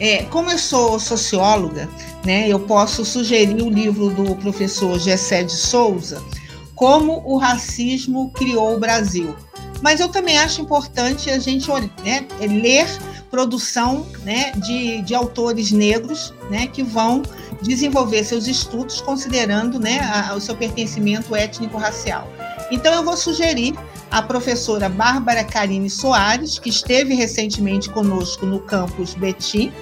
É, 0.00 0.24
como 0.24 0.50
eu 0.50 0.58
sou 0.58 0.98
socióloga, 0.98 1.88
né, 2.24 2.48
eu 2.48 2.60
posso 2.60 3.04
sugerir 3.04 3.62
o 3.62 3.70
livro 3.70 4.10
do 4.10 4.34
professor 4.36 4.98
Gessé 4.98 5.42
de 5.42 5.52
Souza, 5.52 6.22
Como 6.74 7.22
o 7.24 7.38
Racismo 7.38 8.30
Criou 8.30 8.74
o 8.74 8.80
Brasil. 8.80 9.34
Mas 9.80 10.00
eu 10.00 10.08
também 10.08 10.38
acho 10.38 10.62
importante 10.62 11.30
a 11.30 11.38
gente 11.38 11.70
né, 12.02 12.26
ler 12.40 12.86
produção 13.30 14.06
né, 14.24 14.52
de, 14.52 15.02
de 15.02 15.14
autores 15.14 15.70
negros 15.70 16.32
né, 16.50 16.66
que 16.66 16.82
vão 16.82 17.22
desenvolver 17.62 18.22
seus 18.24 18.46
estudos 18.46 19.00
considerando 19.00 19.78
né, 19.78 20.00
a, 20.00 20.34
o 20.34 20.40
seu 20.40 20.56
pertencimento 20.56 21.34
étnico-racial. 21.34 22.28
Então, 22.74 22.92
eu 22.92 23.04
vou 23.04 23.16
sugerir 23.16 23.72
a 24.10 24.20
professora 24.20 24.88
Bárbara 24.88 25.44
Karine 25.44 25.88
Soares, 25.88 26.58
que 26.58 26.68
esteve 26.68 27.14
recentemente 27.14 27.88
conosco 27.88 28.44
no 28.44 28.58
campus 28.58 29.14
Betim, 29.14 29.72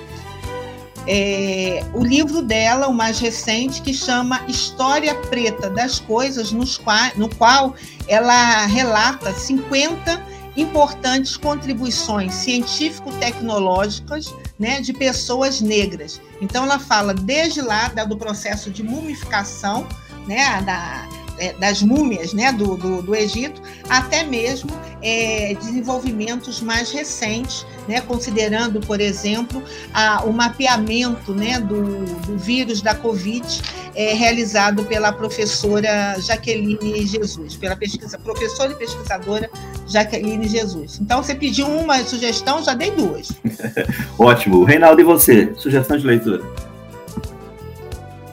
é, 1.07 1.83
o 1.95 2.05
livro 2.05 2.43
dela, 2.43 2.89
o 2.89 2.93
mais 2.93 3.19
recente, 3.19 3.81
que 3.81 3.95
chama 3.95 4.43
História 4.47 5.15
Preta 5.15 5.71
das 5.71 5.99
Coisas, 5.99 6.53
qual, 6.85 7.11
no 7.17 7.35
qual 7.35 7.75
ela 8.07 8.67
relata 8.67 9.33
50 9.33 10.23
importantes 10.55 11.35
contribuições 11.35 12.35
científico-tecnológicas 12.35 14.35
né, 14.59 14.83
de 14.83 14.93
pessoas 14.93 15.63
negras. 15.63 16.21
Então, 16.43 16.65
ela 16.65 16.79
fala 16.79 17.15
desde 17.15 17.63
lá 17.63 17.89
do 17.89 18.19
processo 18.19 18.71
de 18.71 18.83
mumificação, 18.83 19.87
né, 20.27 20.61
da, 20.61 21.09
é, 21.43 21.53
das 21.55 21.83
múmias 21.83 22.33
né, 22.33 22.53
do, 22.53 22.77
do, 22.77 23.03
do 23.03 23.17
Egito, 23.17 23.61
até 23.89 24.23
mesmo 24.23 24.71
é, 25.03 25.55
desenvolvimentos 25.59 26.61
mais 26.61 26.93
recentes, 26.93 27.67
né, 27.89 28.01
considerando, 28.01 28.81
por 28.81 29.01
exemplo, 29.01 29.61
a, 29.93 30.23
o 30.25 30.33
mapeamento 30.33 31.35
né, 31.35 31.59
do, 31.59 32.05
do 32.05 32.39
vírus 32.39 32.81
da 32.81 32.95
Covid 32.95 33.61
é, 33.97 34.15
realizado 34.15 34.85
pela 34.85 35.13
professora 35.13 36.15
Jaqueline 36.21 37.05
Jesus, 37.05 37.57
pela 37.57 37.75
pesquisa, 37.75 38.17
professora 38.19 38.71
e 38.73 38.77
pesquisadora 38.77 39.51
Jaqueline 39.89 40.47
Jesus. 40.49 41.01
Então, 41.01 41.25
você 41.25 41.35
pediu 41.35 41.67
uma 41.67 41.99
sugestão, 42.05 42.63
já 42.63 42.73
dei 42.73 42.93
duas. 42.93 43.33
Ótimo. 44.17 44.63
Reinaldo, 44.63 45.01
e 45.01 45.05
você? 45.05 45.53
Sugestão 45.57 45.99
de 45.99 46.07
leitura? 46.07 46.72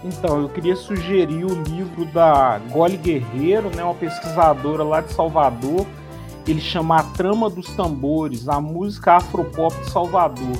Então, 0.03 0.41
eu 0.41 0.49
queria 0.49 0.75
sugerir 0.75 1.43
o 1.43 1.61
livro 1.63 2.05
da 2.05 2.59
Gole 2.71 2.97
Guerreiro, 2.97 3.69
né, 3.75 3.83
uma 3.83 3.95
pesquisadora 3.95 4.83
lá 4.83 5.01
de 5.01 5.11
Salvador. 5.11 5.85
Ele 6.47 6.61
chama 6.61 6.99
A 6.99 7.03
Trama 7.03 7.49
dos 7.49 7.67
Tambores, 7.73 8.47
a 8.47 8.61
música 8.61 9.17
afropop 9.17 9.77
de 9.81 9.89
Salvador. 9.89 10.57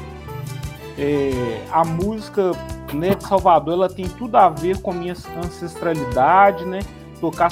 É, 0.97 1.63
a 1.71 1.85
música 1.85 2.51
né, 2.93 3.15
de 3.15 3.23
Salvador 3.25 3.73
ela 3.73 3.89
tem 3.89 4.07
tudo 4.07 4.35
a 4.35 4.49
ver 4.49 4.81
com 4.81 4.91
a 4.91 4.93
minha 4.93 5.15
ancestralidade, 5.37 6.65
né? 6.65 6.79
Tocar 7.21 7.49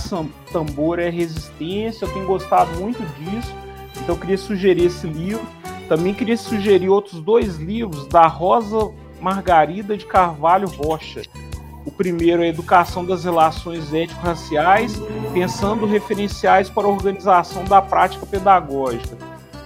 tambor 0.52 1.00
é 1.00 1.10
resistência, 1.10 2.06
eu 2.06 2.14
tenho 2.14 2.28
gostado 2.28 2.70
muito 2.80 3.00
disso. 3.16 3.54
Então 3.96 4.16
eu 4.16 4.20
queria 4.20 4.38
sugerir 4.38 4.86
esse 4.86 5.08
livro. 5.08 5.46
Também 5.88 6.14
queria 6.14 6.38
sugerir 6.38 6.90
outros 6.90 7.22
dois 7.22 7.56
livros 7.56 8.08
da 8.08 8.28
Rosa 8.28 8.92
Margarida 9.22 9.98
de 9.98 10.06
Carvalho 10.06 10.68
Rocha. 10.68 11.22
O 11.88 11.92
primeiro 11.92 12.44
é 12.44 12.50
Educação 12.50 13.06
das 13.06 13.24
Relações 13.24 13.94
Étnico-Raciais, 13.94 15.02
pensando 15.34 15.86
referenciais 15.86 16.70
para 16.70 16.86
a 16.86 16.90
organização 16.90 17.64
da 17.64 17.82
prática 17.82 18.26
pedagógica. 18.26 19.18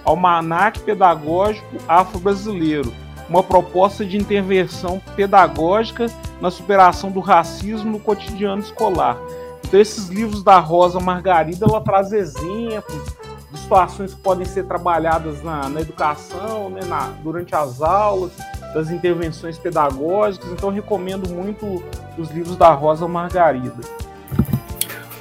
Almanac 0.04 0.78
Pedagógico 0.78 1.66
Afro-Brasileiro, 1.88 2.92
uma 3.28 3.42
proposta 3.42 4.04
de 4.04 4.16
intervenção 4.16 5.02
pedagógica 5.16 6.06
na 6.40 6.48
superação 6.48 7.10
do 7.10 7.18
racismo 7.18 7.90
no 7.90 7.98
cotidiano 7.98 8.62
escolar. 8.62 9.18
Então, 9.64 9.80
esses 9.80 10.06
livros 10.06 10.44
da 10.44 10.60
Rosa 10.60 11.00
Margarida, 11.00 11.66
ela 11.68 11.80
traz 11.80 12.12
exemplos 12.12 13.02
de 13.50 13.58
situações 13.58 14.14
que 14.14 14.20
podem 14.20 14.46
ser 14.46 14.64
trabalhadas 14.66 15.42
na, 15.42 15.68
na 15.68 15.80
educação, 15.80 16.70
né, 16.70 16.84
na, 16.84 17.08
durante 17.24 17.52
as 17.52 17.82
aulas, 17.82 18.30
das 18.74 18.90
intervenções 18.90 19.58
pedagógicas. 19.58 20.50
Então, 20.52 20.70
recomendo 20.70 21.28
muito 21.28 21.82
os 22.18 22.30
livros 22.30 22.56
da 22.56 22.72
Rosa 22.72 23.06
Margarida. 23.06 23.80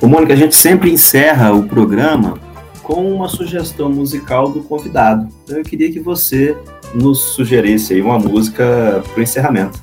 Ô, 0.02 0.08
Mônica, 0.08 0.34
a 0.34 0.38
gente 0.38 0.56
sempre 0.56 0.92
encerra 0.92 1.54
o 1.54 1.68
programa 1.68 2.40
com 2.82 3.14
uma 3.14 3.28
sugestão 3.28 3.90
musical 3.90 4.50
do 4.50 4.62
convidado. 4.64 5.28
Então, 5.44 5.58
eu 5.58 5.64
queria 5.64 5.92
que 5.92 6.00
você 6.00 6.58
nos 6.94 7.20
sugerisse 7.36 7.94
aí 7.94 8.02
uma 8.02 8.20
música 8.20 9.04
para 9.08 9.20
o 9.20 9.24
encerramento. 9.24 9.80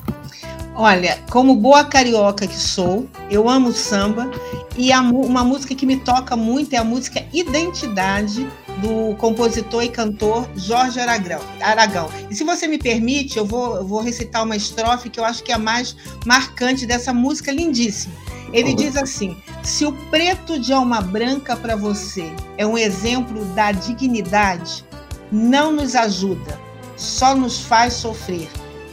Olha, 0.75 1.19
como 1.31 1.57
boa 1.57 1.85
carioca 1.85 2.47
que 2.47 2.57
sou, 2.57 3.09
eu 3.29 3.49
amo 3.49 3.73
samba 3.73 4.31
e 4.77 4.93
uma 4.93 5.43
música 5.43 5.75
que 5.75 5.85
me 5.85 5.97
toca 5.97 6.37
muito 6.37 6.73
é 6.73 6.77
a 6.77 6.85
música 6.85 7.25
Identidade 7.33 8.47
do 8.81 9.15
compositor 9.17 9.83
e 9.83 9.89
cantor 9.89 10.49
Jorge 10.57 11.01
Aragão. 11.01 11.41
Aragão. 11.61 12.09
E 12.31 12.35
se 12.35 12.45
você 12.45 12.67
me 12.67 12.79
permite, 12.79 13.39
eu 13.39 13.45
vou, 13.45 13.77
eu 13.77 13.87
vou 13.87 14.01
recitar 14.01 14.45
uma 14.45 14.57
estrofe 14.57 15.11
que 15.11 15.19
eu 15.19 15.25
acho 15.25 15.43
que 15.43 15.53
é 15.53 15.55
a 15.55 15.59
mais 15.59 15.97
marcante 16.25 16.87
dessa 16.87 17.13
música 17.13 17.53
lindíssima. 17.53 18.15
Ele 18.53 18.75
diz 18.75 18.97
assim: 18.97 19.37
se 19.63 19.85
o 19.85 19.93
preto 20.11 20.59
de 20.59 20.73
alma 20.73 21.01
branca 21.01 21.57
para 21.57 21.77
você 21.77 22.33
é 22.57 22.67
um 22.67 22.79
exemplo 22.79 23.45
da 23.55 23.73
dignidade, 23.73 24.85
não 25.31 25.73
nos 25.73 25.95
ajuda, 25.95 26.59
só 26.97 27.35
nos 27.35 27.61
faz 27.61 27.95
sofrer, 27.95 28.49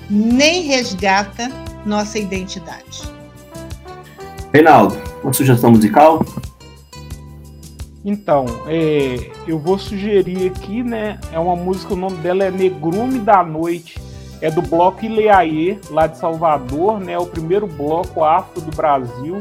nem 0.10 0.64
resgata 0.64 1.50
nossa 1.86 2.20
identidade. 2.20 3.04
Reinaldo, 4.54 4.98
uma 5.24 5.34
sugestão 5.34 5.72
musical? 5.72 6.26
Então, 8.08 8.46
é, 8.68 9.32
eu 9.48 9.58
vou 9.58 9.80
sugerir 9.80 10.52
aqui, 10.52 10.84
né? 10.84 11.20
É 11.32 11.40
uma 11.40 11.56
música, 11.56 11.96
o 11.96 11.98
nome 11.98 12.18
dela 12.18 12.44
é 12.44 12.52
Negrume 12.52 13.18
da 13.18 13.44
Noite. 13.44 14.00
É 14.40 14.52
do 14.52 14.62
bloco 14.62 15.04
Ileaê, 15.04 15.80
lá 15.90 16.06
de 16.06 16.20
Salvador, 16.20 17.00
né? 17.00 17.14
É 17.14 17.18
o 17.18 17.26
primeiro 17.26 17.66
bloco 17.66 18.24
afro 18.24 18.62
do 18.62 18.76
Brasil. 18.76 19.40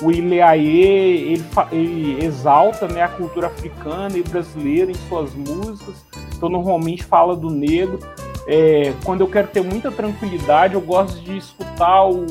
O 0.00 0.10
Ileaê, 0.10 1.32
ele, 1.32 1.44
ele 1.70 2.24
exalta 2.24 2.88
né, 2.88 3.02
a 3.02 3.08
cultura 3.08 3.48
africana 3.48 4.16
e 4.16 4.22
brasileira 4.22 4.90
em 4.90 4.94
suas 4.94 5.34
músicas. 5.34 6.02
Então, 6.34 6.48
normalmente 6.48 7.04
fala 7.04 7.36
do 7.36 7.50
negro. 7.50 7.98
É, 8.46 8.94
quando 9.04 9.20
eu 9.20 9.28
quero 9.28 9.48
ter 9.48 9.60
muita 9.60 9.90
tranquilidade, 9.90 10.72
eu 10.72 10.80
gosto 10.80 11.20
de 11.20 11.36
escutar 11.36 12.06
o 12.06 12.24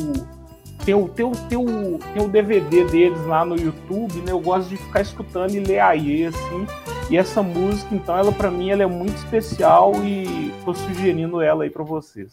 tem 0.88 0.96
o, 0.96 1.10
tem, 1.10 1.26
o, 1.26 1.32
tem, 1.32 1.58
o, 1.58 2.00
tem 2.14 2.24
o 2.24 2.30
DVD 2.30 2.86
deles 2.86 3.20
lá 3.26 3.44
no 3.44 3.60
YouTube, 3.60 4.22
né? 4.22 4.32
Eu 4.32 4.40
gosto 4.40 4.70
de 4.70 4.78
ficar 4.78 5.02
escutando 5.02 5.54
e 5.54 5.60
ler 5.60 5.82
aí, 5.82 6.26
assim. 6.26 6.66
E 7.10 7.18
essa 7.18 7.44
música, 7.44 7.94
então, 7.94 8.18
ela 8.18 8.32
para 8.32 8.50
mim 8.50 8.70
ela 8.70 8.84
é 8.84 8.86
muito 8.86 9.18
especial 9.18 9.92
e 10.06 10.50
tô 10.64 10.74
sugerindo 10.74 11.42
ela 11.42 11.66
aí 11.66 11.70
para 11.70 11.84
vocês. 11.84 12.32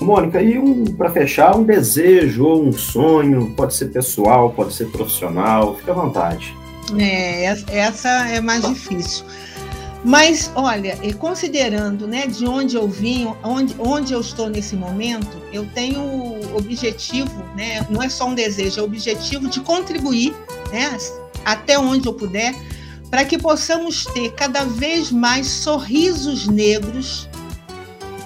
Mônica, 0.00 0.42
e 0.42 0.58
um, 0.58 0.84
para 0.96 1.10
fechar, 1.10 1.56
um 1.56 1.62
desejo 1.62 2.44
ou 2.44 2.60
um 2.60 2.72
sonho, 2.72 3.54
pode 3.54 3.72
ser 3.74 3.92
pessoal, 3.92 4.50
pode 4.50 4.74
ser 4.74 4.86
profissional, 4.86 5.76
fica 5.76 5.92
à 5.92 5.94
vontade. 5.94 6.52
É, 6.98 7.44
essa 7.44 8.08
é 8.30 8.40
mais 8.40 8.66
difícil. 8.66 9.24
Mas, 10.02 10.50
olha, 10.54 10.96
considerando 11.18 12.06
né, 12.06 12.26
de 12.26 12.46
onde 12.46 12.74
eu 12.74 12.88
vim, 12.88 13.28
onde, 13.42 13.74
onde 13.78 14.12
eu 14.14 14.20
estou 14.20 14.48
nesse 14.48 14.74
momento, 14.74 15.36
eu 15.52 15.66
tenho 15.74 16.00
o 16.00 16.56
objetivo, 16.56 17.44
né, 17.54 17.86
não 17.90 18.02
é 18.02 18.08
só 18.08 18.26
um 18.26 18.34
desejo, 18.34 18.80
é 18.80 18.82
o 18.82 18.86
objetivo 18.86 19.48
de 19.48 19.60
contribuir 19.60 20.34
né, 20.72 20.96
até 21.44 21.78
onde 21.78 22.06
eu 22.06 22.14
puder, 22.14 22.54
para 23.10 23.24
que 23.24 23.36
possamos 23.36 24.04
ter 24.06 24.32
cada 24.32 24.64
vez 24.64 25.10
mais 25.10 25.46
sorrisos 25.46 26.46
negros 26.46 27.28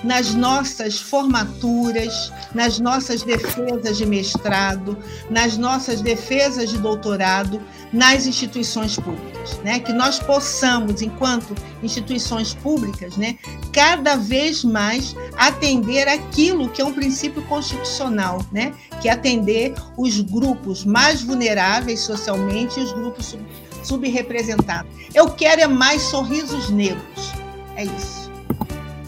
nas 0.05 0.35
nossas 0.35 1.01
formaturas, 1.01 2.31
nas 2.55 2.79
nossas 2.79 3.23
defesas 3.23 3.97
de 3.97 4.05
mestrado, 4.05 4.97
nas 5.31 5.57
nossas 5.57 6.03
defesas 6.03 6.69
de 6.69 6.79
doutorado, 6.79 7.61
nas 7.93 8.27
instituições 8.27 8.97
públicas, 8.97 9.59
né? 9.65 9.81
Que 9.81 9.93
nós 9.93 10.19
possamos, 10.19 11.01
enquanto 11.01 11.55
instituições 11.83 12.55
públicas, 12.55 13.17
né, 13.17 13.39
cada 13.73 14.17
vez 14.17 14.63
mais 14.63 15.17
atender 15.37 16.07
aquilo 16.07 16.69
que 16.69 16.83
é 16.83 16.85
um 16.85 16.93
princípio 16.93 17.43
constitucional, 17.45 18.45
né? 18.53 18.75
Que 19.01 19.09
é 19.09 19.13
atender 19.13 19.75
os 19.97 20.21
grupos 20.21 20.85
mais 20.85 21.23
vulneráveis 21.23 22.01
socialmente 22.01 22.79
e 22.79 22.83
os 22.83 22.93
grupos 22.93 23.37
subrepresentados. 23.83 24.91
Eu 25.15 25.31
quero 25.31 25.63
é 25.63 25.67
mais 25.67 26.03
sorrisos 26.03 26.69
negros. 26.69 27.33
É 27.77 27.85
isso. 27.85 28.24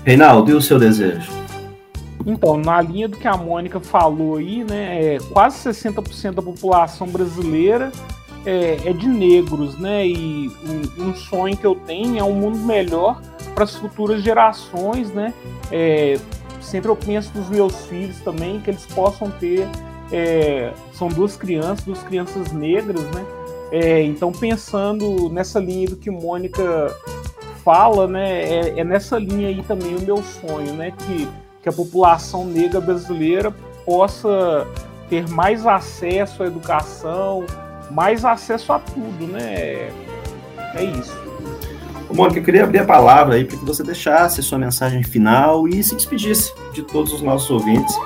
Reinaldo, 0.07 0.52
e 0.52 0.54
o 0.54 0.62
seu 0.62 0.78
desejo? 0.78 1.32
Então, 2.24 2.57
na 2.57 2.80
linha 2.80 3.09
do 3.09 3.16
que 3.16 3.26
a 3.26 3.36
Mônica 3.36 3.80
falou 3.80 4.36
aí, 4.36 4.62
né, 4.62 5.16
é, 5.16 5.18
quase 5.32 5.68
60% 5.68 6.34
da 6.34 6.42
população 6.42 7.09
brasileira 7.09 7.90
é, 8.44 8.78
é, 8.84 8.92
de 8.92 9.09
negros, 9.09 9.76
né? 9.76 10.07
E 10.07 10.48
um, 10.96 11.09
um, 11.09 11.14
sonho 11.16 11.57
que 11.57 11.66
eu 11.66 11.74
tenho 11.74 12.20
é 12.20 12.22
um 12.22 12.34
mundo 12.34 12.57
melhor 12.59 13.20
para 13.52 13.64
as 13.64 13.74
futuras 13.74 14.22
gerações, 14.22 15.11
né? 15.11 15.34
É, 15.72 16.16
sempre 16.61 16.88
eu 16.88 16.94
penso 16.94 17.32
nos 17.34 17.48
meus 17.48 17.86
filhos 17.86 18.20
também, 18.20 18.61
que 18.61 18.70
eles 18.70 18.86
possam 18.86 19.28
ter. 19.28 19.66
É, 20.12 20.72
são 20.92 21.09
duas 21.09 21.36
crianças, 21.36 21.84
duas 21.84 22.02
crianças 22.04 22.52
negras, 22.52 23.02
né? 23.07 23.26
É, 23.72 24.02
então, 24.02 24.30
pensando 24.30 25.28
nessa 25.30 25.59
linha 25.59 25.88
do 25.88 25.96
que 25.96 26.12
Mônica 26.12 26.94
fala, 27.66 28.06
né, 28.06 28.44
é, 28.44 28.78
é, 28.78 28.84
nessa 28.84 29.18
linha 29.18 29.48
aí 29.48 29.60
também 29.60 29.96
o 29.96 30.00
meu 30.00 30.22
sonho, 30.22 30.72
né, 30.74 30.92
que, 30.92 31.28
que 31.60 31.68
a 31.68 31.72
população 31.72 32.44
negra 32.44 32.80
brasileira 32.80 33.52
possa 33.84 34.64
ter 35.10 35.28
mais 35.28 35.66
acesso 35.66 36.44
à 36.44 36.46
educação, 36.46 37.44
mais 37.90 38.24
acesso 38.24 38.72
a 38.72 38.78
tudo, 38.78 39.26
né? 39.26 39.90
É 40.74 40.84
isso. 40.84 41.16
Mônica, 42.12 42.38
eu 42.38 42.44
queria 42.44 42.62
abrir 42.62 42.78
a 42.78 42.84
palavra 42.84 43.34
aí 43.34 43.44
para 43.44 43.56
que 43.56 43.64
você 43.64 43.82
deixasse 43.82 44.40
sua 44.42 44.58
mensagem 44.58 45.02
final 45.02 45.66
e 45.66 45.82
se 45.82 45.96
despedisse 45.96 46.52
de 46.72 46.82
todos 46.82 47.12
os 47.12 47.20
nossos 47.20 47.50
ouvintes. 47.50 47.96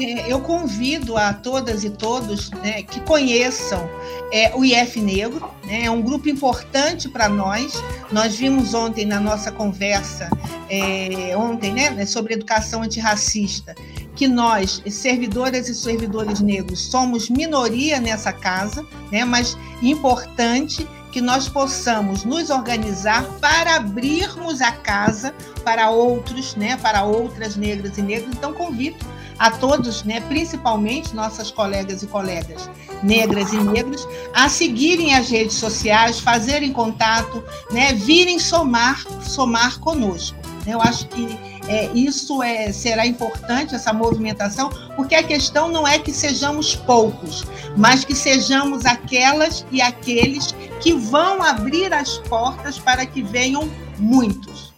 É, 0.00 0.32
eu 0.32 0.40
convido 0.40 1.16
a 1.16 1.32
todas 1.32 1.82
e 1.82 1.90
todos 1.90 2.50
né, 2.50 2.82
que 2.82 3.00
conheçam 3.00 3.88
é, 4.32 4.54
o 4.54 4.64
IF 4.64 5.00
Negro, 5.00 5.50
né, 5.64 5.84
é 5.84 5.90
um 5.90 6.00
grupo 6.00 6.28
importante 6.28 7.08
para 7.08 7.28
nós. 7.28 7.82
Nós 8.12 8.36
vimos 8.36 8.74
ontem 8.74 9.04
na 9.04 9.18
nossa 9.18 9.50
conversa, 9.50 10.30
é, 10.70 11.36
ontem, 11.36 11.72
né, 11.72 12.06
sobre 12.06 12.34
educação 12.34 12.82
antirracista, 12.82 13.74
que 14.14 14.28
nós, 14.28 14.82
servidoras 14.88 15.68
e 15.68 15.74
servidores 15.74 16.40
negros, 16.40 16.90
somos 16.90 17.28
minoria 17.28 18.00
nessa 18.00 18.32
casa, 18.32 18.86
né, 19.10 19.24
mas 19.24 19.56
importante 19.82 20.86
que 21.10 21.20
nós 21.20 21.48
possamos 21.48 22.24
nos 22.24 22.50
organizar 22.50 23.24
para 23.40 23.76
abrirmos 23.76 24.60
a 24.60 24.70
casa 24.70 25.34
para 25.64 25.90
outros, 25.90 26.54
né, 26.54 26.76
para 26.76 27.02
outras 27.02 27.56
negras 27.56 27.98
e 27.98 28.02
negros. 28.02 28.34
Então, 28.36 28.52
convido 28.52 28.98
a 29.38 29.50
todos, 29.50 30.02
né, 30.04 30.20
principalmente 30.22 31.14
nossas 31.14 31.50
colegas 31.50 32.02
e 32.02 32.06
colegas 32.06 32.68
negras 33.02 33.52
e 33.52 33.58
negros, 33.58 34.06
a 34.34 34.48
seguirem 34.48 35.14
as 35.14 35.28
redes 35.28 35.56
sociais, 35.56 36.20
fazerem 36.20 36.72
contato, 36.72 37.42
né, 37.70 37.92
virem 37.92 38.38
somar, 38.38 39.04
somar 39.22 39.78
conosco. 39.80 40.36
Eu 40.66 40.82
acho 40.82 41.06
que 41.08 41.38
é, 41.66 41.90
isso 41.94 42.42
é, 42.42 42.72
será 42.72 43.06
importante, 43.06 43.74
essa 43.74 43.92
movimentação, 43.92 44.70
porque 44.96 45.14
a 45.14 45.22
questão 45.22 45.70
não 45.70 45.86
é 45.86 45.98
que 45.98 46.12
sejamos 46.12 46.74
poucos, 46.74 47.44
mas 47.76 48.04
que 48.04 48.14
sejamos 48.14 48.84
aquelas 48.84 49.64
e 49.70 49.80
aqueles 49.80 50.54
que 50.80 50.92
vão 50.92 51.42
abrir 51.42 51.92
as 51.92 52.18
portas 52.18 52.78
para 52.78 53.06
que 53.06 53.22
venham 53.22 53.70
muitos. 53.98 54.72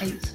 É 0.00 0.06
isso. 0.06 0.33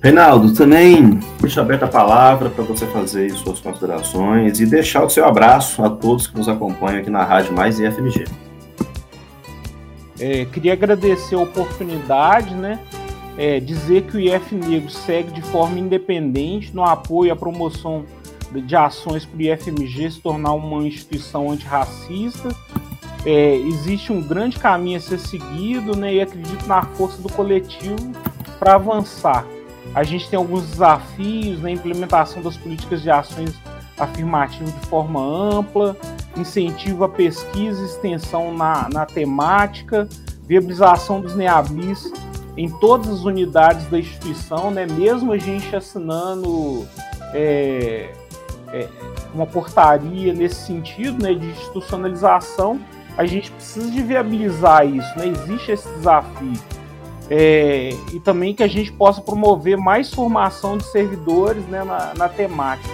Reinaldo, 0.00 0.54
também 0.54 1.18
deixa 1.40 1.60
aberta 1.60 1.86
a 1.86 1.88
palavra 1.88 2.48
para 2.48 2.62
você 2.62 2.86
fazer 2.86 3.30
suas 3.32 3.58
considerações 3.58 4.60
e 4.60 4.66
deixar 4.66 5.04
o 5.04 5.10
seu 5.10 5.24
abraço 5.24 5.84
a 5.84 5.90
todos 5.90 6.28
que 6.28 6.36
nos 6.36 6.48
acompanham 6.48 7.00
aqui 7.00 7.10
na 7.10 7.24
Rádio 7.24 7.52
Mais 7.52 7.80
e 7.80 7.90
FMG. 7.90 8.24
É, 10.20 10.44
queria 10.44 10.72
agradecer 10.72 11.34
a 11.34 11.40
oportunidade, 11.40 12.54
né? 12.54 12.78
É, 13.36 13.58
dizer 13.58 14.02
que 14.02 14.16
o 14.16 14.20
IF 14.20 14.54
Negro 14.54 14.90
segue 14.90 15.32
de 15.32 15.42
forma 15.42 15.78
independente 15.78 16.74
no 16.74 16.84
apoio 16.84 17.32
à 17.32 17.36
promoção 17.36 18.04
de 18.52 18.76
ações 18.76 19.24
para 19.24 19.36
o 19.36 19.42
IFMG 19.42 20.12
se 20.12 20.20
tornar 20.20 20.52
uma 20.52 20.86
instituição 20.86 21.50
antirracista. 21.50 22.48
É, 23.24 23.56
existe 23.56 24.12
um 24.12 24.22
grande 24.22 24.58
caminho 24.58 24.96
a 24.96 25.00
ser 25.00 25.18
seguido 25.18 25.96
né, 25.96 26.14
e 26.14 26.20
acredito 26.20 26.66
na 26.66 26.82
força 26.82 27.20
do 27.20 27.28
coletivo 27.28 28.12
para 28.58 28.74
avançar. 28.74 29.44
A 29.94 30.02
gente 30.02 30.28
tem 30.28 30.36
alguns 30.36 30.66
desafios 30.66 31.60
na 31.60 31.70
implementação 31.70 32.42
das 32.42 32.56
políticas 32.56 33.02
de 33.02 33.10
ações 33.10 33.54
afirmativas 33.98 34.72
de 34.72 34.86
forma 34.86 35.20
ampla, 35.20 35.96
incentivo 36.36 37.04
à 37.04 37.08
pesquisa 37.08 37.82
e 37.82 37.86
extensão 37.86 38.54
na, 38.54 38.88
na 38.92 39.06
temática, 39.06 40.08
viabilização 40.46 41.20
dos 41.20 41.34
NEABIS 41.34 42.12
em 42.56 42.68
todas 42.68 43.08
as 43.08 43.24
unidades 43.24 43.86
da 43.86 43.98
instituição, 43.98 44.70
né? 44.70 44.86
mesmo 44.86 45.32
a 45.32 45.38
gente 45.38 45.74
assinando 45.74 46.86
é, 47.32 48.12
é, 48.72 48.88
uma 49.32 49.46
portaria 49.46 50.32
nesse 50.32 50.66
sentido 50.66 51.22
né, 51.22 51.34
de 51.34 51.46
institucionalização, 51.46 52.80
a 53.16 53.24
gente 53.26 53.50
precisa 53.50 53.90
de 53.90 54.02
viabilizar 54.02 54.86
isso, 54.86 55.18
né? 55.18 55.28
existe 55.28 55.72
esse 55.72 55.88
desafio 55.94 56.77
é, 57.30 57.90
e 58.12 58.20
também 58.20 58.54
que 58.54 58.62
a 58.62 58.68
gente 58.68 58.92
possa 58.92 59.20
promover 59.20 59.76
mais 59.76 60.12
formação 60.12 60.78
de 60.78 60.84
servidores 60.84 61.64
né, 61.66 61.84
na, 61.84 62.14
na 62.16 62.28
temática. 62.28 62.88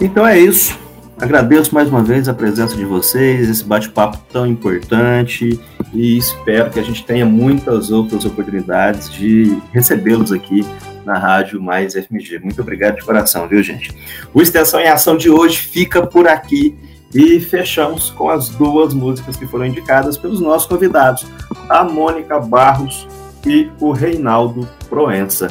Então 0.00 0.26
é 0.26 0.38
isso. 0.38 0.78
Agradeço 1.20 1.74
mais 1.74 1.88
uma 1.88 2.02
vez 2.02 2.28
a 2.28 2.34
presença 2.34 2.76
de 2.76 2.84
vocês, 2.84 3.48
esse 3.48 3.64
bate-papo 3.64 4.18
tão 4.32 4.46
importante 4.46 5.58
e 5.92 6.16
espero 6.16 6.70
que 6.70 6.78
a 6.78 6.82
gente 6.82 7.04
tenha 7.04 7.26
muitas 7.26 7.90
outras 7.90 8.24
oportunidades 8.24 9.10
de 9.10 9.58
recebê-los 9.72 10.30
aqui 10.30 10.64
na 11.04 11.18
Rádio 11.18 11.60
Mais 11.60 11.94
FMG. 11.94 12.38
Muito 12.38 12.60
obrigado 12.62 12.96
de 12.96 13.04
coração, 13.04 13.48
viu, 13.48 13.60
gente? 13.62 13.92
O 14.32 14.40
Extensão 14.40 14.78
em 14.78 14.86
Ação 14.86 15.16
de 15.16 15.28
hoje 15.28 15.58
fica 15.58 16.06
por 16.06 16.28
aqui. 16.28 16.76
E 17.14 17.40
fechamos 17.40 18.10
com 18.10 18.28
as 18.28 18.48
duas 18.50 18.92
músicas 18.92 19.36
que 19.36 19.46
foram 19.46 19.66
indicadas 19.66 20.16
pelos 20.16 20.40
nossos 20.40 20.68
convidados, 20.68 21.26
a 21.68 21.82
Mônica 21.84 22.38
Barros 22.38 23.06
e 23.46 23.70
o 23.80 23.92
Reinaldo 23.92 24.68
Proença. 24.88 25.48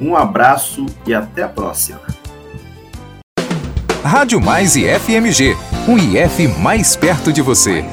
Um 0.00 0.14
abraço 0.14 0.86
e 1.06 1.14
até 1.14 1.42
a 1.42 1.48
próxima. 1.48 2.00
Rádio 4.04 4.40
Mais 4.40 4.76
e 4.76 4.84
FMG, 4.86 5.56
um 5.88 5.98
IF 5.98 6.46
mais 6.60 6.94
perto 6.94 7.32
de 7.32 7.42
você. 7.42 7.84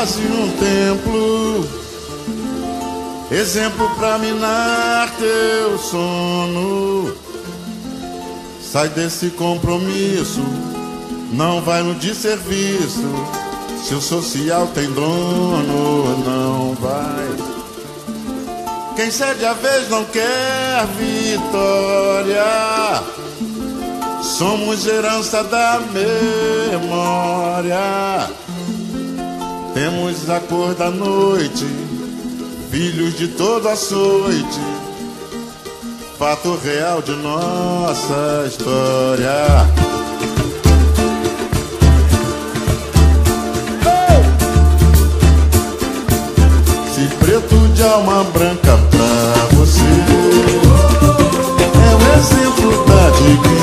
Quase 0.00 0.22
um 0.22 0.48
templo, 0.52 1.68
exemplo 3.30 3.86
pra 3.96 4.16
minar 4.16 5.10
teu 5.18 5.78
sono. 5.78 7.14
Sai 8.62 8.88
desse 8.88 9.28
compromisso, 9.30 10.40
não 11.32 11.60
vai 11.60 11.82
no 11.82 11.94
desserviço. 11.96 13.04
Se 13.84 13.92
o 13.94 14.00
social 14.00 14.68
tem 14.68 14.90
dono, 14.90 16.16
não 16.24 16.74
vai. 16.76 17.28
Quem 18.96 19.10
cede 19.10 19.44
a 19.44 19.52
vez 19.52 19.90
não 19.90 20.06
quer 20.06 20.86
vitória. 20.98 22.42
Somos 24.22 24.86
herança 24.86 25.44
da 25.44 25.78
memória. 26.72 27.70
Temos 29.80 30.28
a 30.28 30.38
cor 30.40 30.74
da 30.74 30.90
noite, 30.90 31.64
filhos 32.70 33.16
de 33.16 33.28
toda 33.28 33.72
açoite. 33.72 34.60
Fato 36.18 36.54
real 36.62 37.00
de 37.00 37.12
nossa 37.12 38.44
história. 38.46 39.30
Preto 47.18 47.56
de 47.72 47.82
alma 47.82 48.24
branca 48.24 48.76
pra 48.90 49.56
você 49.56 49.80
é 51.80 51.96
um 51.96 52.18
exemplo 52.18 52.84
da 52.84 53.10
dignidade 53.16 53.59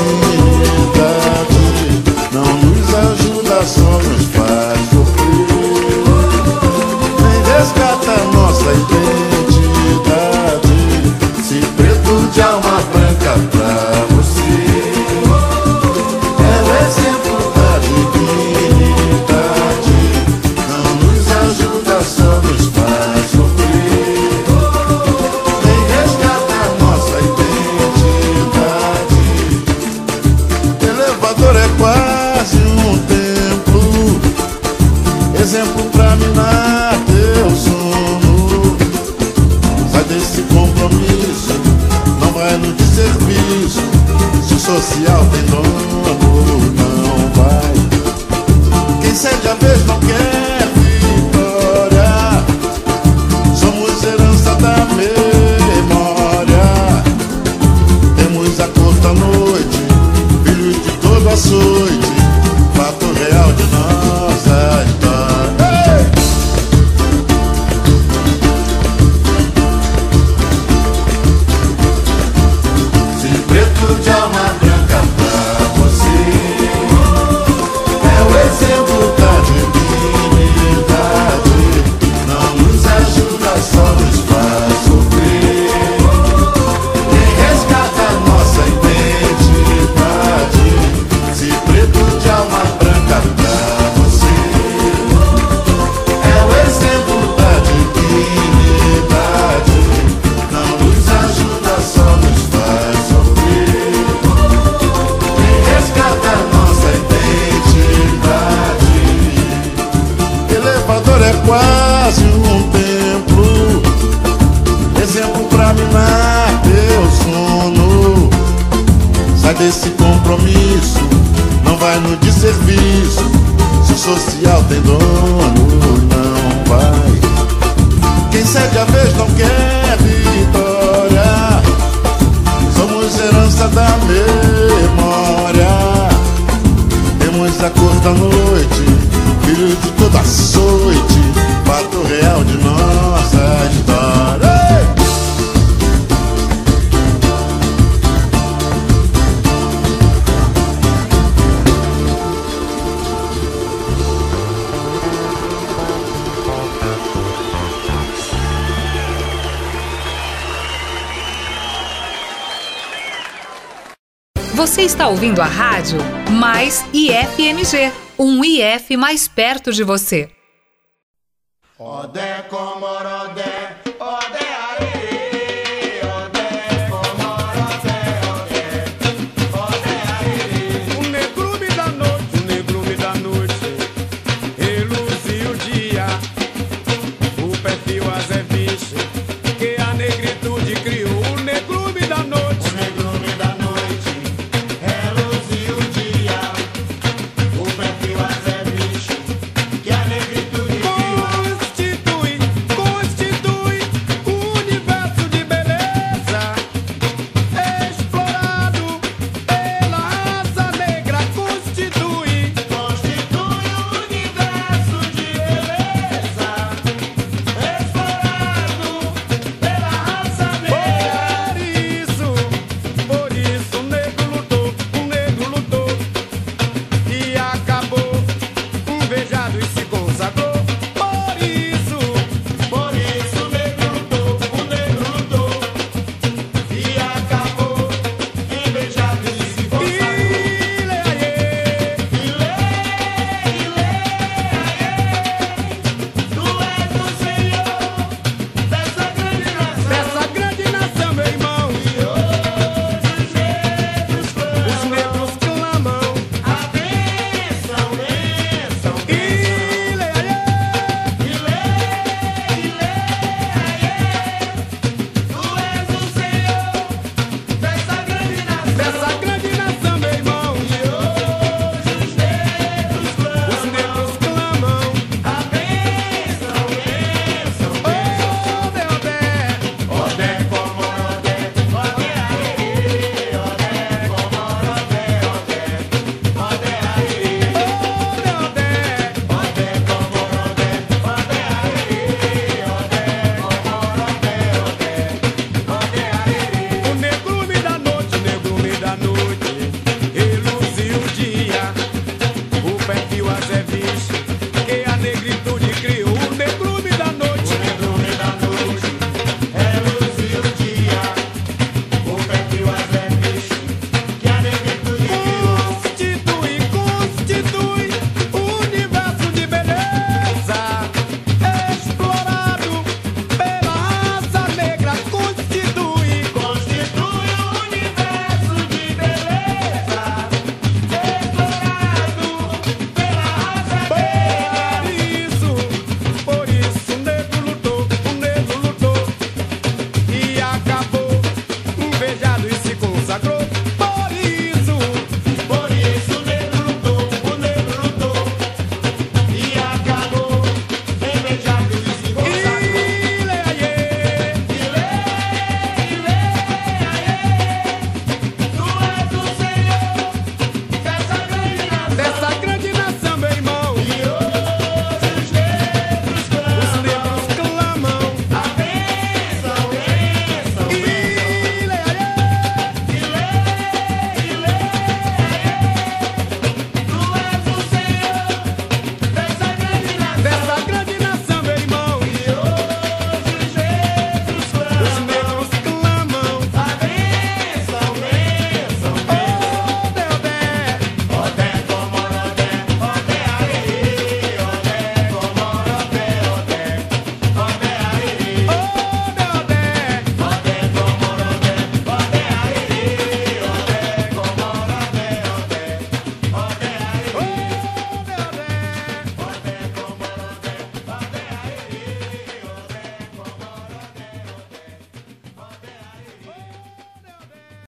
Ouvindo 165.08 165.40
a 165.40 165.46
rádio 165.46 165.96
Mais 166.38 166.84
IFMG, 166.92 167.90
um 168.18 168.44
IF 168.44 168.94
mais 168.94 169.26
perto 169.26 169.72
de 169.72 169.82
você. 169.82 170.28